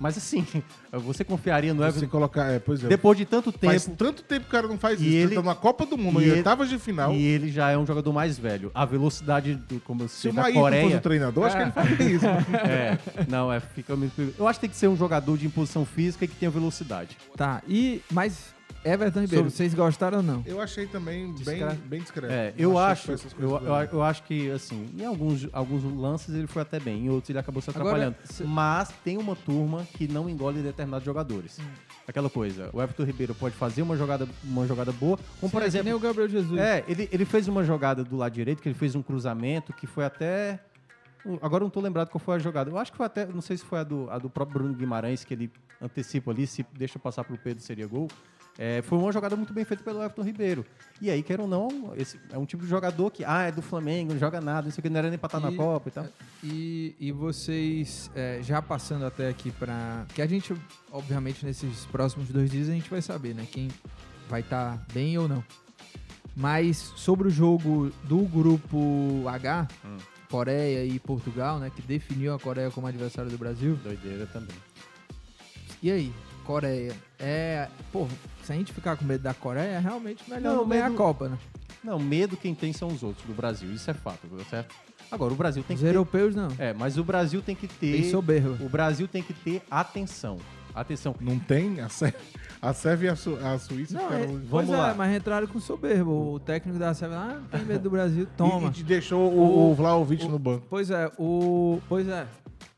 Mas 0.00 0.16
assim, 0.16 0.46
você 0.90 1.22
confiaria 1.22 1.74
no 1.74 1.82
Você 1.82 1.88
Everton? 1.98 2.08
colocar, 2.10 2.50
é, 2.50 2.58
pois 2.58 2.82
é. 2.82 2.88
Depois 2.88 3.18
de 3.18 3.26
tanto 3.26 3.52
tempo. 3.52 3.66
Faz 3.66 3.84
tanto 3.96 4.22
tempo 4.22 4.40
que 4.44 4.48
o 4.48 4.50
cara 4.50 4.66
não 4.66 4.78
faz 4.78 4.98
E 5.00 5.04
isso. 5.06 5.16
ele- 5.16 5.34
tá 5.34 5.42
na 5.42 5.54
Copa 5.54 5.84
do 5.84 5.98
Mundo, 5.98 6.22
e 6.22 6.28
em 6.28 6.32
oitavas 6.32 6.70
de 6.70 6.78
final. 6.78 7.12
E 7.12 7.22
ele 7.22 7.52
já 7.52 7.70
é 7.70 7.76
um 7.76 7.86
jogador 7.86 8.10
mais 8.12 8.38
velho. 8.38 8.70
A 8.74 8.86
velocidade, 8.86 9.54
do, 9.54 9.78
como 9.80 10.02
eu 10.04 10.08
Se 10.08 10.22
sei, 10.22 10.30
o 10.30 10.34
da 10.34 10.50
Coreia... 10.50 10.84
fosse 10.84 10.96
o 10.96 11.00
treinador, 11.00 11.44
acho 11.44 11.56
que 11.56 11.62
ele 11.62 11.72
faria 11.72 12.10
isso. 12.10 12.24
É, 12.70 12.98
não, 13.28 13.52
é, 13.52 13.60
fica 13.60 13.94
muito... 13.94 14.34
Eu 14.38 14.48
acho 14.48 14.58
que 14.58 14.62
tem 14.62 14.70
que 14.70 14.76
ser 14.76 14.88
um 14.88 14.96
jogador 14.96 15.36
de 15.36 15.46
imposição 15.46 15.84
física 15.84 16.24
e 16.24 16.28
que 16.28 16.34
tenha 16.34 16.50
velocidade. 16.50 17.16
Tá, 17.36 17.62
e. 17.68 18.00
Mas 18.10 18.54
Everton 18.82 19.20
Ribeiro, 19.20 19.44
Sobre- 19.44 19.50
vocês 19.50 19.74
gostaram 19.74 20.18
ou 20.18 20.22
não? 20.24 20.42
Eu 20.46 20.58
achei 20.60 20.86
também 20.86 21.26
bem, 21.26 21.34
Discreto. 21.34 21.76
bem 21.86 22.00
discreto. 22.00 22.32
É, 22.32 22.54
eu 22.56 22.78
acho, 22.78 23.12
eu, 23.12 23.18
eu, 23.38 23.74
eu 23.92 24.02
acho 24.02 24.22
que, 24.22 24.50
assim, 24.50 24.88
em 24.98 25.04
alguns, 25.04 25.46
alguns 25.52 25.84
lances 25.84 26.34
ele 26.34 26.46
foi 26.46 26.62
até 26.62 26.80
bem, 26.80 27.04
em 27.06 27.10
outros 27.10 27.28
ele 27.28 27.38
acabou 27.38 27.60
se 27.60 27.68
Agora, 27.68 27.84
atrapalhando. 27.90 28.16
se- 28.24 28.42
Mas 28.42 28.90
tem 29.04 29.18
uma 29.18 29.36
turma 29.36 29.86
que 29.96 30.08
não 30.08 30.30
engole 30.30 30.62
determinados 30.62 31.04
jogadores. 31.04 31.58
Hum. 31.58 31.64
Aquela 32.08 32.30
coisa, 32.30 32.70
o 32.72 32.80
Everton 32.80 33.04
Ribeiro 33.04 33.34
pode 33.34 33.54
fazer 33.54 33.82
uma 33.82 33.96
jogada, 33.96 34.26
uma 34.42 34.66
jogada 34.66 34.92
boa, 34.92 35.18
como 35.38 35.52
por 35.52 35.58
Sim, 35.58 35.58
é 35.58 35.60
que 35.60 35.66
exemplo... 35.68 35.84
nem 35.84 35.94
o 35.94 35.98
Gabriel 36.00 36.28
Jesus. 36.28 36.58
É, 36.58 36.82
ele, 36.88 37.08
ele 37.12 37.24
fez 37.26 37.48
uma 37.48 37.62
jogada 37.62 38.02
do 38.02 38.16
lado 38.16 38.32
direito, 38.32 38.62
que 38.62 38.68
ele 38.68 38.74
fez 38.74 38.94
um 38.94 39.02
cruzamento, 39.02 39.72
que 39.74 39.86
foi 39.86 40.04
até. 40.06 40.58
Agora 41.42 41.62
não 41.62 41.70
tô 41.70 41.80
lembrado 41.80 42.08
qual 42.08 42.18
foi 42.18 42.36
a 42.36 42.38
jogada. 42.38 42.70
Eu 42.70 42.78
acho 42.78 42.90
que 42.90 42.96
foi 42.96 43.04
até. 43.04 43.26
Não 43.26 43.42
sei 43.42 43.58
se 43.58 43.64
foi 43.64 43.80
a 43.80 43.84
do, 43.84 44.08
a 44.10 44.16
do 44.18 44.30
próprio 44.30 44.58
Bruno 44.60 44.74
Guimarães, 44.74 45.22
que 45.22 45.34
ele 45.34 45.52
antecipa 45.82 46.30
ali, 46.30 46.46
se 46.46 46.64
deixa 46.72 46.98
passar 46.98 47.24
pro 47.24 47.36
Pedro 47.36 47.62
seria 47.62 47.86
gol. 47.86 48.08
É, 48.58 48.82
foi 48.82 48.98
uma 48.98 49.10
jogada 49.12 49.36
muito 49.36 49.52
bem 49.54 49.64
feita 49.64 49.82
pelo 49.82 50.00
Everton 50.02 50.22
Ribeiro. 50.22 50.66
E 51.00 51.10
aí, 51.10 51.22
quer 51.22 51.40
ou 51.40 51.48
não, 51.48 51.92
esse 51.96 52.20
é 52.30 52.36
um 52.36 52.44
tipo 52.44 52.62
de 52.64 52.68
jogador 52.68 53.10
que, 53.10 53.24
ah, 53.24 53.44
é 53.44 53.52
do 53.52 53.62
Flamengo, 53.62 54.12
não 54.12 54.20
joga 54.20 54.38
nada, 54.40 54.68
isso 54.68 54.78
aqui 54.80 54.90
não 54.90 54.98
era 54.98 55.08
nem 55.08 55.18
pra 55.18 55.28
estar 55.28 55.40
na 55.40 55.50
E- 55.50 55.56
Copa 55.56 55.88
e 55.88 55.92
tal. 55.92 56.06
E, 56.44 56.94
e 57.00 57.10
vocês, 57.12 58.10
é, 58.14 58.40
já 58.42 58.60
passando 58.60 59.06
até 59.06 59.28
aqui 59.28 59.50
pra. 59.50 60.04
Que 60.14 60.20
a 60.20 60.26
gente, 60.26 60.54
obviamente, 60.92 61.44
nesses 61.46 61.86
próximos 61.86 62.28
dois 62.28 62.50
dias 62.50 62.68
a 62.68 62.72
gente 62.72 62.90
vai 62.90 63.00
saber, 63.00 63.34
né? 63.34 63.46
Quem 63.50 63.68
vai 64.28 64.40
estar 64.40 64.84
bem 64.92 65.16
ou 65.16 65.26
não. 65.26 65.42
Mas 66.36 66.76
sobre 66.96 67.28
o 67.28 67.30
jogo 67.30 67.90
do 68.04 68.18
grupo 68.18 69.24
H, 69.26 69.68
Hum. 69.84 69.96
Coreia 70.30 70.84
e 70.84 70.98
Portugal, 71.00 71.58
né? 71.58 71.70
Que 71.74 71.82
definiu 71.82 72.32
a 72.34 72.38
Coreia 72.38 72.70
como 72.70 72.86
adversário 72.86 73.30
do 73.30 73.36
Brasil. 73.38 73.74
Doideira 73.82 74.26
também. 74.26 74.54
E 75.82 75.90
aí, 75.90 76.12
Coreia? 76.54 76.92
É. 77.18 77.68
Pô, 77.92 78.08
se 78.42 78.52
a 78.52 78.56
gente 78.56 78.72
ficar 78.72 78.96
com 78.96 79.04
medo 79.04 79.22
da 79.22 79.32
Coreia, 79.32 79.76
é 79.76 79.78
realmente 79.78 80.28
melhor 80.28 80.50
Não, 80.54 80.56
não, 80.62 80.68
ganhar 80.68 80.90
medo- 80.90 80.94
a 80.94 80.96
Copa, 81.06 81.28
né? 81.28 81.38
Não, 81.84 81.98
medo 81.98 82.36
quem 82.36 82.54
tem 82.54 82.72
são 82.72 82.88
os 82.88 83.02
outros 83.02 83.24
do 83.24 83.32
Brasil, 83.32 83.72
isso 83.72 83.88
é 83.90 83.94
fato, 83.94 84.26
certo? 84.50 84.74
Agora, 85.12 85.32
o 85.32 85.36
Brasil 85.36 85.62
tem 85.62 85.74
Os 85.76 85.80
que 85.80 85.86
ter- 85.88 85.94
europeus 85.94 86.34
não. 86.34 86.48
É, 86.58 86.72
mas 86.72 86.98
o 86.98 87.04
Brasil 87.04 87.40
tem 87.40 87.54
que 87.54 87.66
ter. 87.68 87.92
Tem 88.02 88.10
soberba. 88.10 88.56
O 88.64 88.68
Brasil 88.68 89.06
tem 89.08 89.22
que 89.22 89.32
ter 89.32 89.62
atenção. 89.70 90.38
Atenção. 90.74 91.14
Não 91.20 91.36
tem? 91.38 91.80
A 91.80 91.88
Sérvia, 91.88 92.20
a 92.62 92.72
Sérvia 92.72 93.06
e 93.08 93.10
a, 93.10 93.16
Su- 93.16 93.38
a 93.42 93.58
Suíça 93.58 93.94
Não, 93.94 94.04
ficaram... 94.04 94.22
é, 94.22 94.26
Vamos 94.26 94.48
pois 94.50 94.68
lá. 94.68 94.90
é, 94.90 94.94
mas 94.94 95.16
entraram 95.16 95.46
com 95.48 95.58
soberba. 95.60 96.10
O 96.10 96.38
técnico 96.38 96.78
da 96.78 96.94
Sérvia, 96.94 97.18
ah, 97.18 97.34
não 97.40 97.48
tem 97.48 97.64
medo 97.64 97.80
do 97.84 97.90
Brasil, 97.90 98.26
toma. 98.36 98.72
E, 98.76 98.80
e 98.80 98.82
deixou 98.84 99.32
o, 99.32 99.70
o 99.70 99.74
Vlaovic 99.74 100.28
no 100.28 100.38
banco. 100.38 100.66
Pois 100.70 100.90
é, 100.90 101.10
o. 101.18 101.80
Pois 101.88 102.06
é. 102.08 102.24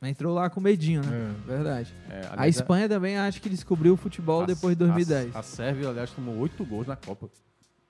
Entrou 0.03 0.35
lá 0.35 0.51
com 0.51 0.61
medinho, 0.61 1.01
né? 1.03 1.35
Verdade. 1.47 1.95
É, 2.11 2.27
a 2.27 2.33
aliás, 2.33 2.57
Espanha 2.57 2.89
também 2.89 3.17
acho 3.17 3.41
que 3.41 3.49
descobriu 3.49 3.95
o 3.95 3.97
futebol 3.97 4.43
a- 4.43 4.47
depois 4.47 4.75
de 4.77 4.81
2010. 4.81 5.35
A, 5.37 5.39
a 5.39 5.43
Sérvia, 5.43 5.89
aliás, 5.89 6.11
tomou 6.11 6.37
oito 6.39 6.65
gols 6.65 6.87
na 6.87 6.97
Copa. 6.97 7.29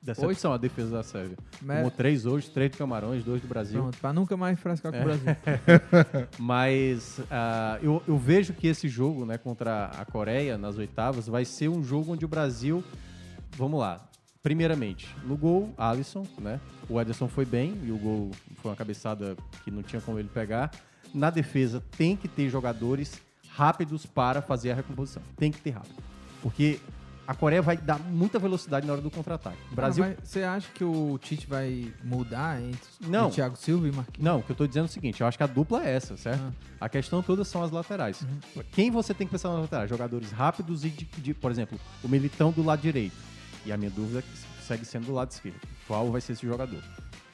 Decepção 0.03 0.53
a 0.53 0.57
defesa 0.59 0.90
da 0.96 1.03
Sérvia. 1.05 1.37
Mas- 1.61 1.77
Tomou 1.77 1.90
três 1.92 2.27
hoje, 2.27 2.51
três 2.51 2.70
do 2.72 2.77
Camarões, 2.77 3.22
dois 3.22 3.40
do 3.40 3.46
Brasil. 3.46 3.81
Pronto, 3.81 3.98
pra 3.98 4.12
nunca 4.12 4.37
mais 4.37 4.59
frascar 4.59 4.90
com 4.90 4.98
É. 4.98 5.01
o 5.01 5.05
Brasil. 5.05 5.27
Mas 6.38 7.20
ah, 7.31 7.79
eu, 7.83 8.03
eu 8.07 8.18
vejo 8.18 8.53
que 8.53 8.66
esse 8.66 8.88
jogo 8.88 9.25
né, 9.25 9.38
contra 9.38 9.87
a 9.87 10.05
Coreia, 10.05 10.59
nas 10.59 10.77
oitavas, 10.77 11.27
vai 11.29 11.44
ser 11.44 11.68
um 11.68 11.83
jogo 11.83 12.12
onde 12.12 12.25
o 12.25 12.29
Brasil. 12.29 12.83
Vamos 13.57 13.79
lá. 13.79 14.05
Primeiramente, 14.42 15.14
no 15.25 15.37
gol, 15.37 15.72
Alisson, 15.79 16.27
né? 16.40 16.59
O 16.88 17.01
Ederson 17.01 17.29
foi 17.29 17.44
bem 17.44 17.79
e 17.85 17.92
o 17.92 17.96
gol 17.96 18.33
foi 18.57 18.70
uma 18.72 18.77
cabeçada 18.77 19.37
que 19.62 19.70
não 19.70 19.83
tinha 19.85 20.03
como 20.03 20.18
ele 20.18 20.29
pegar. 20.29 20.70
Na 21.14 21.31
defesa, 21.31 21.83
tem 21.96 22.16
que 22.16 22.29
ter 22.29 22.48
jogadores 22.48 23.20
rápidos 23.51 24.07
para 24.07 24.40
fazer 24.40 24.70
a 24.72 24.75
recomposição. 24.75 25.22
Tem 25.37 25.51
que 25.51 25.61
ter 25.61 25.70
rápido. 25.70 25.96
Porque 26.40 26.81
a 27.27 27.35
Coreia 27.35 27.62
vai 27.62 27.77
dar 27.77 27.98
muita 28.01 28.38
velocidade 28.38 28.87
na 28.87 28.94
hora 28.94 29.03
do 29.03 29.11
contra-ataque. 29.11 29.57
Brasil 29.72 30.03
Ah, 30.05 30.14
mas 30.18 30.29
Você 30.29 30.42
acha 30.42 30.68
que 30.75 30.83
o 30.83 31.18
Tite 31.18 31.46
vai 31.46 31.92
mudar 32.03 32.61
entre 32.61 32.81
Não. 33.01 33.29
o 33.29 33.31
Thiago 33.31 33.57
Silva 33.57 33.87
e 33.87 33.92
Marquinhos? 33.92 34.25
Não, 34.25 34.38
o 34.40 34.42
que 34.42 34.51
eu 34.51 34.57
tô 34.57 34.66
dizendo 34.66 34.85
é 34.85 34.88
o 34.88 34.92
seguinte, 34.92 35.20
eu 35.20 35.27
acho 35.27 35.37
que 35.37 35.44
a 35.44 35.46
dupla 35.46 35.85
é 35.85 35.94
essa, 35.94 36.16
certo? 36.16 36.42
A 36.81 36.88
questão 36.88 37.22
toda 37.22 37.44
são 37.44 37.62
as 37.62 37.70
laterais. 37.70 38.27
Quem 38.72 38.90
você 38.90 39.12
tem 39.14 39.27
que 39.27 39.31
pensar 39.31 39.51
nas 39.51 39.61
laterais? 39.61 39.88
Jogadores 39.88 40.33
rápidos 40.33 40.85
e 40.85 40.88
de, 40.88 41.05
de- 41.05 41.35
por 41.35 41.51
exemplo, 41.51 41.79
o 42.03 42.09
Militão 42.09 42.51
do 42.51 42.62
lado 42.62 42.81
direito. 42.83 43.14
E 43.64 43.70
a 43.72 43.77
minha 43.77 43.90
dúvida 43.90 44.18
é 44.18 44.22
que 44.22 44.64
segue 44.66 44.85
sendo 44.85 45.07
do 45.07 45.12
lado 45.14 45.31
esquerdo. 45.31 45.61
Qual 45.87 46.11
vai 46.11 46.20
ser 46.20 46.33
esse 46.33 46.44
jogador? 46.46 46.83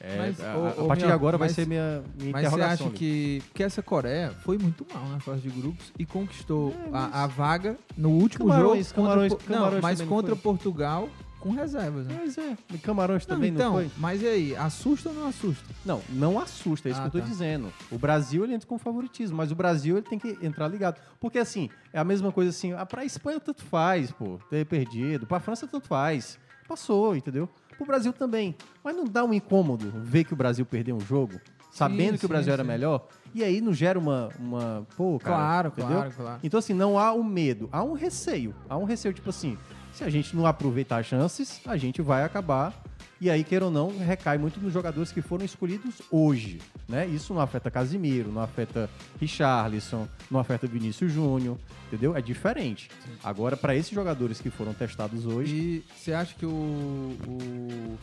É, 0.01 0.17
Mas, 0.17 0.39
a, 0.39 0.53
a 0.81 0.85
partir 0.85 1.05
de 1.05 1.11
agora 1.11 1.37
vai 1.37 1.49
mas- 1.49 1.55
ser 1.55 1.67
minha, 1.67 2.01
minha 2.17 2.31
Mas 2.31 2.41
você 2.43 2.47
interrogação. 2.47 2.73
acha 2.73 2.83
ali. 2.85 2.93
que. 2.97 3.43
Porque 3.49 3.63
essa 3.63 3.81
Coreia 3.83 4.31
foi 4.43 4.57
muito 4.57 4.85
mal 4.93 5.05
na 5.09 5.19
fase 5.19 5.41
de 5.41 5.49
grupos 5.49 5.91
e 5.99 6.05
conquistou 6.05 6.73
É, 6.85 6.89
mas- 6.89 7.13
a, 7.13 7.23
a 7.23 7.27
vaga 7.27 7.77
no 7.97 8.09
último 8.11 8.47
Camarões, 8.47 8.87
jogo. 8.87 8.95
Camarões- 8.95 9.33
contra, 9.33 9.47
Camarões 9.53 9.73
não, 9.75 9.81
mas 9.81 10.01
contra? 10.01 10.35
Portugal 10.37 11.09
com 11.41 11.51
reservas. 11.51 12.05
Né? 12.07 12.17
Mas 12.17 12.37
é, 12.37 12.57
e 12.73 12.77
Camarões 12.77 13.25
Não, 13.27 13.35
também 13.35 13.51
então, 13.51 13.73
não 13.73 13.79
foi? 13.79 13.91
mas 13.97 14.21
e 14.21 14.27
aí, 14.27 14.55
assusta 14.55 15.09
ou 15.09 15.15
não 15.15 15.27
assusta? 15.27 15.65
Não, 15.85 16.01
não 16.09 16.39
assusta, 16.39 16.87
é 16.87 16.91
isso 16.91 16.99
Ah, 17.01 17.09
que 17.09 17.17
eu 17.17 17.21
tô 17.21 17.25
tá. 17.25 17.31
dizendo. 17.31 17.71
O 17.91 17.97
Brasil 17.97 18.43
ele 18.45 18.53
entra 18.53 18.67
com 18.67 18.77
favoritismo, 18.77 19.35
mas 19.37 19.51
o 19.51 19.55
Brasil 19.55 19.97
ele 19.97 20.05
tem 20.05 20.17
que 20.19 20.37
entrar 20.41 20.67
ligado. 20.69 20.99
Porque 21.19 21.39
assim, 21.39 21.69
é 21.93 21.99
a 21.99 22.03
mesma 22.05 22.31
coisa 22.31 22.49
assim, 22.51 22.71
ah, 22.73 22.85
pra 22.85 23.03
Espanha 23.05 23.39
tanto 23.39 23.63
faz, 23.65 24.11
pô, 24.11 24.37
ter 24.49 24.65
perdido, 24.65 25.25
pra 25.25 25.39
França 25.41 25.67
tanto 25.67 25.87
faz. 25.87 26.37
Passou, 26.67 27.15
entendeu? 27.15 27.49
Pro 27.79 27.87
Brasil 27.87 28.11
também. 28.11 28.55
Mas 28.83 28.93
não 28.93 29.05
dá 29.05 29.23
um 29.23 29.33
incômodo 29.33 29.89
ver 30.03 30.25
que 30.25 30.33
o 30.33 30.35
Brasil 30.35 30.65
perdeu 30.65 30.97
um 30.97 30.99
jogo, 30.99 31.39
sabendo 31.71 32.13
que 32.13 32.19
sim, 32.19 32.25
o 32.25 32.29
Brasil 32.29 32.51
era 32.51 32.61
sim. 32.63 32.67
melhor, 32.67 33.07
e 33.33 33.41
aí 33.41 33.61
não 33.61 33.73
gera 33.73 33.97
uma, 33.97 34.29
uma 34.37 34.85
pô, 34.97 35.17
cara, 35.17 35.35
Claro, 35.35 35.67
entendeu? 35.69 35.95
claro, 35.97 36.11
claro. 36.11 36.39
Então 36.43 36.57
assim, 36.57 36.73
não 36.73 36.99
há 36.99 37.13
um 37.13 37.23
medo, 37.23 37.69
há 37.71 37.81
um 37.81 37.93
receio. 37.93 38.53
Há 38.67 38.77
um 38.77 38.83
receio 38.83 39.13
tipo 39.13 39.29
assim, 39.29 39.57
se 39.93 40.03
a 40.03 40.09
gente 40.09 40.35
não 40.35 40.45
aproveitar 40.45 40.97
as 40.97 41.05
chances, 41.05 41.61
a 41.65 41.77
gente 41.77 42.01
vai 42.01 42.23
acabar 42.23 42.73
e 43.21 43.29
aí, 43.29 43.43
queira 43.43 43.65
ou 43.65 43.71
não, 43.71 43.97
recai 43.97 44.37
muito 44.37 44.59
nos 44.59 44.71
jogadores 44.73 45.11
que 45.11 45.21
foram 45.21 45.43
escolhidos 45.45 45.95
hoje. 46.09 46.59
Né? 46.87 47.05
Isso 47.07 47.33
não 47.33 47.41
afeta 47.41 47.69
Casimiro, 47.69 48.31
não 48.31 48.41
afeta 48.41 48.89
Richarlison, 49.19 50.07
não 50.31 50.39
afeta 50.39 50.65
Vinícius 50.67 51.11
Júnior, 51.11 51.57
entendeu? 51.87 52.15
É 52.15 52.21
diferente. 52.21 52.89
Agora, 53.23 53.55
para 53.57 53.75
esses 53.75 53.91
jogadores 53.93 54.39
que 54.41 54.49
foram 54.49 54.73
testados 54.73 55.25
hoje. 55.25 55.53
E 55.55 55.83
você 55.95 56.13
acha 56.13 56.33
que 56.35 56.45
o, 56.45 56.49
o 56.49 57.97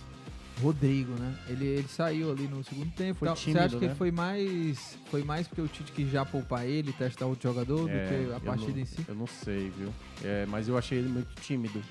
Rodrigo, 0.62 1.12
né? 1.12 1.34
Ele, 1.48 1.64
ele 1.66 1.88
saiu 1.88 2.30
ali 2.30 2.46
no 2.48 2.62
segundo 2.64 2.90
tempo. 2.92 3.18
Foi 3.18 3.26
tal. 3.28 3.36
Você 3.36 3.42
tímido, 3.44 3.60
acha 3.60 3.76
que 3.76 3.84
né? 3.84 3.86
ele 3.90 3.94
foi 3.94 4.10
mais. 4.10 4.98
Foi 5.10 5.22
mais 5.22 5.46
porque 5.48 5.60
o 5.60 5.68
Tite 5.68 5.92
quis 5.92 6.10
já 6.10 6.24
poupar 6.24 6.66
ele, 6.66 6.92
testar 6.92 7.26
outro 7.26 7.48
jogador, 7.50 7.88
É, 7.90 8.04
do 8.04 8.08
que 8.28 8.34
a 8.34 8.40
partida 8.40 8.72
não- 8.72 8.78
em 8.78 8.84
si? 8.86 8.96
Eu 9.06 9.14
não 9.14 9.26
sei, 9.26 9.70
viu? 9.76 9.92
É, 10.24 10.46
mas 10.46 10.68
eu 10.68 10.78
achei 10.78 10.98
ele 10.98 11.08
muito 11.08 11.28
tímido. 11.42 11.82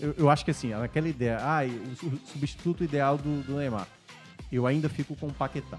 Eu, 0.00 0.14
eu 0.16 0.30
acho 0.30 0.44
que 0.44 0.50
assim, 0.50 0.72
aquela 0.72 1.08
ideia, 1.08 1.38
ah, 1.40 1.60
o 1.64 1.96
su- 1.96 2.20
substituto 2.26 2.84
ideal 2.84 3.16
do, 3.18 3.42
do 3.42 3.56
Neymar. 3.56 3.86
Eu 4.50 4.66
ainda 4.66 4.88
fico 4.88 5.14
com 5.16 5.26
o 5.26 5.32
Paquetá. 5.32 5.78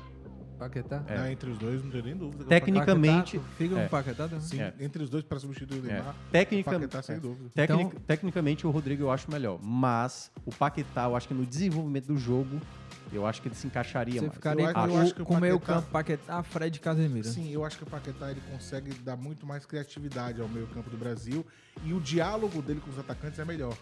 Paquetá? 0.59 1.01
É. 1.07 1.17
Não, 1.17 1.27
entre 1.27 1.49
os 1.49 1.57
dois, 1.57 1.81
não 1.81 1.89
tem 1.89 2.01
nem 2.03 2.17
dúvida. 2.17 2.43
é 2.43 2.47
Tecnicamente. 2.47 3.37
Paquetá, 3.39 3.53
fica 3.57 3.75
com 3.75 3.81
é. 3.81 3.85
o 3.85 3.89
Paquetá 3.89 4.27
também? 4.27 4.41
Sim, 4.45 4.59
É. 4.61 4.73
entre 4.81 5.01
os 5.01 5.09
dois 5.09 5.23
para 5.23 5.39
substituir 5.39 5.79
o 5.81 5.89
É. 5.89 5.93
Neymar. 5.93 6.15
Tecnica- 6.31 6.71
Paquetá, 6.71 7.01
sem 7.01 7.15
é. 7.15 7.19
dúvida. 7.19 7.49
Tecnic- 7.55 7.87
Então- 7.87 8.01
Tecnicamente, 8.05 8.67
o 8.67 8.69
Rodrigo 8.69 9.03
eu 9.03 9.11
acho 9.11 9.31
melhor. 9.31 9.57
Mas 9.63 10.29
o 10.45 10.51
Paquetá, 10.53 11.05
eu 11.05 11.15
acho 11.15 11.29
que 11.29 11.33
no 11.33 11.45
desenvolvimento 11.45 12.07
do 12.07 12.17
jogo, 12.17 12.59
eu 13.13 13.25
acho 13.25 13.41
que 13.41 13.47
ele 13.47 13.55
se 13.55 13.65
encaixaria 13.67 14.15
Você 14.15 14.27
mais. 14.27 14.33
ficaria 14.33 14.65
Eu 14.65 14.73
com, 14.73 14.79
acho- 14.81 14.93
eu 14.93 14.97
acho 15.01 15.15
que 15.15 15.21
o 15.21 15.25
com 15.25 15.33
o 15.35 15.39
meio 15.39 15.59
Paquetá- 15.61 15.73
campo 15.79 15.91
Paquetá, 15.91 16.43
Fred 16.43 16.75
e 16.75 16.79
Casemiro. 16.81 17.27
Sim, 17.27 17.49
eu 17.53 17.63
acho 17.63 17.77
que 17.77 17.83
o 17.83 17.87
Paquetá 17.87 18.29
ele 18.29 18.41
consegue 18.51 18.93
dar 18.95 19.15
muito 19.15 19.45
mais 19.47 19.65
criatividade 19.65 20.41
ao 20.41 20.47
meio-campo 20.49 20.89
do 20.89 20.97
Brasil 20.97 21.47
e 21.85 21.93
o 21.93 22.01
diálogo 22.01 22.61
dele 22.61 22.81
com 22.81 22.89
os 22.91 22.99
atacantes 22.99 23.39
é 23.39 23.45
melhor. 23.45 23.75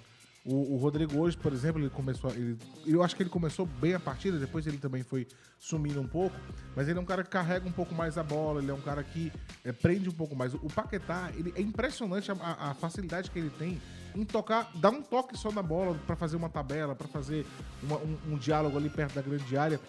O, 0.49 0.75
o 0.75 0.77
Rodrigo 0.77 1.19
hoje, 1.19 1.35
por 1.35 1.51
exemplo, 1.51 1.81
ele 1.81 1.89
começou. 1.89 2.31
Ele, 2.31 2.57
eu 2.85 3.03
acho 3.03 3.15
que 3.15 3.21
ele 3.21 3.29
começou 3.29 3.65
bem 3.65 3.93
a 3.93 3.99
partida, 3.99 4.39
depois 4.39 4.65
ele 4.65 4.77
também 4.77 5.03
foi 5.03 5.27
sumindo 5.59 5.99
um 5.99 6.07
pouco, 6.07 6.35
mas 6.73 6.87
ele 6.87 6.97
é 6.97 7.01
um 7.01 7.05
cara 7.05 7.21
que 7.23 7.29
carrega 7.29 7.67
um 7.67 7.71
pouco 7.71 7.93
mais 7.93 8.17
a 8.17 8.23
bola, 8.23 8.61
ele 8.61 8.71
é 8.71 8.73
um 8.73 8.79
cara 8.79 9.03
que 9.03 9.29
é, 9.65 9.73
prende 9.73 10.07
um 10.07 10.13
pouco 10.13 10.35
mais. 10.37 10.53
O, 10.53 10.57
o 10.63 10.71
Paquetá, 10.71 11.31
ele, 11.35 11.51
é 11.55 11.61
impressionante 11.61 12.31
a, 12.31 12.35
a- 12.35 12.73
facilidade 12.75 13.29
que 13.29 13.37
ele 13.39 13.49
tem 13.49 13.81
em 14.15 14.23
tocar, 14.23 14.71
dar 14.75 14.89
um 14.91 15.01
toque 15.01 15.37
só 15.37 15.51
na 15.51 15.61
bola 15.61 15.99
pra 16.07 16.15
fazer 16.15 16.37
uma 16.37 16.49
tabela, 16.49 16.95
pra 16.95 17.07
fazer 17.09 17.45
uma- 17.83 17.97
um, 17.97 18.17
um 18.29 18.37
diálogo 18.37 18.77
ali 18.77 18.89
perto 18.89 19.15
da 19.15 19.21
grande 19.21 19.57
área. 19.57 19.79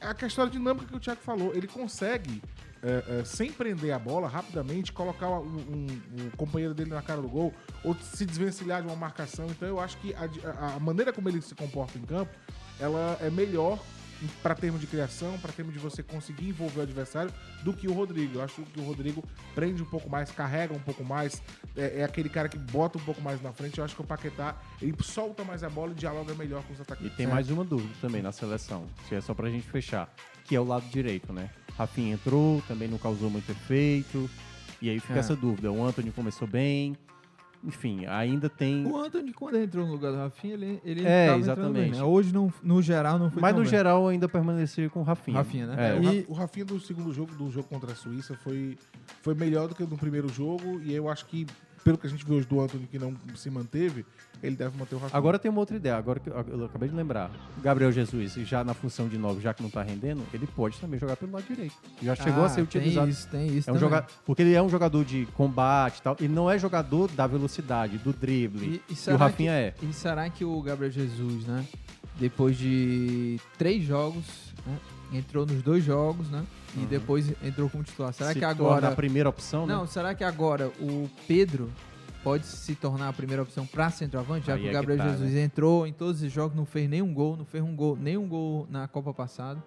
É 0.00 0.06
a 0.06 0.14
questão 0.14 0.48
dinâmica 0.48 0.86
que 0.86 0.94
o 0.96 1.00
Thiago 1.00 1.20
falou, 1.22 1.52
ele 1.52 1.66
consegue 1.66 2.40
é, 2.86 3.20
é, 3.20 3.24
sem 3.24 3.50
prender 3.52 3.92
a 3.92 3.98
bola, 3.98 4.28
rapidamente, 4.28 4.92
colocar 4.92 5.28
um, 5.28 5.44
um- 5.56 6.00
um 6.26 6.30
companheiro 6.36 6.72
dele 6.72 6.90
na 6.90 7.02
cara 7.02 7.20
do 7.20 7.28
gol, 7.28 7.52
ou 7.82 7.94
se 7.96 8.24
desvencilhar 8.24 8.80
de 8.82 8.86
uma 8.88 8.96
marcação. 8.96 9.46
Então 9.50 9.66
eu 9.66 9.80
acho 9.80 9.96
que 9.98 10.14
a, 10.14 10.28
a- 10.60 10.74
a 10.76 10.80
maneira 10.80 11.12
como 11.12 11.28
ele 11.28 11.42
se 11.42 11.54
comporta 11.54 11.98
em 11.98 12.02
campo, 12.02 12.30
ela 12.78 13.18
é 13.20 13.28
melhor 13.30 13.78
para 14.42 14.54
termos 14.54 14.80
de 14.80 14.86
criação, 14.86 15.36
para 15.40 15.52
termos 15.52 15.74
de 15.74 15.78
você 15.78 16.02
conseguir 16.02 16.48
envolver 16.48 16.80
o 16.80 16.82
adversário, 16.82 17.30
do 17.62 17.74
que 17.74 17.86
o 17.86 17.92
Rodrigo. 17.92 18.38
Eu 18.38 18.42
acho 18.44 18.62
que 18.62 18.80
o 18.80 18.84
Rodrigo 18.84 19.22
prende 19.54 19.82
um 19.82 19.86
pouco 19.86 20.08
mais, 20.08 20.30
carrega 20.30 20.72
um 20.72 20.78
pouco 20.78 21.04
mais, 21.04 21.42
é, 21.76 22.00
é 22.00 22.04
aquele 22.04 22.30
cara 22.30 22.48
que 22.48 22.56
bota 22.58 22.96
um 22.96 23.02
pouco 23.02 23.20
mais 23.20 23.42
na 23.42 23.52
frente. 23.52 23.76
Eu 23.76 23.84
acho 23.84 23.94
que 23.94 24.00
o 24.00 24.06
Paquetá, 24.06 24.56
ele 24.80 24.94
solta 25.02 25.44
mais 25.44 25.62
a 25.62 25.68
bola 25.68 25.92
e 25.92 25.94
dialoga 25.94 26.34
melhor 26.34 26.62
com 26.62 26.72
os 26.72 26.78
E 26.78 26.82
atacantes. 26.82 27.14
tem 27.16 27.26
mais 27.26 27.50
uma 27.50 27.62
dúvida 27.64 27.92
também 28.00 28.22
na 28.22 28.32
seleção, 28.32 28.86
se 29.06 29.14
é 29.14 29.20
só 29.20 29.34
pra 29.34 29.50
gente 29.50 29.66
fechar, 29.68 30.08
que 30.44 30.56
é 30.56 30.60
o 30.60 30.64
lado 30.64 30.86
direito, 30.88 31.30
né? 31.32 31.50
Rafinha 31.78 32.14
entrou, 32.14 32.62
também 32.66 32.88
não 32.88 32.98
causou 32.98 33.28
muito 33.30 33.50
efeito. 33.50 34.28
E 34.80 34.90
aí 34.90 35.00
fica 35.00 35.14
É. 35.14 35.18
essa 35.18 35.34
dúvida. 35.36 35.70
O 35.72 35.84
Anthony 35.84 36.10
começou 36.10 36.46
bem. 36.46 36.96
Enfim, 37.64 38.06
ainda 38.06 38.48
tem. 38.48 38.86
O 38.86 38.96
Anthony, 38.96 39.32
quando 39.32 39.56
entrou 39.56 39.84
no 39.86 39.92
lugar 39.92 40.12
do 40.12 40.18
Rafinha, 40.18 40.54
ele, 40.54 40.80
ele 40.84 41.00
É, 41.04 41.26
tava 41.26 41.38
entrando 41.40 41.40
exatamente. 41.40 41.90
bem, 41.90 41.98
né? 42.00 42.02
Hoje, 42.04 42.32
no, 42.32 42.52
no 42.62 42.80
geral, 42.82 43.18
não 43.18 43.30
foi 43.30 43.40
Mas 43.42 43.50
tão 43.52 43.58
no 43.58 43.64
bem. 43.64 43.70
geral 43.70 44.06
ainda 44.06 44.28
permanecia 44.28 44.88
com 44.90 45.00
o 45.00 45.02
Rafinha. 45.02 45.38
Rafinha, 45.38 45.66
né? 45.66 45.96
É. 45.96 45.98
O, 45.98 46.12
E- 46.12 46.24
o 46.28 46.32
Rafinha 46.32 46.64
do 46.64 46.78
segundo 46.78 47.12
jogo, 47.12 47.34
do 47.34 47.50
jogo 47.50 47.66
contra 47.66 47.90
a 47.92 47.94
Suíça, 47.96 48.36
foi, 48.36 48.78
foi 49.22 49.34
melhor 49.34 49.66
do 49.68 49.74
que 49.74 49.82
no 49.82 49.96
primeiro 49.96 50.28
jogo. 50.28 50.80
E 50.84 50.92
eu 50.94 51.08
acho 51.08 51.26
que, 51.26 51.46
pelo 51.86 51.96
que 51.96 52.04
a 52.08 52.10
gente 52.10 52.24
viu 52.24 52.34
hoje 52.36 52.48
do 52.48 52.60
Anthony, 52.60 52.84
que 52.90 52.98
não 52.98 53.14
se 53.36 53.48
manteve, 53.48 54.04
ele 54.42 54.56
deve 54.56 54.76
manter 54.76 54.96
o 54.96 54.98
Rafinha. 54.98 55.16
Agora 55.16 55.38
tem 55.38 55.48
uma 55.48 55.60
outra 55.60 55.76
ideia, 55.76 55.96
agora 55.96 56.18
que 56.18 56.28
eu, 56.28 56.34
eu 56.48 56.64
acabei 56.64 56.88
de 56.88 56.96
lembrar. 56.96 57.30
Gabriel 57.62 57.92
Jesus, 57.92 58.32
já 58.34 58.64
na 58.64 58.74
função 58.74 59.06
de 59.08 59.16
9, 59.16 59.40
já 59.40 59.54
que 59.54 59.62
não 59.62 59.70
tá 59.70 59.84
rendendo, 59.84 60.24
ele 60.34 60.48
pode 60.48 60.80
também 60.80 60.98
jogar 60.98 61.16
pelo 61.16 61.30
lado 61.30 61.44
direito. 61.46 61.76
Já 62.02 62.16
chegou 62.16 62.42
Ah, 62.42 62.46
a 62.46 62.48
ser 62.48 62.62
utilizado. 62.62 63.06
Tem 63.06 63.12
isso, 63.12 63.28
tem 63.28 63.46
isso 63.56 63.70
É 63.70 63.72
um 63.72 63.76
também. 63.76 63.88
joga... 63.88 64.06
Porque 64.24 64.42
ele 64.42 64.52
é 64.54 64.60
um 64.60 64.68
jogador 64.68 65.04
de 65.04 65.26
combate 65.36 65.98
e 65.98 66.02
tal. 66.02 66.16
Ele 66.18 66.34
não 66.34 66.50
é 66.50 66.58
jogador 66.58 67.08
da 67.12 67.24
velocidade, 67.28 67.98
do 67.98 68.12
drible. 68.12 68.82
E, 68.88 68.92
e 68.92 68.96
E, 69.08 69.14
o 69.14 69.16
Rafinha 69.16 69.52
que, 69.78 69.84
é. 69.86 69.88
E 69.88 69.92
será 69.92 70.28
que 70.28 70.44
o 70.44 70.60
Gabriel 70.60 70.90
Jesus, 70.90 71.46
né? 71.46 71.64
Depois 72.18 72.58
de 72.58 73.38
três 73.56 73.84
jogos, 73.84 74.24
né, 74.66 74.76
entrou 75.12 75.46
nos 75.46 75.62
dois 75.62 75.84
jogos, 75.84 76.28
né? 76.30 76.44
E 76.74 76.80
Uhum. 76.80 76.86
depois 76.86 77.32
entrou 77.42 77.68
como 77.70 77.82
titular. 77.84 78.12
Será 78.12 78.32
Se 78.32 78.38
que 78.38 78.44
agora. 78.44 78.88
a 78.88 78.92
primeira 78.94 79.28
opção, 79.28 79.66
né? 79.66 79.74
Não, 79.74 79.86
será 79.86 80.14
que 80.14 80.22
agora 80.24 80.68
o 80.80 81.08
Pedro 81.26 81.70
pode 82.22 82.44
se 82.46 82.74
tornar 82.74 83.08
a 83.08 83.12
primeira 83.12 83.42
opção 83.42 83.64
para 83.66 83.88
centroavante? 83.90 84.46
Já 84.48 84.54
Aí 84.54 84.60
que 84.60 84.66
o 84.66 84.68
é 84.68 84.70
que 84.70 84.74
Gabriel 84.74 84.98
tá, 84.98 85.08
Jesus 85.12 85.34
entrou 85.36 85.86
em 85.86 85.92
todos 85.92 86.22
os 86.22 86.30
jogos, 86.32 86.56
não 86.56 86.66
fez 86.66 86.88
nenhum 86.90 87.14
gol, 87.14 87.36
não 87.36 87.44
fez 87.44 87.62
um 87.62 87.74
gol, 87.74 87.96
nenhum 87.96 88.26
gol 88.28 88.66
na 88.70 88.86
Copa 88.88 89.14
passada. 89.14 89.62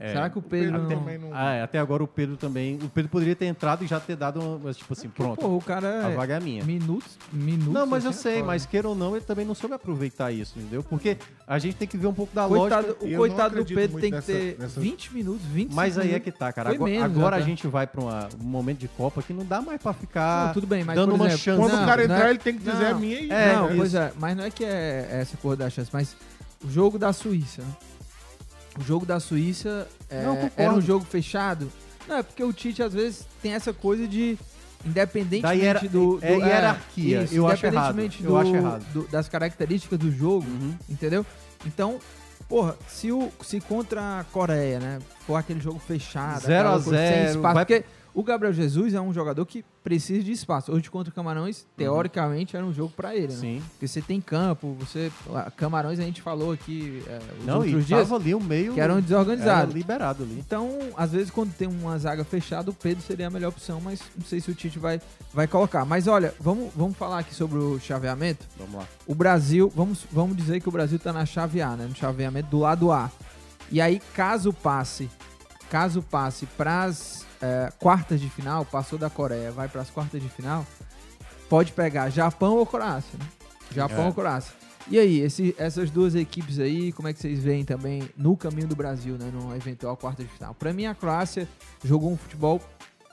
É. 0.00 0.08
Será 0.14 0.30
que 0.30 0.38
o 0.38 0.42
Pedro, 0.42 0.72
Pedro 0.72 0.82
não... 0.88 0.98
também 0.98 1.18
não- 1.18 1.30
Ah, 1.32 1.52
é, 1.52 1.62
até 1.62 1.78
agora 1.78 2.02
o 2.02 2.08
Pedro 2.08 2.36
também. 2.36 2.76
O 2.82 2.88
Pedro 2.88 3.10
poderia 3.10 3.36
ter 3.36 3.44
entrado 3.44 3.84
e 3.84 3.86
já 3.86 4.00
ter 4.00 4.16
dado 4.16 4.40
uma, 4.40 4.72
tipo 4.72 4.92
assim, 4.92 5.08
pronto. 5.08 5.38
Pô, 5.38 5.48
o 5.56 5.60
cara 5.60 6.06
a 6.06 6.10
é 6.10 6.14
vaga 6.16 6.36
é 6.36 6.40
minha. 6.40 6.64
minutos, 6.64 7.18
minutos. 7.32 7.72
Não, 7.72 7.86
mas 7.86 8.04
eu 8.04 8.10
assim, 8.10 8.18
é 8.18 8.22
sei, 8.34 8.42
mas 8.42 8.64
queira 8.66 8.88
ou 8.88 8.94
não, 8.94 9.14
ele 9.14 9.24
também 9.24 9.44
não 9.44 9.54
soube 9.54 9.74
aproveitar 9.74 10.32
isso, 10.32 10.58
entendeu? 10.58 10.82
Porque 10.82 11.18
a 11.46 11.58
gente 11.58 11.76
tem 11.76 11.86
que 11.86 11.96
ver 11.98 12.06
um 12.06 12.14
pouco 12.14 12.34
da 12.34 12.48
Coitado, 12.48 12.86
lógica. 12.88 13.04
o 13.04 13.08
eu 13.08 13.18
coitado 13.18 13.54
do 13.56 13.64
Pedro 13.74 14.00
tem 14.00 14.10
que 14.10 14.22
ter 14.22 14.56
nessa- 14.58 14.80
20 14.80 15.12
minutos, 15.14 15.42
25 15.46 15.74
Mas 15.76 15.98
aí 15.98 16.14
é 16.14 16.18
que 16.20 16.32
tá, 16.32 16.52
cara. 16.52 16.70
Agora, 16.70 16.90
menos 16.90 17.04
agora 17.04 17.36
a 17.36 17.38
até. 17.38 17.46
gente 17.48 17.66
vai 17.68 17.86
pra 17.86 18.00
uma- 18.00 18.28
um 18.40 18.44
momento 18.44 18.78
de 18.78 18.88
Copa 18.88 19.22
que 19.22 19.32
não 19.32 19.44
dá 19.44 19.60
mais 19.60 19.80
pra 19.80 19.92
ficar 19.92 20.46
Não, 20.46 20.54
tudo 20.54 20.66
bem, 20.66 20.82
mas 20.84 20.96
dando 20.96 21.10
por 21.10 21.14
uma 21.16 21.26
exemplo, 21.26 21.42
chance. 21.44 21.60
Quando 21.60 21.72
Não, 21.74 21.82
o 21.82 21.86
cara 21.86 22.06
não 22.08 22.14
entrar, 22.14 22.26
é- 22.26 22.30
ele 22.30 22.38
tem 22.38 22.54
que 22.54 22.60
dizer 22.64 22.84
não. 22.88 22.90
a 22.90 22.94
minha 22.94 23.20
e. 23.20 23.30
É, 23.30 23.54
não, 23.56 23.76
pois 23.76 23.94
é, 23.94 24.10
mas 24.18 24.36
não 24.36 24.44
é 24.44 24.50
que 24.50 24.64
é 24.64 25.08
essa 25.20 25.36
porra 25.36 25.56
da 25.56 25.70
chance, 25.70 25.90
mas 25.92 26.16
o 26.64 26.70
jogo 26.70 26.98
da 26.98 27.12
Suíça, 27.12 27.60
né? 27.62 27.68
O 28.78 28.82
jogo 28.82 29.04
da 29.06 29.20
Suíça 29.20 29.86
é, 30.08 30.22
Não, 30.22 30.50
era 30.56 30.72
um 30.72 30.80
jogo 30.80 31.04
fechado. 31.04 31.70
Não, 32.08 32.16
é 32.18 32.22
porque 32.22 32.42
o 32.42 32.52
Tite 32.52 32.82
às 32.82 32.92
vezes 32.92 33.26
tem 33.42 33.52
essa 33.52 33.72
coisa 33.72 34.06
de 34.08 34.38
independentemente 34.84 35.88
do, 35.88 36.16
do 36.18 36.24
é 36.24 36.36
hierarquia, 36.36 37.28
eu 37.30 37.46
acho 37.46 37.66
independentemente 37.66 38.22
errado, 38.22 38.24
eu 38.24 38.30
do- 38.30 38.36
acho 38.38 38.56
errado. 38.56 38.84
do- 38.92 39.08
das 39.08 39.28
características 39.28 39.98
do 39.98 40.10
jogo, 40.10 40.46
Uhum. 40.48 40.74
entendeu? 40.88 41.24
Então, 41.64 41.98
porra, 42.48 42.76
se 42.88 43.12
o 43.12 43.30
se 43.42 43.60
contra 43.60 44.20
a 44.20 44.24
Coreia, 44.24 44.80
né, 44.80 44.98
for 45.26 45.36
aquele 45.36 45.60
jogo 45.60 45.78
fechado, 45.78 46.40
Zero 46.42 46.68
aquela 46.68 46.80
a 46.80 46.82
coisa 46.82 46.98
sem 46.98 47.08
zero, 47.16 47.30
espaço, 47.36 47.54
vai- 47.54 47.64
porque 47.64 47.84
o 48.14 48.22
Gabriel 48.24 48.52
Jesus 48.52 48.94
é 48.94 49.00
um 49.00 49.12
jogador 49.12 49.46
que 49.46 49.64
precisa 49.82 50.22
de 50.22 50.32
espaço. 50.32 50.72
Hoje 50.72 50.90
contra 50.90 51.10
o 51.10 51.14
Camarões, 51.14 51.66
teoricamente 51.76 52.56
era 52.56 52.64
um 52.64 52.72
jogo 52.72 52.92
pra 52.96 53.14
ele, 53.14 53.28
né? 53.28 53.34
Uhum. 53.34 53.40
Sim. 53.40 53.62
Porque 53.72 53.88
você 53.88 54.00
tem 54.00 54.20
campo, 54.20 54.76
você 54.78 55.10
Camarões 55.56 55.98
a 55.98 56.02
gente 56.02 56.22
falou 56.22 56.52
aqui 56.52 57.02
é, 57.06 57.18
os 57.40 57.46
Não, 57.46 57.58
outros 57.58 57.82
e 57.82 57.86
dias 57.86 58.08
tava 58.08 58.16
ali 58.16 58.34
o 58.34 58.40
meio. 58.40 58.74
que 58.74 58.80
eram 58.80 59.00
desorganizados. 59.00 59.62
era 59.70 59.72
liberado 59.72 60.22
ali. 60.22 60.38
Então, 60.38 60.70
às 60.96 61.12
vezes, 61.12 61.30
quando 61.30 61.52
tem 61.54 61.66
uma 61.68 61.98
zaga 61.98 62.24
fechada, 62.24 62.70
o 62.70 62.74
Pedro 62.74 63.02
seria 63.02 63.26
a 63.26 63.30
melhor 63.30 63.48
opção, 63.48 63.80
mas 63.80 64.00
não 64.16 64.24
sei 64.24 64.40
se 64.40 64.50
o 64.50 64.54
Tite 64.54 64.78
vai, 64.78 65.00
vai 65.32 65.46
colocar. 65.46 65.84
Mas 65.84 66.06
olha, 66.06 66.34
vamos, 66.40 66.70
vamos 66.74 66.96
falar 66.96 67.18
aqui 67.20 67.34
sobre 67.34 67.58
o 67.58 67.78
chaveamento. 67.80 68.46
Vamos 68.58 68.76
lá. 68.76 68.86
O 69.06 69.14
Brasil, 69.14 69.72
vamos, 69.74 70.06
vamos 70.10 70.36
dizer 70.36 70.60
que 70.60 70.68
o 70.68 70.72
Brasil 70.72 70.98
tá 70.98 71.12
na 71.12 71.26
chave 71.26 71.60
A, 71.60 71.76
né? 71.76 71.86
No 71.88 71.94
chaveamento 71.94 72.48
do 72.48 72.58
lado 72.58 72.92
A. 72.92 73.10
E 73.70 73.80
aí, 73.80 74.00
caso 74.14 74.52
passe, 74.52 75.08
caso 75.70 76.02
passe 76.02 76.46
pras 76.46 77.26
é, 77.42 77.70
quartas 77.78 78.20
de 78.20 78.30
final, 78.30 78.64
passou 78.64 78.98
da 78.98 79.10
Coreia, 79.10 79.50
vai 79.50 79.68
pras 79.68 79.90
quartas 79.90 80.22
de 80.22 80.28
final, 80.28 80.64
pode 81.48 81.72
pegar 81.72 82.08
Japão 82.08 82.56
ou 82.56 82.64
Croácia, 82.64 83.18
né? 83.18 83.26
Japão 83.74 84.04
É. 84.04 84.06
ou 84.06 84.14
Croácia. 84.14 84.54
E 84.88 84.98
aí, 84.98 85.20
esse- 85.20 85.54
essas 85.58 85.90
duas 85.90 86.14
equipes 86.14 86.58
aí, 86.58 86.92
como 86.92 87.06
é 87.08 87.12
que 87.12 87.20
vocês 87.20 87.40
veem 87.42 87.64
também 87.64 88.02
no 88.16 88.36
caminho 88.36 88.66
do 88.66 88.74
Brasil, 88.74 89.16
né? 89.18 89.30
Numa 89.32 89.56
eventual 89.56 89.96
quarta 89.96 90.22
de 90.24 90.28
final? 90.28 90.54
Pra 90.54 90.72
mim, 90.72 90.86
a 90.86 90.94
Croácia 90.94 91.48
jogou 91.84 92.10
um 92.12 92.16
futebol 92.16 92.60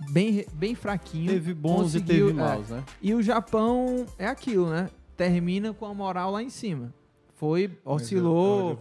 bem, 0.10 0.46
bem 0.54 0.74
fraquinho. 0.76 1.32
Teve 1.32 1.54
bons 1.54 1.94
e 1.94 2.02
teve 2.02 2.30
é, 2.32 2.34
maus, 2.34 2.70
né? 2.70 2.84
e 3.02 3.14
o 3.14 3.22
Japão 3.22 4.06
é 4.18 4.26
aquilo, 4.28 4.70
né? 4.70 4.90
Termina 5.16 5.74
com 5.74 5.86
a 5.86 5.94
moral 5.94 6.32
lá 6.32 6.42
em 6.42 6.50
cima. 6.50 6.92
Foi, 7.40 7.72
oscilou. 7.86 8.78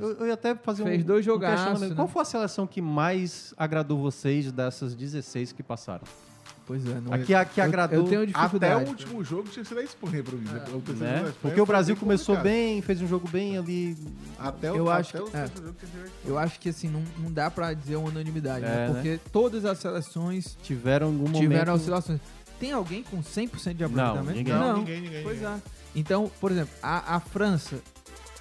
Eu, 0.00 0.10
eu 0.20 0.26
ia 0.28 0.34
até 0.34 0.54
fazer 0.54 0.84
Fez 0.84 1.02
um, 1.02 1.06
dois 1.06 1.26
um 1.26 1.30
jogaços, 1.30 1.56
questionamento. 1.56 1.90
né? 1.90 1.96
Qual 1.96 2.06
foi 2.06 2.22
a 2.22 2.24
seleção 2.24 2.64
que 2.64 2.80
mais 2.80 3.52
agradou 3.56 3.98
vocês 4.00 4.52
dessas 4.52 4.94
16 4.94 5.50
que 5.50 5.64
passaram? 5.64 6.04
Pois 6.64 6.86
é, 6.86 7.00
não 7.00 7.12
Aqui 7.12 7.34
a 7.34 7.44
que 7.44 7.58
eu- 7.60 7.64
agradou. 7.64 7.98
eu 7.98 8.04
tenho 8.04 8.20
Até 8.22 8.32
dificuldade. 8.32 8.84
o 8.84 8.88
último 8.88 9.24
jogo 9.24 9.48
tinha 9.48 9.64
sido 9.64 9.80
a 9.80 9.82
Espanha 9.82 10.22
pra 10.22 10.36
mim. 10.36 10.44
né? 10.44 10.62
O 10.68 10.70
jogo 10.70 10.92
da 10.92 11.04
Né? 11.04 11.14
Espanha 11.16 11.34
Porque 11.42 11.60
o 11.60 11.66
Brasil 11.66 11.96
começou 11.96 12.36
complicado. 12.36 12.54
bem, 12.54 12.82
fez 12.82 13.02
um 13.02 13.08
jogo 13.08 13.28
bem 13.28 13.58
ali. 13.58 13.96
Até 14.38 14.70
o, 14.70 14.76
Eu 14.76 14.88
até 14.88 15.00
acho 15.00 15.18
o 15.18 15.24
que- 15.30 15.36
é. 15.36 15.46
jogo. 15.48 15.76
Eu 16.24 16.38
acho 16.38 16.60
que 16.60 16.68
assim, 16.68 16.88
não, 16.88 17.02
não 17.18 17.32
dá 17.32 17.50
pra 17.50 17.74
dizer 17.74 17.96
uma 17.96 18.10
unanimidade, 18.10 18.64
É, 18.64 18.68
né? 18.68 18.88
né? 18.88 18.94
Porque 18.94 19.20
todas 19.32 19.64
as 19.64 19.78
seleções 19.78 20.56
Tiveram 20.62 21.08
algum 21.08 21.18
momento. 21.24 21.40
tiveram 21.40 21.74
oscilações. 21.74 22.20
Tem 22.60 22.70
alguém 22.70 23.02
com 23.02 23.20
100% 23.24 23.74
de 23.76 23.82
aproveitamento? 23.82 24.36
ninguém. 24.38 24.54
Não, 24.54 24.76
ninguém, 24.76 25.00
ninguém, 25.00 25.22
Pois 25.24 25.40
ninguém. 25.40 25.54
é. 25.56 25.81
Então, 25.94 26.30
por 26.40 26.50
exemplo, 26.50 26.72
a, 26.82 27.16
a 27.16 27.20
França, 27.20 27.76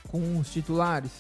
com 0.10 0.38
os 0.40 0.50
titulares, 0.52 1.12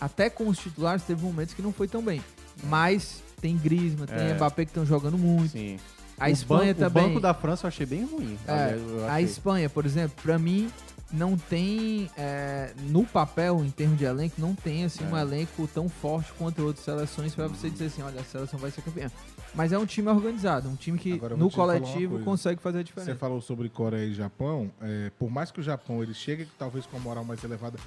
até 0.00 0.28
com 0.28 0.48
os 0.48 0.58
titulares 0.58 1.02
teve 1.04 1.22
momentos 1.24 1.54
que 1.54 1.62
não 1.62 1.72
foi 1.72 1.88
tão 1.88 2.02
bem. 2.02 2.22
Mas 2.64 3.22
tem 3.40 3.56
Griezmann, 3.56 4.06
tem 4.06 4.30
É. 4.30 4.34
Mbappé 4.34 4.64
que 4.64 4.70
estão 4.70 4.86
jogando 4.86 5.18
muito. 5.18 5.52
Sim. 5.52 5.78
A 6.18 6.26
O 6.26 6.28
Espanha 6.28 6.72
banco, 6.74 6.80
também. 6.80 7.04
O 7.04 7.08
banco 7.08 7.20
da 7.20 7.34
França 7.34 7.64
eu 7.66 7.68
achei 7.68 7.84
bem 7.86 8.04
ruim. 8.04 8.38
É, 8.46 8.76
eu 8.78 9.04
a 9.06 9.12
achei. 9.14 9.24
Espanha, 9.24 9.68
por 9.68 9.84
exemplo, 9.84 10.16
pra 10.22 10.38
mim 10.38 10.70
não 11.14 11.36
tem 11.36 12.10
é, 12.16 12.72
no 12.88 13.04
papel, 13.04 13.64
em 13.64 13.70
termos 13.70 13.96
de 13.98 14.04
elenco, 14.04 14.34
não 14.40 14.54
tem 14.54 14.84
assim 14.84 15.04
um 15.04 15.16
É. 15.16 15.20
elenco 15.22 15.66
tão 15.72 15.88
forte 15.88 16.32
quanto 16.38 16.62
outras 16.62 16.84
seleções 16.84 17.34
pra 17.34 17.46
você 17.46 17.70
dizer 17.70 17.86
assim, 17.86 18.02
olha, 18.02 18.20
a 18.20 18.24
seleção 18.24 18.58
vai 18.58 18.70
ser 18.70 18.82
campeã. 18.82 19.10
Mas 19.54 19.72
é 19.72 19.78
um 19.78 19.86
time 19.86 20.08
organizado, 20.08 20.68
um 20.68 20.74
time 20.76 20.98
que 20.98 21.20
no 21.36 21.50
coletivo 21.50 22.18
consegue 22.20 22.60
fazer 22.60 22.78
a 22.78 22.80
Você 22.80 22.84
diferença. 22.84 23.14
falou 23.16 23.40
sobre 23.40 23.68
Coreia 23.68 24.06
e 24.06 24.14
Japão. 24.14 24.70
é, 24.82 25.10
por 25.18 25.30
mais 25.30 25.50
que 25.50 25.60
o 25.60 25.62
Japão 25.62 26.02
ele 26.02 26.12
chegue 26.14 26.46
talvez 26.58 26.84
com 26.86 26.96
a 26.96 27.00
moral 27.00 27.24
mais 27.24 27.42
elevada 27.44 27.78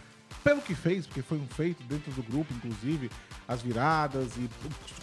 pelo 0.44 0.62
que 0.62 0.74
fez, 0.76 1.06
porque 1.06 1.22
foi 1.22 1.38
um 1.38 1.48
feito 1.48 1.84
dentro 1.84 2.12
do 2.12 2.24
grupo, 2.24 2.54
inclusive, 2.54 3.10
as 3.48 3.62
viradas 3.62 4.30
e 4.38 4.50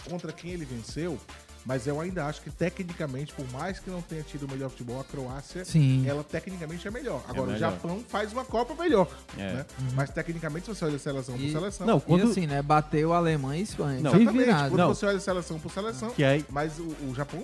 contra 0.09 0.31
quem 0.31 0.51
ele 0.51 0.65
venceu. 0.65 1.19
Mas 1.65 1.87
eu 1.87 1.99
ainda 1.99 2.25
acho 2.25 2.41
que 2.41 2.51
tecnicamente, 2.51 3.33
por 3.33 3.49
mais 3.51 3.79
que 3.79 3.89
não 3.89 4.01
tenha 4.01 4.21
tido 4.21 4.43
o 4.45 4.51
melhor 4.51 4.69
futebol, 4.69 4.99
a 4.99 5.03
Croácia, 5.03 5.65
Sim. 5.65 6.07
ela 6.07 6.23
tecnicamente 6.23 6.87
é 6.87 6.91
melhor. 6.91 7.23
Agora, 7.27 7.53
melhor. 7.53 7.55
o 7.55 7.59
Japão 7.59 8.03
faz 8.07 8.31
uma 8.31 8.45
Copa 8.45 8.75
melhor. 8.81 9.07
É. 9.37 9.53
né? 9.53 9.65
Mas 9.95 10.09
tecnicamente, 10.11 10.65
se 10.67 10.75
você 10.75 10.85
olha 10.85 10.99
seleção 10.99 11.35
por 11.35 11.43
E- 11.43 11.51
seleção. 11.51 11.87
Não, 11.87 11.99
quando- 11.99 12.27
E 12.27 12.31
assim, 12.31 12.45
né? 12.45 12.61
Bateu 12.61 13.11
a 13.13 13.17
Alemanha 13.17 13.59
e 13.59 13.63
Espanha. 13.63 13.99
Não. 13.99 14.11
Exatamente, 14.11 14.37
virada. 14.45 14.69
quando 14.69 14.77
Não. 14.79 14.87
você 14.89 15.05
olha 15.07 15.19
seleção 15.19 15.59
por 15.59 15.71
seleção. 15.71 16.09
Que 16.11 16.23
aí, 16.23 16.45
Mas 16.49 16.77
o, 16.77 16.83
o 17.09 17.13
Japão 17.15 17.43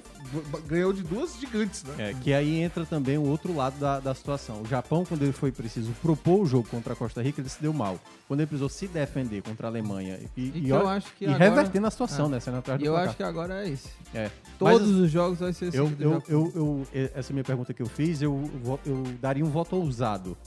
ganhou 0.67 0.93
de 0.93 1.01
duas 1.03 1.35
gigantes, 1.39 1.83
né? 1.83 2.11
É, 2.11 2.13
que 2.13 2.31
aí 2.33 2.59
entra 2.61 2.85
também 2.85 3.17
o 3.17 3.23
outro 3.27 3.55
lado 3.55 3.79
da, 3.79 3.99
da 3.99 4.13
situação. 4.13 4.61
O 4.61 4.67
Japão, 4.67 5.03
quando 5.03 5.23
ele 5.23 5.31
foi 5.33 5.51
preciso 5.51 5.91
propor 6.01 6.41
o 6.41 6.45
jogo 6.45 6.67
contra 6.69 6.93
a 6.93 6.95
Costa 6.95 7.21
Rica, 7.21 7.41
ele 7.41 7.49
se 7.49 7.61
deu 7.61 7.73
mal. 7.73 7.99
Quando 8.27 8.39
ele 8.41 8.47
precisou 8.47 8.69
se 8.69 8.87
defender 8.87 9.41
contra 9.41 9.67
a 9.67 9.69
Alemanha 9.69 10.19
e, 10.37 10.41
E 10.41 10.47
e, 10.47 10.51
que 10.61 10.69
eu 10.69 10.77
olha- 10.77 10.89
acho 10.97 11.07
que 11.15 11.25
e 11.25 11.27
agora- 11.27 11.43
revertendo 11.43 11.87
a 11.87 11.91
situação, 11.91 12.27
É. 12.27 12.29
né? 12.29 12.39
Sendo 12.39 12.57
atrás 12.57 12.79
do 12.79 12.85
eu 12.85 12.91
placar. 12.93 13.07
acho 13.09 13.17
que 13.17 13.23
agora 13.23 13.65
é 13.65 13.69
esse. 13.69 13.89
É. 14.13 14.29
Todos 14.59 14.81
Mas, 14.81 14.89
os 14.89 15.11
jogos 15.11 15.39
vai 15.39 15.53
ser 15.53 15.69
assim. 15.69 15.77
eu, 15.77 15.91
eu, 15.99 16.23
eu, 16.27 16.51
eu- 16.93 17.09
essa 17.15 17.33
minha 17.33 17.43
pergunta 17.43 17.73
que 17.73 17.81
eu 17.81 17.87
fiz, 17.87 18.21
eu, 18.21 18.49
eu 18.85 19.03
daria 19.19 19.43
um 19.43 19.49
voto 19.49 19.75
ousado. 19.75 20.37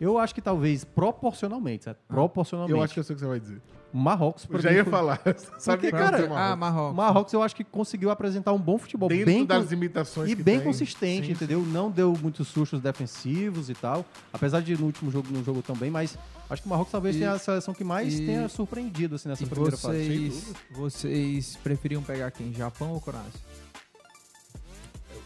Eu 0.00 0.18
acho 0.18 0.34
que 0.34 0.42
talvez 0.42 0.84
proporcionalmente, 0.84 1.84
sabe? 1.84 1.98
proporcionalmente. 2.06 2.76
Eu 2.78 2.84
acho 2.84 2.94
que 2.94 3.00
eu 3.00 3.04
sei 3.04 3.14
o 3.14 3.16
que 3.16 3.20
você 3.20 3.28
vai 3.28 3.40
dizer. 3.40 3.60
Marrocos, 3.96 4.44
Eu 4.44 4.48
pra 4.50 4.60
já 4.60 4.72
ia 4.72 4.84
foi- 4.84 4.90
falar. 4.90 5.20
Sabia 5.58 5.90
que 5.90 5.96
cara, 5.96 6.18
ia 6.18 6.22
dizer 6.24 6.32
Ah, 6.38 6.54
Marrocos. 6.54 6.58
Marrocos. 6.58 6.92
O 6.92 6.96
Marrocos 6.96 7.32
eu 7.32 7.42
acho 7.42 7.56
que 7.56 7.64
conseguiu 7.64 8.10
apresentar 8.10 8.52
um 8.52 8.58
bom 8.58 8.78
futebol, 8.78 9.08
Dentro 9.08 9.26
bem 9.26 9.44
das 9.44 9.70
limitações 9.70 10.30
e 10.30 10.36
que 10.36 10.42
bem 10.42 10.58
tem. 10.58 10.66
consistente, 10.66 11.26
Sim, 11.26 11.32
entendeu? 11.32 11.60
Não 11.62 11.90
deu 11.90 12.16
muitos 12.20 12.48
sustos 12.48 12.80
defensivos 12.80 13.68
e 13.70 13.74
tal. 13.74 14.04
Apesar 14.32 14.60
de 14.60 14.76
no 14.76 14.86
último 14.86 15.10
jogo 15.10 15.28
não 15.32 15.42
jogou 15.44 15.62
tão 15.62 15.74
bem, 15.76 15.90
mas 15.90 16.16
acho 16.50 16.62
que 16.62 16.66
o 16.68 16.70
Marrocos 16.70 16.92
talvez 16.92 17.16
E- 17.16 17.18
tenha 17.20 17.32
a 17.32 17.38
seleção 17.38 17.72
que 17.74 17.84
mais 17.84 18.14
e- 18.18 18.26
tenha 18.26 18.48
surpreendido 18.48 19.14
assim, 19.16 19.28
nessa 19.28 19.42
E 19.42 19.46
primeira 19.46 19.76
fase. 19.76 19.98
vocês, 19.98 20.32
dúvida. 20.34 20.58
vocês 20.72 21.56
preferiam 21.62 22.02
pegar 22.02 22.30
quem? 22.30 22.52
Japão 22.52 22.92
ou 22.92 23.00
Croácia? 23.00 23.40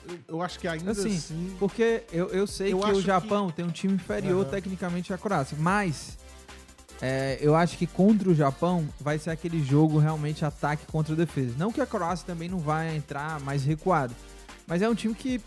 Eu, 0.09 0.19
eu 0.37 0.43
acho 0.43 0.59
que 0.59 0.67
ainda 0.67 0.91
Assim, 0.91 1.17
assim. 1.17 1.57
Porque 1.59 2.03
eu, 2.13 2.29
eu 2.31 2.47
sei 2.47 2.73
Eu 2.73 2.79
que 2.81 2.91
o 2.93 3.01
Japão 3.01 3.51
tem 3.51 3.65
um 3.65 3.71
time 3.71 3.95
inferior 3.95 4.43
Aham. 4.43 4.51
tecnicamente 4.51 5.13
à 5.13 5.19
Croácia, 5.19 5.57
mas 5.61 6.19
é, 7.03 7.39
eu 7.41 7.55
acho 7.57 7.79
que 7.79 7.87
contra 7.87 8.29
o 8.29 8.35
Japão 8.35 8.87
vai 9.01 9.19
ser 9.19 9.31
aquele 9.31 9.63
jogo 9.65 9.99
realmente 9.99 10.45
ataque 10.45 10.85
contra 10.87 11.17
defesa. 11.17 11.55
Não 11.57 11.73
que 11.73 11.81
a 11.81 11.87
Croácia 11.87 12.27
também 12.27 12.49
não 12.49 12.59
vai 12.59 12.95
entrar 12.97 13.41
mais 13.41 13.65
recuado, 13.65 14.15
mas 14.67 14.83
é 14.83 14.89
um 14.89 14.95
time 14.95 15.15
que, 15.15 15.41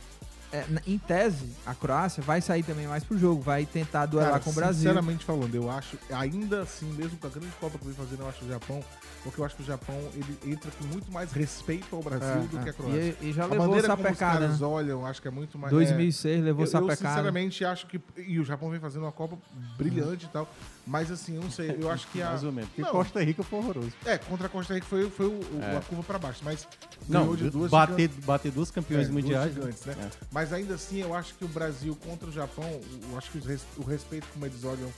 é, 0.51 0.65
em 0.87 0.97
tese, 0.97 1.49
a 1.65 1.73
Croácia 1.75 2.21
vai 2.23 2.41
sair 2.41 2.63
também 2.63 2.87
mais 2.87 3.03
pro 3.03 3.17
jogo, 3.17 3.41
vai 3.41 3.65
tentar 3.65 4.05
duelar 4.07 4.31
Cara, 4.31 4.43
com 4.43 4.49
o 4.49 4.53
Brasil. 4.53 4.81
Sinceramente 4.81 5.23
falando, 5.25 5.53
eu 5.53 5.69
acho, 5.69 5.97
ainda 6.11 6.61
assim, 6.63 6.91
mesmo 6.93 7.17
com 7.17 7.27
a 7.27 7.29
grande 7.29 7.53
Copa 7.59 7.77
que 7.77 7.85
vem 7.85 7.93
fazendo, 7.93 8.21
eu 8.21 8.29
acho 8.29 8.43
o 8.45 8.47
Japão, 8.47 8.83
porque 9.23 9.39
eu 9.39 9.45
acho 9.45 9.55
que 9.55 9.61
o 9.61 9.65
Japão 9.65 9.95
ele 10.15 10.53
entra 10.53 10.71
com 10.71 10.85
muito 10.85 11.11
mais 11.11 11.31
respeito 11.31 11.95
ao 11.95 12.01
Brasil 12.01 12.27
É, 12.27 12.47
do 12.47 12.59
é. 12.59 12.63
que 12.63 12.69
a 12.69 12.73
Croácia. 12.73 13.15
E, 13.21 13.29
e 13.29 13.33
já 13.33 13.43
a 13.43 13.47
levou 13.47 13.67
maneira 13.67 13.87
essa 13.87 13.95
como 13.95 14.09
os 14.09 14.17
caras 14.17 14.59
Né? 14.59 14.67
olham, 14.67 15.05
acho 15.05 15.21
que 15.21 15.27
é 15.27 15.31
muito 15.31 15.57
mais. 15.57 15.71
2006 15.71 16.43
levou 16.43 16.61
eu, 16.61 16.67
essa 16.67 16.77
eu 16.79 16.89
sinceramente 16.95 17.63
acho 17.63 17.85
que. 17.87 18.01
E 18.17 18.39
o 18.39 18.43
Japão 18.43 18.69
vem 18.69 18.79
fazendo 18.79 19.03
uma 19.03 19.11
Copa 19.11 19.37
brilhante 19.77 20.25
e 20.25 20.29
tal. 20.29 20.47
Mas 20.85 21.09
assim, 21.11 21.35
eu 21.35 21.41
não 21.41 21.49
sei. 21.49 21.77
Eu 21.79 21.89
acho 21.89 22.05
que 22.07 22.21
a. 22.21 22.29
Mais 22.31 22.43
ou 22.43 22.51
menos. 22.51 22.69
Porque 22.69 22.81
Não. 22.81 22.91
Costa 22.91 23.23
Rica 23.23 23.41
foi 23.43 23.59
horroroso. 23.59 23.91
É, 24.05 24.17
contra 24.17 24.47
a 24.47 24.49
Costa 24.49 24.73
Rica 24.73 24.85
foi, 24.85 25.09
foi 25.09 25.27
o, 25.27 25.29
o- 25.39 25.59
É. 25.61 25.77
a 25.77 25.81
curva 25.81 26.03
pra 26.03 26.19
baixo. 26.19 26.41
Mas 26.43 26.67
Não, 27.07 27.35
de 27.35 27.49
duas 27.49 27.71
bater, 27.71 28.01
gigantes. 28.09 28.25
bater 28.25 28.51
duas 28.51 28.69
campeões 28.71 29.07
É, 29.07 29.09
duas 29.09 29.23
mundiais. 29.23 29.53
gigantes, 29.53 29.85
né? 29.85 29.95
É. 29.99 30.09
Mas 30.31 30.51
ainda 30.51 30.75
assim, 30.75 30.99
eu 31.01 31.13
acho 31.15 31.33
que 31.35 31.45
o 31.45 31.47
Brasil 31.47 31.97
contra 32.05 32.27
o 32.27 32.31
Japão, 32.31 32.65
eu 33.09 33.17
acho 33.17 33.31
que 33.31 33.37
o 33.77 33.83
respeito, 33.85 34.27
como 34.33 34.45
eles 34.45 34.63
olham, 34.65 34.89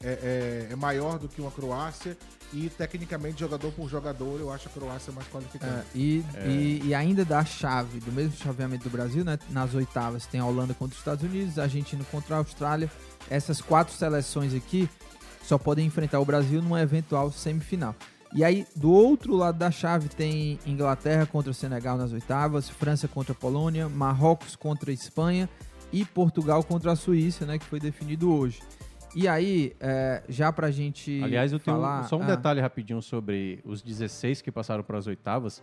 é, 0.00 0.66
é- 0.68 0.72
é 0.72 0.76
maior 0.76 1.18
do 1.18 1.28
que 1.28 1.40
uma 1.40 1.50
Croácia. 1.50 2.16
E 2.54 2.68
tecnicamente, 2.68 3.40
jogador 3.40 3.72
por 3.72 3.88
jogador, 3.88 4.38
eu 4.38 4.52
acho 4.52 4.68
a 4.68 4.70
Croácia 4.70 5.10
mais 5.10 5.26
qualificada. 5.28 5.86
É, 5.94 5.98
e, 5.98 6.22
É. 6.34 6.46
E, 6.48 6.82
e 6.88 6.94
ainda 6.94 7.24
da 7.24 7.42
chave, 7.44 7.98
do 7.98 8.12
mesmo 8.12 8.36
chaveamento 8.36 8.84
do 8.84 8.90
Brasil, 8.90 9.24
né? 9.24 9.38
Nas 9.50 9.72
oitavas 9.74 10.26
tem 10.26 10.38
a 10.38 10.44
Holanda 10.44 10.74
contra 10.74 10.92
os 10.92 10.98
Estados 11.00 11.24
Unidos, 11.24 11.58
a 11.58 11.62
Argentina 11.62 12.04
contra 12.10 12.34
a 12.36 12.38
Austrália. 12.38 12.90
Essas 13.30 13.60
quatro 13.62 13.94
seleções 13.94 14.52
aqui 14.54 14.86
só 15.42 15.58
podem 15.58 15.86
enfrentar 15.86 16.20
o 16.20 16.24
Brasil 16.24 16.62
numa 16.62 16.80
eventual 16.80 17.30
semifinal. 17.30 17.94
E 18.34 18.42
aí, 18.42 18.66
do 18.74 18.90
outro 18.90 19.36
lado 19.36 19.58
da 19.58 19.70
chave, 19.70 20.08
tem 20.08 20.58
Inglaterra 20.66 21.26
contra 21.26 21.50
o 21.50 21.54
Senegal 21.54 21.98
nas 21.98 22.12
oitavas, 22.12 22.68
França 22.68 23.06
contra 23.06 23.32
a 23.32 23.34
Polônia, 23.34 23.90
Marrocos 23.90 24.56
contra 24.56 24.90
a 24.90 24.94
Espanha 24.94 25.48
e 25.92 26.02
Portugal 26.04 26.64
contra 26.64 26.92
a 26.92 26.96
Suíça, 26.96 27.44
né? 27.44 27.58
Que 27.58 27.66
foi 27.66 27.78
definido 27.78 28.32
hoje. 28.32 28.62
E 29.14 29.28
aí, 29.28 29.76
é, 29.78 30.22
já 30.30 30.50
pra 30.50 30.70
gente 30.70 31.22
Aliás, 31.22 31.52
eu 31.52 31.58
tenho 31.58 31.76
falar... 31.76 32.04
só 32.04 32.16
um 32.16 32.22
ah, 32.22 32.26
detalhe 32.26 32.62
rapidinho 32.62 33.02
sobre 33.02 33.60
os 33.64 33.82
16 33.82 34.40
que 34.40 34.50
passaram 34.50 34.82
para 34.82 34.96
as 34.96 35.06
oitavas. 35.06 35.62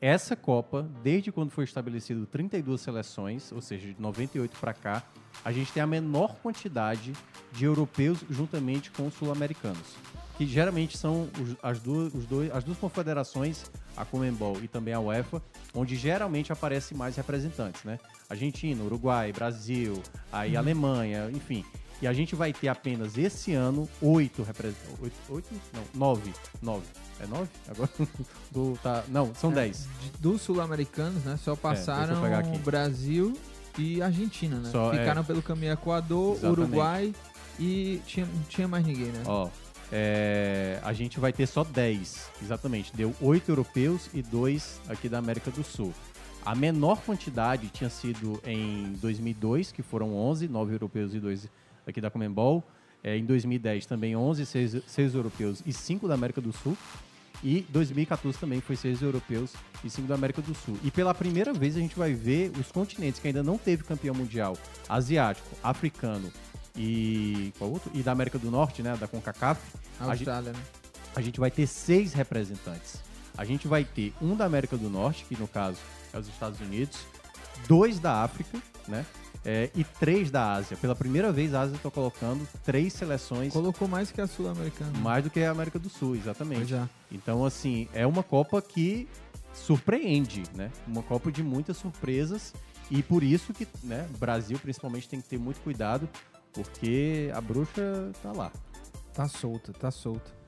Essa 0.00 0.34
Copa, 0.34 0.88
desde 1.02 1.30
quando 1.30 1.50
foi 1.50 1.64
estabelecido 1.64 2.26
32 2.26 2.80
seleções, 2.80 3.52
ou 3.52 3.60
seja, 3.60 3.92
de 3.92 4.00
98 4.00 4.58
para 4.58 4.72
cá, 4.72 5.02
a 5.44 5.52
gente 5.52 5.70
tem 5.72 5.82
a 5.82 5.86
menor 5.86 6.36
quantidade 6.36 7.12
de 7.52 7.64
europeus 7.64 8.18
juntamente 8.30 8.90
com 8.90 9.06
os 9.06 9.14
sul-americanos. 9.14 9.94
Que 10.38 10.46
geralmente 10.46 10.96
são 10.96 11.28
os- 11.38 11.54
as, 11.62 11.80
duas, 11.80 12.14
os 12.14 12.24
dois, 12.24 12.50
as 12.50 12.64
duas 12.64 12.78
confederações, 12.78 13.70
a 13.94 14.04
Comembol 14.06 14.56
e 14.62 14.68
também 14.68 14.94
a 14.94 15.00
UEFA, 15.00 15.42
onde 15.74 15.96
geralmente 15.96 16.50
aparecem 16.50 16.96
mais 16.96 17.14
representantes, 17.16 17.84
né? 17.84 17.98
Argentina, 18.28 18.82
Uruguai, 18.82 19.32
Brasil, 19.32 20.02
aí 20.32 20.56
Alemanha, 20.56 21.30
enfim. 21.30 21.62
E 22.02 22.06
a 22.06 22.12
gente 22.12 22.34
vai 22.34 22.52
ter 22.52 22.68
apenas 22.68 23.18
esse 23.18 23.52
ano 23.52 23.88
oito 24.00 24.42
representantes. 24.42 25.00
Oito, 25.02 25.14
oito? 25.28 25.48
Não, 25.74 25.82
nove. 25.94 26.32
Nove. 26.62 26.86
É 27.20 27.26
nove? 27.26 27.48
Agora 27.68 27.90
do, 28.50 28.78
tá, 28.82 29.04
não, 29.08 29.34
são 29.34 29.50
É, 29.52 29.54
dez. 29.56 29.86
de- 30.00 30.10
dos 30.18 30.40
sul-americanos, 30.40 31.22
né? 31.24 31.38
Só 31.42 31.54
passaram 31.54 32.16
eu 32.16 32.22
pegar 32.22 32.38
aqui. 32.38 32.58
Brasil 32.58 33.36
e 33.78 34.00
Argentina, 34.00 34.56
né? 34.58 34.70
Só, 34.70 34.94
é. 34.94 34.98
Ficaram 34.98 35.22
pelo 35.24 35.42
caminho 35.42 35.72
Equador, 35.72 36.36
Exatamente. 36.36 36.60
Uruguai 36.60 37.14
e 37.58 38.00
tinha, 38.06 38.24
não 38.24 38.42
tinha 38.48 38.66
mais 38.66 38.86
ninguém, 38.86 39.06
né? 39.12 39.22
Ó, 39.26 39.50
é, 39.92 40.80
a 40.82 40.92
gente 40.94 41.20
vai 41.20 41.32
ter 41.32 41.46
só 41.46 41.64
10, 41.64 42.30
exatamente. 42.42 42.96
Deu 42.96 43.14
oito 43.20 43.50
europeus 43.50 44.08
e 44.14 44.22
dois 44.22 44.80
aqui 44.88 45.08
da 45.08 45.18
América 45.18 45.50
do 45.50 45.62
Sul. 45.62 45.92
A 46.46 46.54
menor 46.54 47.02
quantidade 47.02 47.68
tinha 47.68 47.90
sido 47.90 48.40
em 48.46 48.92
2002, 49.02 49.72
que 49.72 49.82
foram 49.82 50.14
11, 50.16 50.48
9 50.48 50.72
europeus 50.74 51.12
e 51.12 51.20
2 51.20 51.46
aqui 51.86 52.00
da 52.00 52.10
Comembol. 52.10 52.64
É, 53.02 53.16
em 53.16 53.24
2010 53.24 53.86
também 53.86 54.14
11, 54.14 54.44
6, 54.44 54.82
seis 54.86 55.14
europeus 55.14 55.62
e 55.64 55.72
5 55.72 56.06
da 56.06 56.14
América 56.14 56.40
do 56.40 56.52
Sul. 56.52 56.76
E 57.42 57.62
2014 57.70 58.38
também 58.38 58.60
foi 58.60 58.76
6 58.76 59.00
europeus 59.00 59.54
e 59.82 59.88
5 59.88 60.06
da 60.06 60.14
América 60.14 60.42
do 60.42 60.54
Sul. 60.54 60.76
E 60.84 60.90
pela 60.90 61.14
primeira 61.14 61.54
vez 61.54 61.76
a 61.76 61.80
gente 61.80 61.96
vai 61.98 62.12
ver 62.12 62.52
os 62.58 62.70
continentes 62.70 63.18
que 63.18 63.26
ainda 63.26 63.42
não 63.42 63.56
teve 63.56 63.82
campeão 63.82 64.14
mundial, 64.14 64.56
asiático, 64.88 65.48
africano 65.62 66.30
e 66.76 67.52
qual 67.58 67.70
outro? 67.70 67.90
E 67.94 68.02
da 68.02 68.12
América 68.12 68.38
do 68.38 68.50
Norte, 68.50 68.82
né, 68.82 68.96
da 68.96 69.08
CONCACAF. 69.08 69.60
A 69.98 70.04
A 70.04 70.16
gente, 70.16 70.28
Austrália, 70.28 70.52
né? 70.52 70.62
a 71.16 71.20
gente 71.20 71.40
vai 71.40 71.50
ter 71.50 71.66
seis 71.66 72.12
representantes. 72.12 73.02
A 73.36 73.44
gente 73.44 73.66
vai 73.66 73.84
ter 73.84 74.12
um 74.20 74.36
da 74.36 74.44
América 74.44 74.76
do 74.76 74.90
Norte, 74.90 75.24
que 75.24 75.38
no 75.38 75.48
caso 75.48 75.78
é 76.12 76.18
os 76.18 76.28
Estados 76.28 76.60
Unidos, 76.60 76.98
dois 77.66 77.98
da 77.98 78.22
África, 78.22 78.58
né? 78.86 79.06
É, 79.44 79.70
e 79.74 79.84
três 79.84 80.30
da 80.30 80.52
Ásia. 80.52 80.76
Pela 80.76 80.94
primeira 80.94 81.32
vez 81.32 81.54
a 81.54 81.62
Ásia 81.62 81.76
está 81.76 81.90
colocando 81.90 82.46
três 82.64 82.92
seleções 82.92 83.52
Colocou 83.52 83.88
mais 83.88 84.10
que 84.10 84.20
a 84.20 84.26
sul-americana. 84.26 84.98
mais 84.98 85.24
do 85.24 85.30
que 85.30 85.40
a 85.40 85.50
América 85.50 85.78
do 85.78 85.88
Sul, 85.88 86.16
exatamente. 86.16 86.74
É. 86.74 86.88
Então, 87.10 87.44
assim, 87.44 87.88
é 87.92 88.06
uma 88.06 88.22
Copa 88.22 88.60
que 88.60 89.08
surpreende, 89.54 90.42
né? 90.54 90.70
Uma 90.86 91.02
Copa 91.02 91.32
de 91.32 91.42
muitas 91.42 91.76
surpresas 91.76 92.52
e 92.90 93.02
por 93.02 93.22
isso 93.22 93.52
que, 93.52 93.66
né, 93.84 94.08
o 94.14 94.18
Brasil 94.18 94.58
principalmente 94.58 95.08
tem 95.08 95.20
que 95.20 95.28
ter 95.28 95.38
muito 95.38 95.60
cuidado, 95.60 96.08
porque 96.52 97.30
a 97.34 97.40
bruxa 97.40 98.10
tá 98.22 98.32
lá. 98.32 98.50
Tá 99.14 99.28
solta, 99.28 99.72
tá 99.72 99.90
solta. 99.90 100.39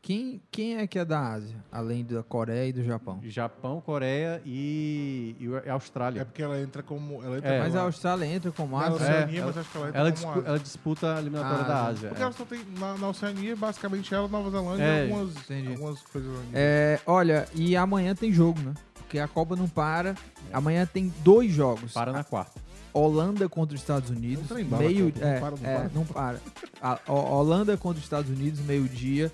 Quem, 0.00 0.40
quem 0.50 0.76
é 0.78 0.86
que 0.86 0.98
é 0.98 1.04
da 1.04 1.18
Ásia, 1.32 1.56
além 1.72 2.04
da 2.04 2.22
Coreia 2.22 2.68
e 2.68 2.72
do 2.72 2.82
Japão? 2.84 3.18
Japão, 3.24 3.80
Coreia 3.80 4.40
e, 4.46 5.36
e 5.38 5.68
Austrália. 5.68 6.22
É 6.22 6.24
porque 6.24 6.42
ela 6.42 6.58
entra 6.60 6.82
como. 6.82 7.22
Ela 7.22 7.38
entra 7.38 7.50
É. 7.54 7.58
Mas 7.60 7.76
a 7.76 7.82
Austrália 7.82 8.24
entra 8.24 8.50
como 8.52 8.78
Na 8.78 8.84
Ásia? 8.86 8.94
Oceania, 8.96 9.40
É, 9.40 9.44
mas 9.44 9.58
acho 9.58 9.70
que 9.70 9.76
ela 9.76 9.88
entra 9.88 10.00
Ela, 10.00 10.12
como 10.12 10.14
dispu- 10.24 10.38
Ásia. 10.38 10.48
ela 10.48 10.58
disputa 10.58 11.14
a 11.16 11.18
eliminatória 11.20 11.64
Ah, 11.64 11.68
da 11.68 11.74
Ásia. 11.80 11.90
Ásia. 11.90 12.08
Porque 12.08 12.22
é. 12.22 12.24
ela 12.24 12.32
só 12.32 12.44
tem. 12.44 12.64
Na, 12.78 12.96
na 12.96 13.08
Oceania, 13.08 13.56
basicamente, 13.56 14.14
ela, 14.14 14.28
Nova 14.28 14.50
Zelândia 14.50 14.82
É, 14.84 15.06
e 15.08 15.10
algumas, 15.12 15.36
entendi. 15.36 15.68
algumas 15.68 16.00
coisas 16.02 16.30
ali. 16.38 16.48
É, 16.54 17.00
olha, 17.04 17.48
e 17.54 17.76
amanhã 17.76 18.14
tem 18.14 18.32
jogo, 18.32 18.60
né? 18.60 18.74
Porque 18.94 19.18
a 19.18 19.26
Copa 19.28 19.56
não 19.56 19.68
para. 19.68 20.14
Amanhã 20.52 20.86
tem 20.86 21.12
dois 21.22 21.50
jogos. 21.52 21.92
Para 21.92 22.12
na 22.12 22.22
quarta. 22.24 22.60
Holanda 22.94 23.48
contra 23.48 23.74
os 23.74 23.80
Estados 23.80 24.08
Unidos. 24.10 24.48
Não 24.48 24.64
bala, 24.64 24.82
meio, 24.82 25.12
Copa, 25.12 25.20
não 25.20 25.28
é, 25.30 25.40
para, 25.40 25.50
não 25.56 25.66
é, 25.68 25.76
para. 25.76 25.90
não 25.94 26.04
para. 26.06 26.40
A, 26.80 26.98
a 27.06 27.12
Holanda 27.12 27.76
contra 27.76 27.98
os 27.98 28.04
Estados 28.04 28.30
Unidos, 28.30 28.60
meio-dia. 28.60 29.30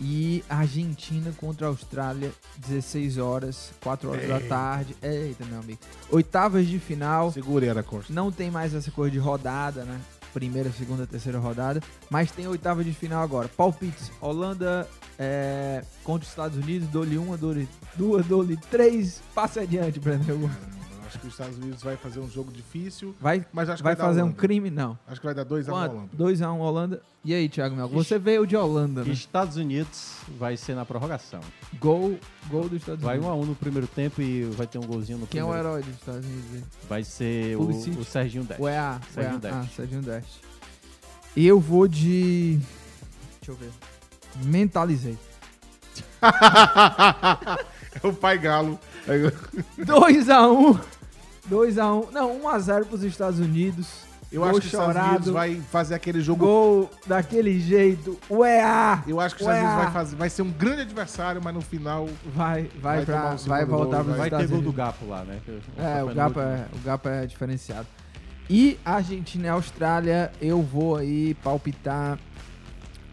E 0.00 0.44
Argentina 0.48 1.32
contra 1.36 1.66
a 1.66 1.70
Austrália, 1.70 2.32
16 2.58 3.18
horas, 3.18 3.72
4 3.80 4.10
horas 4.10 4.28
da 4.28 4.40
Ei. 4.40 4.48
tarde. 4.48 4.96
Eita, 5.00 5.44
meu 5.44 5.60
amigo. 5.60 5.78
Oitavas 6.10 6.66
de 6.66 6.78
final. 6.78 7.30
Segurei 7.32 7.70
a 7.70 7.82
Costa. 7.82 8.12
Não 8.12 8.32
tem 8.32 8.50
mais 8.50 8.74
essa 8.74 8.90
coisa 8.90 9.10
de 9.10 9.18
rodada, 9.18 9.84
né? 9.84 10.00
primeira, 10.34 10.70
segunda, 10.72 11.06
terceira 11.06 11.38
rodada. 11.38 11.80
Mas 12.10 12.32
tem 12.32 12.46
oitava 12.48 12.82
de 12.82 12.92
final 12.92 13.22
agora. 13.22 13.48
Palpites. 13.48 14.10
Holanda 14.20 14.86
é, 15.16 15.82
contra 16.02 16.24
os 16.24 16.28
Estados 16.28 16.58
Unidos. 16.58 16.88
Dou-lhe 16.88 17.16
uma, 17.16 17.38
dou-lhe 17.38 17.68
duas, 17.94 18.26
dou-lhe 18.26 18.56
três. 18.56 19.22
Passe 19.32 19.60
adiante, 19.60 20.00
Breno. 20.00 20.50
Acho 21.14 21.20
que 21.20 21.26
os 21.28 21.34
Estados 21.34 21.56
Unidos 21.56 21.80
vai 21.80 21.96
fazer 21.96 22.18
um 22.18 22.28
jogo 22.28 22.50
difícil. 22.50 23.14
Vai, 23.20 23.46
mas 23.52 23.68
acho 23.68 23.76
que 23.76 23.84
vai 23.84 23.94
dar 23.94 24.04
fazer 24.04 24.22
um 24.22 24.32
crime? 24.32 24.68
Não. 24.68 24.98
Acho 25.06 25.20
que 25.20 25.26
vai 25.26 25.34
dar 25.34 25.44
2x1 25.44 25.68
Holanda. 25.68 26.08
2x1 26.18 26.58
Holanda. 26.58 27.02
E 27.24 27.32
aí, 27.32 27.48
Thiago 27.48 27.76
Mel? 27.76 27.88
Você 27.88 28.18
veio 28.18 28.44
de 28.44 28.56
Holanda, 28.56 29.04
né? 29.04 29.12
Estados 29.12 29.56
Unidos 29.56 30.16
vai 30.36 30.56
ser 30.56 30.74
na 30.74 30.84
prorrogação. 30.84 31.38
Gol, 31.78 32.18
gol 32.48 32.68
dos 32.68 32.80
Estados 32.80 33.00
Vai 33.00 33.16
Unidos. 33.18 33.32
1 33.32 33.32
a 33.32 33.42
1 33.42 33.46
no 33.46 33.54
primeiro 33.54 33.86
tempo 33.86 34.20
e 34.20 34.42
vai 34.42 34.66
ter 34.66 34.78
um 34.78 34.86
golzinho 34.86 35.18
no 35.18 35.26
Quem 35.28 35.40
é 35.40 35.44
o 35.44 35.46
primeiro. 35.46 35.68
herói 35.68 35.82
dos 35.84 35.94
Estados 35.94 36.26
Unidos? 36.26 36.50
aí? 36.52 36.64
Vai 36.88 37.04
ser 37.04 37.56
o, 37.56 37.68
o 37.68 38.04
Serginho 38.04 38.42
Deste. 38.42 38.60
O 38.62 38.68
EA. 38.68 39.00
Serginho 39.12 39.34
o 39.40 39.46
EA. 39.46 39.52
Deste. 39.52 39.56
Ah, 39.56 39.76
Serginho 39.76 40.02
Deste. 40.02 40.40
Eu 41.36 41.60
vou 41.60 41.86
de... 41.86 42.58
Deixa 43.40 43.52
eu 43.52 43.54
ver. 43.54 43.70
Mentalizei. 44.44 45.16
é 48.02 48.06
o 48.06 48.12
pai 48.12 48.36
galo. 48.36 48.80
2x1. 49.78 50.80
2x1. 51.50 52.10
Não, 52.12 52.40
1x0 52.40 52.84
pros 52.86 53.02
Estados 53.02 53.38
Unidos. 53.38 54.04
Eu 54.32 54.40
Gol 54.40 54.50
acho 54.50 54.60
que 54.60 54.66
os 54.66 54.72
Estados 54.72 54.94
chorado. 54.94 55.10
Unidos 55.10 55.28
vai 55.32 55.60
fazer 55.70 55.94
aquele 55.94 56.20
jogo. 56.20 56.44
Gol 56.44 56.90
daquele 57.06 57.60
jeito. 57.60 58.18
O 58.28 58.44
EA. 58.44 59.02
Eu 59.06 59.20
acho 59.20 59.36
que 59.36 59.42
os 59.42 59.48
o 59.48 59.50
Estados 59.50 59.68
Unidos 59.70 59.84
vai, 59.84 59.92
fazer, 59.92 60.16
vai 60.16 60.30
ser 60.30 60.42
um 60.42 60.50
grande 60.50 60.82
adversário, 60.82 61.40
mas 61.42 61.54
no 61.54 61.60
final. 61.60 62.08
Vai, 62.34 62.68
vai, 62.80 63.04
pra, 63.04 63.34
o 63.34 63.38
segundo 63.38 63.48
vai 63.48 63.64
voltar 63.64 63.96
gol, 63.98 64.04
pros 64.06 64.16
Vai 64.16 64.26
Estados 64.26 64.46
ter 64.46 64.52
gol 64.52 64.62
do 64.62 64.68
Unidos. 64.70 64.86
Gapo 64.86 65.06
lá, 65.06 65.24
né? 65.24 65.40
É, 65.78 66.02
o 66.02 66.06
último. 66.06 66.40
é, 66.40 66.66
o 66.74 66.78
Gapa 66.84 67.10
é 67.10 67.26
diferenciado. 67.26 67.86
E 68.50 68.78
Argentina 68.84 69.46
e 69.46 69.48
Austrália, 69.50 70.32
eu 70.40 70.60
vou 70.60 70.96
aí 70.96 71.34
palpitar 71.42 72.18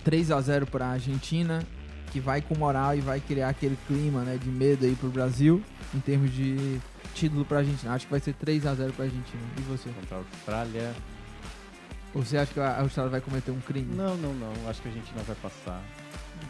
3x0 0.06 0.66
pra 0.66 0.88
Argentina, 0.88 1.64
que 2.12 2.20
vai 2.20 2.42
com 2.42 2.58
moral 2.58 2.96
e 2.96 3.00
vai 3.00 3.20
criar 3.20 3.50
aquele 3.50 3.78
clima 3.88 4.22
né, 4.22 4.38
de 4.42 4.50
medo 4.50 4.86
aí 4.86 4.96
pro 4.96 5.10
Brasil, 5.10 5.62
em 5.94 6.00
termos 6.00 6.34
de 6.34 6.82
título 7.14 7.46
pra 7.46 7.60
Argentina. 7.60 7.94
Acho 7.94 8.06
que 8.06 8.12
vai 8.12 8.20
ser 8.20 8.34
3x0 8.36 8.92
pra 8.94 9.06
Argentina. 9.06 9.42
E 9.58 9.62
você? 9.62 9.90
Contra 9.90 10.18
a 10.18 10.20
Austrália. 10.20 10.94
Ou 12.14 12.24
você 12.24 12.38
acha 12.38 12.54
que 12.54 12.60
a 12.60 12.80
Austrália 12.82 13.12
vai 13.12 13.22
cometer 13.22 13.52
um 13.52 13.60
crime? 13.62 13.96
Não, 13.96 14.16
não, 14.18 14.34
não. 14.34 14.70
Acho 14.70 14.82
que 14.82 14.88
a 14.90 14.92
Argentina 14.92 15.22
vai 15.24 15.36
passar. 15.38 15.82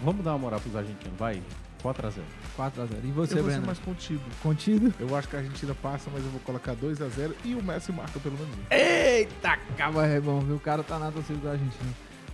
Vamos 0.04 0.24
dar 0.24 0.32
uma 0.32 0.40
moral 0.40 0.60
pros 0.60 0.76
argentinos, 0.76 1.18
vai. 1.18 1.42
4x0. 1.84 2.22
4x0. 2.58 2.88
E 3.04 3.12
você, 3.12 3.12
eu 3.12 3.14
vou 3.14 3.26
ser 3.26 3.44
Breno? 3.44 3.66
mais 3.66 3.80
contido. 3.80 4.22
Contido? 4.42 4.94
Eu 5.00 5.16
acho 5.16 5.28
que 5.28 5.36
a 5.36 5.40
Argentina 5.40 5.76
passa, 5.82 6.10
mas 6.14 6.24
eu 6.24 6.30
vou 6.30 6.40
colocar 6.42 6.76
2x0 6.76 7.34
e 7.44 7.56
o 7.56 7.64
Messi 7.64 7.92
marca 7.92 8.20
pelo 8.20 8.38
menos 8.38 8.54
um. 8.56 8.62
Eita, 8.70 9.58
caba 9.78 10.06
é 10.06 10.20
bom, 10.20 10.40
viu? 10.42 10.56
O 10.56 10.60
cara 10.60 10.84
tá 10.84 10.98
na 11.00 11.12
torcida 11.12 11.40
da 11.40 11.52
Argentina. 11.52 11.92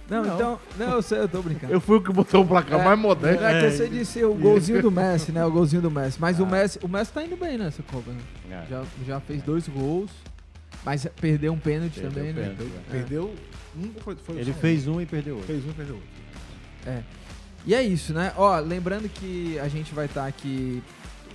Não, 0.10 0.24
Não. 0.24 0.36
então. 0.36 0.60
Não, 0.78 0.91
eu 0.93 1.01
sei, 1.01 1.20
eu 1.20 1.28
tô 1.28 1.41
brincando. 1.41 1.74
Eu 1.74 1.82
fui 1.82 1.97
o 1.97 2.01
que 2.01 2.12
botou 2.14 2.43
o 2.43 2.47
placar 2.47 2.84
mais 2.84 2.97
moderno. 2.97 3.43
É 3.45 3.62
que 3.70 3.72
você 3.76 3.88
disse 3.89 4.24
o 4.24 4.34
golzinho 4.34 4.82
do 4.82 4.89
Messi, 4.91 5.32
né? 5.32 5.43
O 5.45 5.51
golzinho 5.51 5.82
do 5.82 5.91
Messi. 5.91 6.18
Mas 6.20 6.39
o 6.39 6.45
Messi, 6.45 6.80
o 6.82 6.88
Messi 6.88 7.12
tá 7.12 7.24
indo 7.24 7.36
bem 7.36 7.58
nessa 7.58 7.84
Copa, 7.84 8.12
né? 8.12 8.20
É. 8.49 8.66
Já, 8.70 8.84
já 9.05 9.20
fez 9.20 9.41
dois 9.43 9.68
gols, 9.68 10.10
mas 10.86 11.05
perdeu 11.20 11.51
um 11.51 11.60
pênalti 11.60 11.99
Perdeu 11.99 12.12
também, 12.12 12.34
né? 12.34 12.55
pênalti, 12.58 12.74
é. 12.88 12.91
Perdeu 12.91 13.36
um 13.78 13.91
foi, 14.01 14.16
foi 14.16 14.38
Ele 14.38 14.53
fez 14.53 14.88
um 14.88 15.01
e 15.01 15.05
perdeu 15.05 15.36
outro. 15.36 15.47
Fez 15.47 15.66
um 15.66 15.70
e 15.70 15.74
perdeu 15.74 15.95
outro. 15.95 16.10
É. 16.86 17.01
E 17.66 17.76
é 17.76 17.84
isso, 17.84 18.14
né? 18.14 18.32
Ó, 18.38 18.58
lembrando 18.60 19.10
que 19.10 19.60
a 19.60 19.68
gente 19.68 19.93
vai 19.93 20.05
estar 20.05 20.26
aqui 20.26 20.82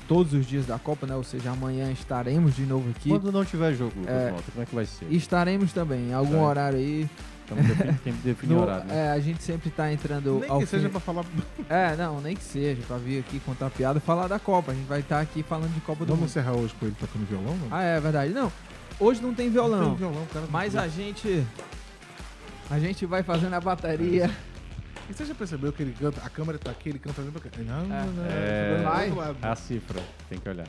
todos 0.08 0.32
os 0.32 0.46
dias 0.46 0.64
da 0.66 0.78
Copa, 0.78 1.06
né? 1.06 1.14
Ou 1.14 1.22
seja, 1.22 1.50
amanhã 1.50 1.92
estaremos 1.92 2.56
de 2.56 2.62
novo 2.64 2.88
aqui. 2.90 3.10
Quando 3.10 3.30
não 3.30 3.44
tiver 3.44 3.74
jogo, 3.74 3.92
É. 4.06 4.30
Mota, 4.30 4.44
como 4.50 4.62
é 4.62 4.66
que 4.66 4.74
vai 4.74 4.86
ser? 4.86 5.06
Estaremos 5.10 5.72
também, 5.74 6.08
em 6.08 6.14
algum 6.14 6.36
Tá. 6.38 6.42
horário 6.42 6.78
aí. 6.78 7.08
Então 7.44 7.56
defini- 7.58 7.92
tem 8.04 8.12
que 8.12 8.20
definir 8.22 8.54
No- 8.54 8.62
horário, 8.62 8.84
né? 8.86 9.06
É, 9.06 9.10
a 9.10 9.18
gente 9.20 9.42
sempre 9.42 9.70
tá 9.70 9.92
entrando 9.92 10.38
Nem 10.40 10.50
ao 10.50 10.60
que 10.60 10.66
seja 10.66 10.84
fim- 10.86 10.90
pra 10.92 11.00
falar. 11.00 11.24
É, 11.68 11.96
não, 11.96 12.20
nem 12.20 12.34
que 12.36 12.42
seja, 12.44 12.80
pra 12.86 12.96
vir 12.98 13.20
aqui 13.20 13.40
contar 13.40 13.68
piada 13.70 13.98
e 13.98 14.00
falar 14.00 14.28
da 14.28 14.38
Copa. 14.38 14.72
A 14.72 14.74
gente 14.74 14.86
vai 14.86 15.00
estar 15.00 15.20
aqui 15.20 15.42
falando 15.42 15.72
de 15.74 15.80
Copa 15.80 16.00
do 16.04 16.08
Vamos 16.08 16.20
Mundo. 16.20 16.28
encerrar 16.28 16.52
hoje 16.52 16.74
com 16.78 16.86
ele 16.86 16.94
tocando 16.98 17.26
violão, 17.26 17.56
mano? 17.56 17.68
Ah, 17.70 17.82
é 17.82 18.00
verdade. 18.00 18.32
Não, 18.32 18.50
hoje 19.00 19.20
não 19.22 19.34
tem 19.34 19.50
violão. 19.50 19.80
Não 19.80 19.88
tem 19.90 19.96
violão, 19.98 20.26
cara. 20.32 20.46
Mas 20.50 20.76
a 20.76 20.86
gente. 20.88 21.44
A 22.70 22.78
gente 22.78 23.04
vai 23.06 23.22
fazendo 23.22 23.54
a 23.54 23.60
bateria. 23.60 24.30
E 25.10 25.14
você 25.14 25.24
já 25.26 25.34
percebeu 25.34 25.72
que 25.72 25.82
ele 25.82 25.94
canta, 25.98 26.22
a 26.24 26.30
câmera 26.30 26.58
tá 26.58 26.70
aqui, 26.70 26.88
ele 26.90 26.98
canta 26.98 27.20
ali 27.20 27.30
pra 27.32 27.40
cá. 27.42 27.50
Não, 27.58 27.74
É. 27.84 27.86
não, 28.04 28.12
não. 28.12 28.24
É, 28.30 28.76
do 28.78 28.84
Vai. 28.84 29.04
outro 29.08 29.18
lado. 29.20 29.36
a 29.42 29.56
cifra, 29.56 30.00
tem 30.28 30.38
que 30.38 30.48
olhar. 30.48 30.64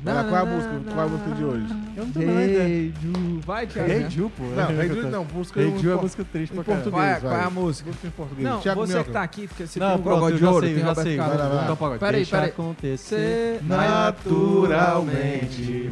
Vai 0.00 0.14
lá, 0.14 0.22
qual 0.24 0.36
é 0.36 0.40
a 0.40 0.44
música? 0.44 0.80
Qual 0.92 1.00
é 1.00 1.02
a 1.02 1.08
música 1.08 1.30
de 1.32 1.44
hoje? 1.44 1.66
Eu 1.96 2.06
não 2.06 2.12
tenho 2.12 2.30
ideia. 2.30 2.68
Hey, 2.68 2.94
Ju. 3.02 3.40
Vai, 3.44 3.66
Thiago. 3.66 3.90
Hey? 3.90 4.08
Ju, 4.10 4.30
pô. 4.36 4.44
Não, 4.44 4.66
Rei 4.68 4.88
Ju 4.88 5.08
não, 5.08 5.24
música 5.24 5.60
Hey 5.60 5.76
Ju 5.78 5.90
é 5.90 5.94
música 5.96 6.24
triste 6.32 6.54
pra 6.54 6.62
caramba. 6.64 6.82
português. 6.84 7.08
Qual 7.08 7.16
é, 7.16 7.20
qual 7.20 7.32
é 7.32 7.36
vai. 7.36 7.46
a 7.46 7.50
música? 7.50 7.88
Música 7.88 8.06
em 8.06 8.10
português. 8.10 8.48
Não, 8.48 8.60
Thiago 8.60 8.80
você 8.80 8.92
Minhoca. 8.92 9.08
que 9.08 9.12
tá 9.12 9.22
aqui, 9.22 9.48
porque 9.48 9.66
você 9.66 9.80
Não, 9.80 9.88
tem 9.88 9.96
um 9.98 10.02
pronto, 10.02 10.32
de 10.36 10.44
ouro, 10.44 10.66
sei, 10.66 10.74
tem 10.74 10.78
eu 10.78 10.84
já 10.84 10.88
Roberto 10.90 11.06
sei. 11.08 11.16
Carlos. 11.16 11.36
Vai 11.38 11.48
vai. 11.48 11.64
Então, 11.64 11.76
pagode. 11.76 11.98
Peraí, 11.98 12.14
Deixa 12.16 12.36
peraí. 12.36 12.50
acontecer 12.50 13.60
naturalmente. 13.64 15.90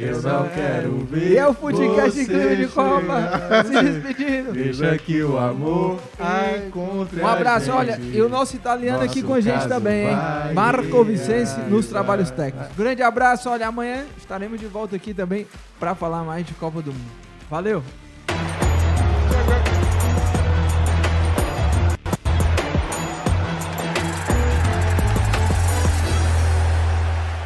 Eu 0.00 0.22
não 0.22 0.48
quero 0.48 0.98
ver 1.10 1.32
E 1.32 1.36
é 1.36 1.46
o 1.46 1.54
podcast 1.54 2.24
Clima 2.24 2.56
de 2.56 2.66
Copa 2.68 3.30
se 3.64 3.82
despedindo. 3.82 4.52
Deixa 4.52 4.96
que 4.98 5.22
o 5.22 5.38
amor 5.38 5.98
encontre 6.66 7.20
Um 7.20 7.26
abraço, 7.26 7.70
olha, 7.70 8.00
e 8.00 8.20
o 8.22 8.28
nosso 8.28 8.56
italiano 8.56 9.02
aqui 9.02 9.20
Nosso 9.20 9.26
com 9.26 9.34
a 9.34 9.40
gente 9.40 9.68
também, 9.68 10.08
hein? 10.08 10.16
Marco 10.54 11.04
Vicense 11.04 11.56
nos 11.60 11.68
realizar. 11.70 11.90
trabalhos 11.90 12.30
técnicos. 12.30 12.76
Grande 12.76 13.02
abraço, 13.02 13.48
olha, 13.50 13.66
amanhã 13.68 14.04
estaremos 14.16 14.58
de 14.58 14.66
volta 14.66 14.96
aqui 14.96 15.12
também 15.12 15.46
pra 15.78 15.94
falar 15.94 16.24
mais 16.24 16.46
de 16.46 16.54
Copa 16.54 16.80
do 16.80 16.92
Mundo. 16.92 17.10
Valeu! 17.50 17.82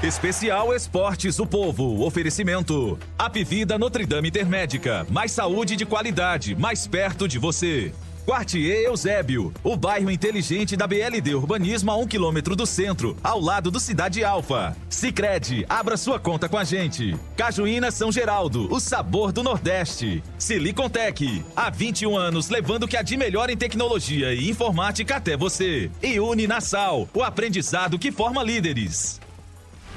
Especial 0.04 0.74
Esportes 0.74 1.36
do 1.36 1.46
Povo. 1.46 2.04
Oferecimento. 2.04 2.98
Apivida 3.18 3.78
Notre 3.78 4.04
Dame 4.04 4.28
Intermédica. 4.28 5.06
Mais 5.08 5.32
saúde 5.32 5.76
de 5.76 5.86
qualidade, 5.86 6.54
mais 6.54 6.86
perto 6.86 7.26
de 7.26 7.38
você. 7.38 7.90
Quartier 8.26 8.84
Eusébio, 8.84 9.50
o 9.62 9.74
bairro 9.76 10.10
inteligente 10.10 10.76
da 10.76 10.86
BLD 10.86 11.34
Urbanismo 11.34 11.90
a 11.90 11.96
um 11.96 12.06
quilômetro 12.06 12.54
do 12.54 12.66
centro, 12.66 13.16
ao 13.22 13.40
lado 13.40 13.70
do 13.70 13.80
Cidade 13.80 14.22
Alfa. 14.22 14.76
Sicredi, 14.90 15.64
abra 15.70 15.96
sua 15.96 16.20
conta 16.20 16.50
com 16.50 16.58
a 16.58 16.64
gente. 16.64 17.16
Cajuína 17.34 17.90
São 17.90 18.12
Geraldo, 18.12 18.70
o 18.70 18.80
sabor 18.80 19.32
do 19.32 19.42
Nordeste. 19.42 20.22
Silicontec, 20.38 21.42
há 21.56 21.70
21 21.70 22.14
anos 22.14 22.50
levando 22.50 22.82
o 22.82 22.88
que 22.88 22.98
há 22.98 23.02
de 23.02 23.16
melhor 23.16 23.48
em 23.48 23.56
tecnologia 23.56 24.34
e 24.34 24.50
informática 24.50 25.16
até 25.16 25.34
você. 25.34 25.90
E 26.02 26.20
Uninasal, 26.20 27.08
o 27.14 27.22
aprendizado 27.22 27.98
que 27.98 28.12
forma 28.12 28.42
líderes. 28.42 29.23